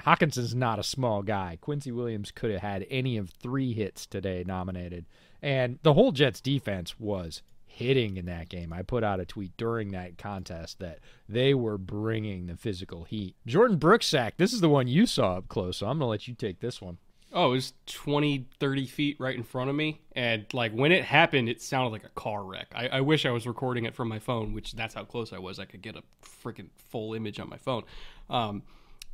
[0.00, 1.58] Hockenson's not a small guy.
[1.60, 5.06] Quincy Williams could have had any of three hits today nominated.
[5.42, 8.72] And the whole Jets defense was hitting in that game.
[8.72, 10.98] I put out a tweet during that contest that
[11.28, 13.36] they were bringing the physical heat.
[13.46, 16.10] Jordyn Brooks sack, this is the one you saw up close, so I'm going to
[16.10, 16.98] let you take this one.
[17.32, 20.00] Oh, it was 20, 30 feet right in front of me.
[20.12, 22.68] And like when it happened, it sounded like a car wreck.
[22.74, 25.38] I, I wish I was recording it from my phone, which that's how close I
[25.38, 25.58] was.
[25.58, 27.82] I could get a freaking full image on my phone.
[28.30, 28.62] Um,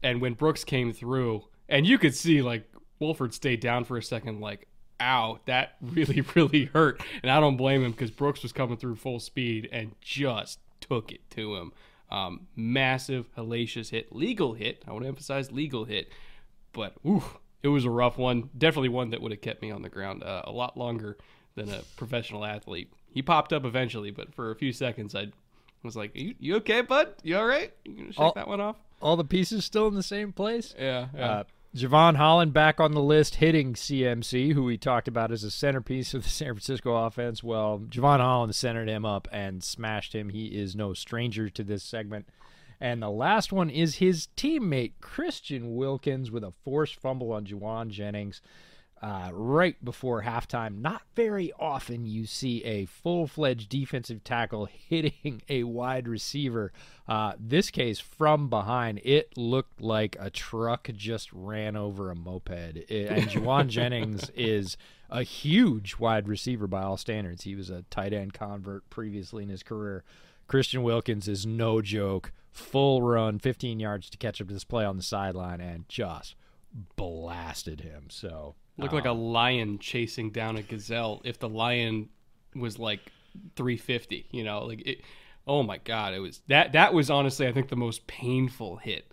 [0.02, 4.02] and when Brooks came through, and you could see like Wolford stayed down for a
[4.02, 4.68] second, like,
[5.00, 7.02] ow, that really, really hurt.
[7.22, 11.10] And I don't blame him because Brooks was coming through full speed and just took
[11.10, 11.72] it to him.
[12.10, 14.84] Um, massive, hellacious hit, legal hit.
[14.86, 16.10] I want to emphasize legal hit,
[16.72, 18.50] but oof, it was a rough one.
[18.56, 21.16] Definitely one that would have kept me on the ground uh, a lot longer
[21.54, 22.92] than a professional athlete.
[23.10, 25.28] He popped up eventually, but for a few seconds, I
[25.82, 27.14] was like, "You, you okay, bud?
[27.22, 27.72] You all right?
[27.84, 30.74] You gonna shake All- that one off?" All the pieces still in the same place?
[30.78, 31.30] Yeah, yeah.
[31.30, 35.50] Uh, Jevon Holland back on the list, hitting CMC, who we talked about as a
[35.50, 37.42] centerpiece of the San Francisco offense.
[37.42, 40.28] Well, Jevon Holland centered him up and smashed him.
[40.28, 42.28] He is no stranger to this segment.
[42.85, 47.89] And the last one is his teammate, Christian Wilkins, with a forced fumble on Jauan
[47.89, 48.43] Jennings
[49.01, 50.82] uh, right before halftime.
[50.82, 56.73] Not very often you see a full fledged defensive tackle hitting a wide receiver.
[57.09, 62.51] Uh, this case, from behind, it looked like a truck just ran over a moped.
[62.90, 64.77] It- and Jauan Jennings is
[65.09, 67.44] a huge wide receiver by all standards.
[67.44, 70.05] He was a tight end convert previously in his career.
[70.48, 72.31] Christian Wilkins is no joke.
[72.55, 76.35] Full run, 15 yards to catch up to this play on the sideline, and just
[76.97, 78.06] blasted him.
[78.09, 81.20] So Looked like a um, lion chasing down a gazelle.
[81.24, 82.09] If the lion
[82.56, 83.12] was like
[83.56, 85.02] 350, you know, like it.
[85.47, 86.72] Oh my god, it was that.
[86.72, 89.12] That was honestly, I think, the most painful hit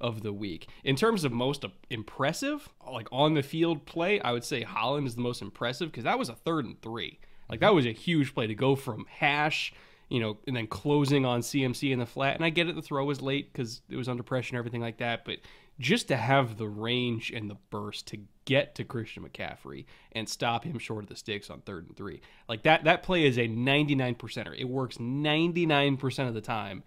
[0.00, 4.20] of the week in terms of most impressive, like on the field play.
[4.20, 7.18] I would say Holland is the most impressive because that was a third and three.
[7.48, 9.72] Like that was a huge play to go from hash,
[10.10, 12.36] you know, and then closing on CMC in the flat.
[12.36, 14.80] And I get it, the throw was late because it was under pressure and everything
[14.80, 15.38] like that, but
[15.78, 20.64] just to have the range and the burst to get to Christian McCaffrey and stop
[20.64, 22.20] him short of the sticks on third and three.
[22.48, 24.58] Like that that play is a 99 percenter.
[24.58, 26.82] It works 99% of the time.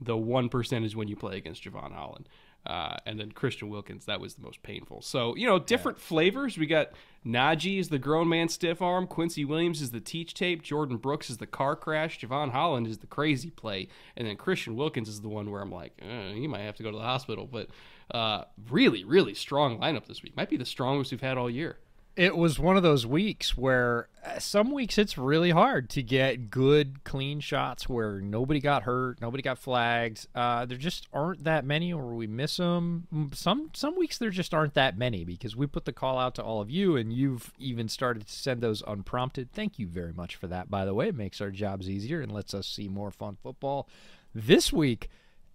[0.00, 2.28] The 1% is when you play against Jevon Holland.
[2.66, 5.00] Uh, and then Christian Wilkins, that was the most painful.
[5.02, 6.58] So, you know, different flavors.
[6.58, 6.90] We got
[7.24, 9.06] Najee is the grown man stiff arm.
[9.06, 10.62] Quincy Williams is the teach tape.
[10.62, 12.20] Jordyn Brooks is the car crash.
[12.20, 13.88] Jevon Holland is the crazy play.
[14.16, 16.82] And then Christian Wilkins is the one where I'm like, uh, he might have to
[16.82, 17.48] go to the hospital.
[17.50, 17.68] But
[18.12, 20.36] uh, really, really strong lineup this week.
[20.36, 21.78] Might be the strongest we've had all year.
[22.16, 26.50] It was one of those weeks where uh, some weeks it's really hard to get
[26.50, 30.26] good clean shots where nobody got hurt nobody got flagged.
[30.34, 34.54] Uh, there just aren't that many or we miss them some some weeks there just
[34.54, 37.52] aren't that many because we put the call out to all of you and you've
[37.58, 39.52] even started to send those unprompted.
[39.52, 41.08] Thank you very much for that by the way.
[41.08, 43.88] It makes our jobs easier and lets us see more fun football.
[44.34, 45.10] This week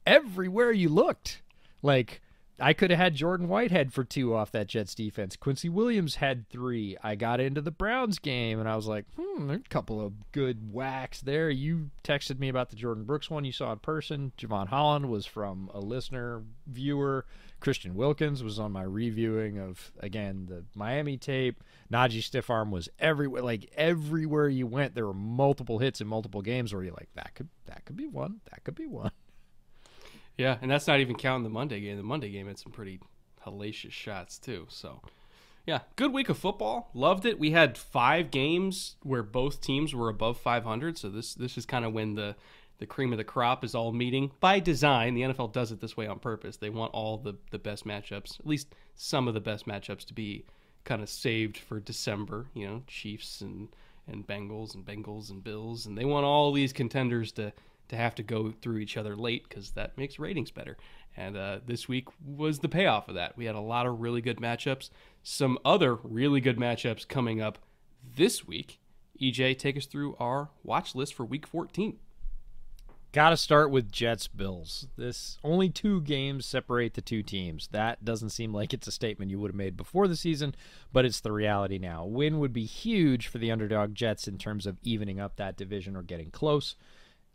[0.05, 1.41] everywhere you looked
[1.81, 2.21] like
[2.61, 5.35] I could have had Jordan Whitehead for two off that Jets defense.
[5.35, 6.95] Quincy Williams had three.
[7.03, 10.31] I got into the Browns game and I was like, hmm, there's a couple of
[10.31, 11.49] good whacks there.
[11.49, 14.31] You texted me about the Jordyn Brooks one you saw in person.
[14.37, 17.25] Jevon Holland was from a listener viewer.
[17.59, 21.63] Christian Wilkins was on my reviewing of again the Miami tape.
[21.91, 23.43] Najee Stiffarm was everywhere.
[23.43, 27.35] Like everywhere you went, there were multiple hits in multiple games where you're like, that
[27.35, 28.41] could that could be one.
[28.49, 29.11] That could be one.
[30.41, 31.97] Yeah, and that's not even counting the Monday game.
[31.97, 32.99] The Monday game had some pretty
[33.45, 34.65] hellacious shots too.
[34.69, 34.99] So,
[35.67, 36.89] yeah, good week of football.
[36.95, 37.37] Loved it.
[37.37, 40.97] We had five games where both teams were above 500.
[40.97, 42.35] So this this is kind of when the
[42.79, 45.13] the cream of the crop is all meeting by design.
[45.13, 46.57] The NFL does it this way on purpose.
[46.57, 50.13] They want all the the best matchups, at least some of the best matchups, to
[50.15, 50.45] be
[50.85, 52.47] kind of saved for December.
[52.55, 53.67] You know, Chiefs and
[54.07, 57.53] and Bengals and Bengals and Bills, and they want all these contenders to
[57.91, 60.77] to have to go through each other late because that makes ratings better.
[61.17, 63.35] And uh, this week was the payoff of that.
[63.35, 64.89] We had a lot of really good matchups,
[65.23, 67.59] some other really good matchups coming up
[68.15, 68.79] this week.
[69.21, 71.99] EJ, take us through our watch list for week 14.
[73.11, 74.87] Got to start with Jets Bills.
[74.95, 77.67] This only two games separate the two teams.
[77.73, 80.55] That doesn't seem like it's a statement you would have made before the season,
[80.93, 82.05] but it's the reality now.
[82.05, 85.97] win would be huge for the underdog Jets in terms of evening up that division
[85.97, 86.77] or getting close.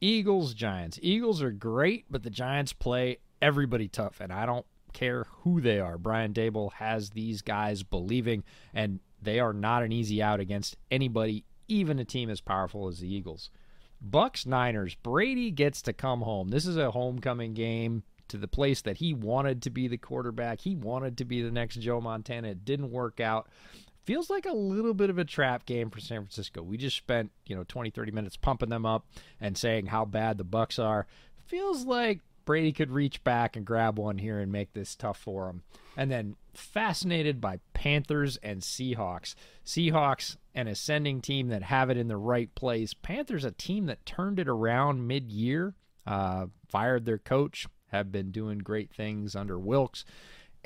[0.01, 0.98] Eagles, Giants.
[1.02, 5.81] Eagles are great, but the Giants play everybody tough, and I don't care who they
[5.81, 5.98] are.
[5.98, 8.44] Brian Daboll has these guys believing,
[8.74, 13.01] and they are not an easy out against anybody, even a team as powerful as
[13.01, 13.51] the Eagles.
[14.06, 14.94] Bucs Niners.
[14.94, 16.48] Brady gets to come home.
[16.48, 20.60] This is a homecoming game to the place that he wanted to be the quarterback.
[20.60, 22.48] He wanted to be the next Joe Montana.
[22.48, 23.48] It didn't work out
[24.06, 26.62] feels like a little bit of a trap game for San Francisco.
[26.62, 29.04] We just spent, you know, 20 30 minutes pumping them up
[29.40, 31.06] and saying how bad the Bucs are.
[31.44, 35.48] Feels like Brady could reach back and grab one here and make this tough for
[35.48, 35.62] him.
[35.96, 39.34] And then fascinated by Panthers and Seahawks.
[39.64, 42.94] Seahawks an ascending team that have it in the right place.
[42.94, 45.74] Panthers a team that turned it around mid-year,
[46.06, 50.04] uh, fired their coach, have been doing great things under Wilks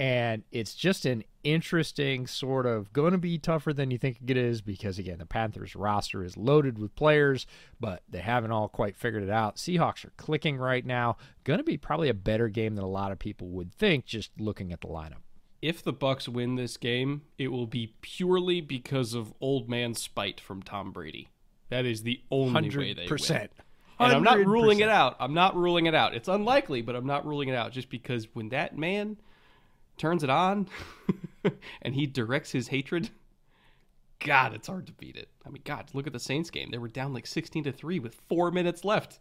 [0.00, 4.36] and it's just an interesting sort of going to be tougher than you think it
[4.36, 7.46] is because again the Panthers roster is loaded with players
[7.78, 9.56] but they haven't all quite figured it out.
[9.56, 11.16] Seahawks are clicking right now.
[11.44, 14.30] Going to be probably a better game than a lot of people would think just
[14.38, 15.22] looking at the lineup.
[15.62, 20.40] If the Bucs win this game, it will be purely because of old man spite
[20.40, 21.28] from Tom Brady.
[21.68, 22.76] That is the only 100%.
[22.76, 23.48] way they win.
[23.98, 25.16] And I'm not ruling it out.
[25.20, 26.14] I'm not ruling it out.
[26.14, 29.18] It's unlikely, but I'm not ruling it out just because when that man
[30.00, 30.68] turns it on
[31.82, 33.10] and he directs his hatred,
[34.18, 35.28] God, it's hard to beat it.
[35.46, 36.70] I mean, God, look at the Saints game.
[36.70, 39.20] They were down like 16 to 3 with 4 minutes left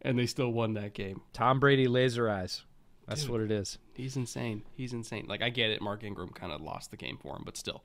[0.00, 1.20] and they still won that game.
[1.32, 2.62] Tom Brady laser eyes.
[3.06, 3.78] That's Dude, what it is.
[3.94, 4.62] He's insane.
[4.74, 5.26] He's insane.
[5.28, 7.82] Like I get it Mark Ingram kind of lost the game for him, but still.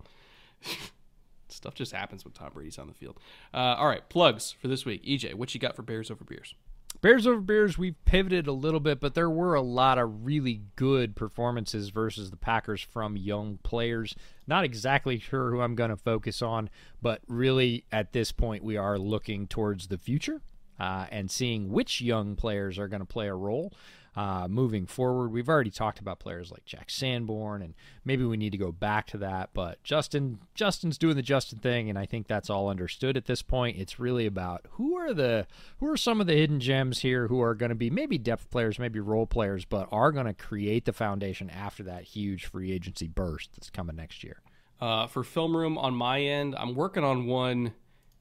[1.50, 3.20] Stuff just happens when Tom Brady's on the field.
[3.54, 5.04] Uh, all right, plugs for this week.
[5.06, 6.54] EJ, what you got for Bears over Beers?
[7.02, 10.62] Bears over Bears, we've pivoted a little bit, but there were a lot of really
[10.76, 14.16] good performances versus the Packers from young players.
[14.48, 16.70] Not exactly sure who I'm going to focus on,
[17.02, 20.42] but really at this point, we are looking towards the future
[20.80, 23.74] uh, and seeing which young players are going to play a role
[24.18, 25.32] uh, moving forward.
[25.32, 29.06] We've already talked about players like Jack Sanborn, and maybe we need to go back
[29.08, 29.52] to that.
[29.54, 33.44] But Justin, Justin's doing the Justin thing, and I think that's all understood at this
[33.44, 33.78] point.
[33.78, 35.46] It's really about who are the
[35.80, 38.50] who are some of the hidden gems here who are going to be maybe depth
[38.50, 42.72] players, maybe role players, but are going to create the foundation after that huge free
[42.72, 44.42] agency burst that's coming next year.
[44.82, 47.74] Uh, for film room on my end, I'm working on one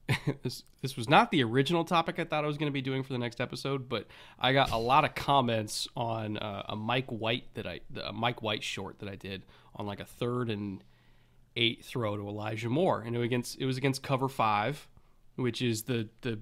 [0.43, 3.03] this this was not the original topic I thought I was going to be doing
[3.03, 4.07] for the next episode, but
[4.39, 8.41] I got a lot of comments on uh, a Mike White that I a Mike
[8.41, 9.43] White short that I did
[9.75, 10.83] on like a third and
[11.55, 14.87] eight throw to Elijah Moore, and it was against it was against cover five,
[15.35, 16.39] which is the the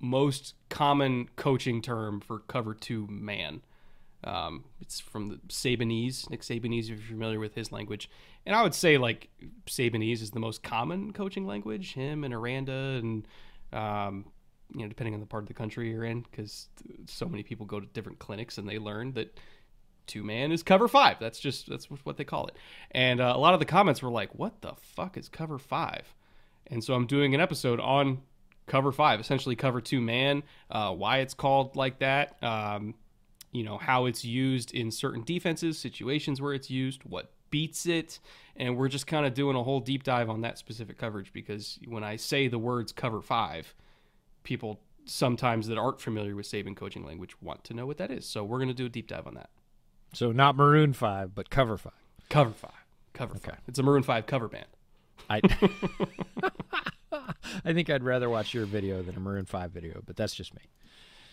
[0.00, 3.62] most common coaching term for cover two man.
[4.24, 8.10] Um, it's from the Sabanese, Nick Sabanese, if you're familiar with his language.
[8.48, 9.28] And I would say like
[9.66, 11.92] Sabanese is the most common coaching language.
[11.92, 13.28] Him and Aranda, and
[13.74, 14.24] um,
[14.74, 16.68] you know, depending on the part of the country you're in, because
[17.06, 19.38] so many people go to different clinics and they learn that
[20.06, 21.18] two man is cover five.
[21.20, 22.56] That's just that's what they call it.
[22.90, 26.14] And uh, a lot of the comments were like, "What the fuck is cover five?
[26.68, 28.22] And so I'm doing an episode on
[28.66, 32.94] cover five, essentially cover two man, uh, why it's called like that, um,
[33.52, 38.18] you know, how it's used in certain defenses, situations where it's used, what beats it,
[38.56, 41.78] and we're just kind of doing a whole deep dive on that specific coverage because
[41.86, 43.74] when I say the words cover five,
[44.42, 48.26] people sometimes that aren't familiar with Saban coaching language want to know what that is.
[48.26, 49.50] So we're going to do a deep dive on that.
[50.12, 51.92] So not Maroon Five, but Cover Five.
[52.28, 52.70] Cover five,
[53.14, 53.58] cover five.
[53.66, 54.66] It's a Maroon Five cover band.
[55.30, 55.40] I
[57.64, 60.54] I think I'd rather watch your video than a Maroon Five video, but that's just
[60.54, 60.62] me.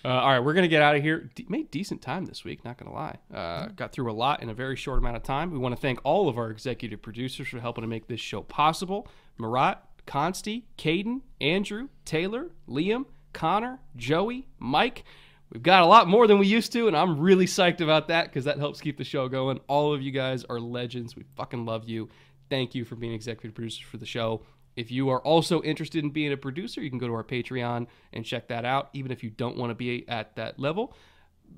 [0.05, 1.31] Uh, all right, we're gonna get out of here.
[1.33, 3.17] D- made decent time this week, not gonna lie.
[3.33, 5.49] Uh, got through a lot in a very short amount of time.
[5.49, 8.43] We want to thank all of our executive producers for helping to make this show
[8.43, 9.07] possible:
[9.39, 15.05] Marat, Consti, Caden, Andrew, Taylor, Liam, Connor, Joey, Mike.
[15.51, 18.25] We've got a lot more than we used to, and I'm really psyched about that
[18.25, 19.59] because that helps keep the show going.
[19.67, 21.15] All of you guys are legends.
[21.15, 22.09] We fucking love you.
[22.49, 24.43] Thank you for being executive producers for the show.
[24.75, 27.87] If you are also interested in being a producer, you can go to our Patreon
[28.13, 30.93] and check that out, even if you don't want to be at that level.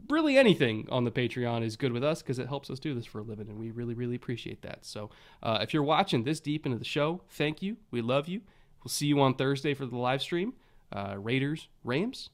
[0.10, 3.06] Really, anything on the Patreon is good with us because it helps us do this
[3.06, 4.86] for a living, and we really, really appreciate that.
[4.86, 5.10] So,
[5.42, 7.78] uh, if you're watching this deep into the show, thank you.
[7.92, 8.42] We love you.
[8.84, 10.54] We'll see you on Thursday for the live stream.
[10.92, 12.30] Uh, Raiders, Rams.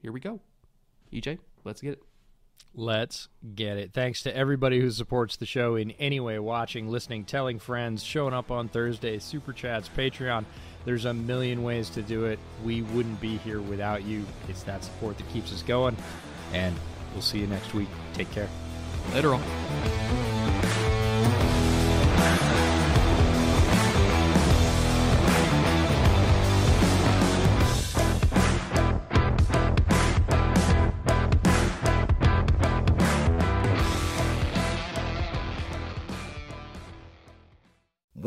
[0.00, 0.40] Here we go.
[1.12, 2.02] EJ, let's get it.
[2.74, 3.92] Let's get it.
[3.92, 8.34] Thanks to everybody who supports the show in any way watching, listening, telling friends, showing
[8.34, 10.44] up on Thursdays, super chats, Patreon.
[10.84, 12.38] There's a million ways to do it.
[12.64, 14.24] We wouldn't be here without you.
[14.48, 15.96] It's that support that keeps us going.
[16.52, 16.76] And
[17.12, 17.88] we'll see you next week.
[18.14, 18.48] Take care.
[19.12, 20.27] Later on.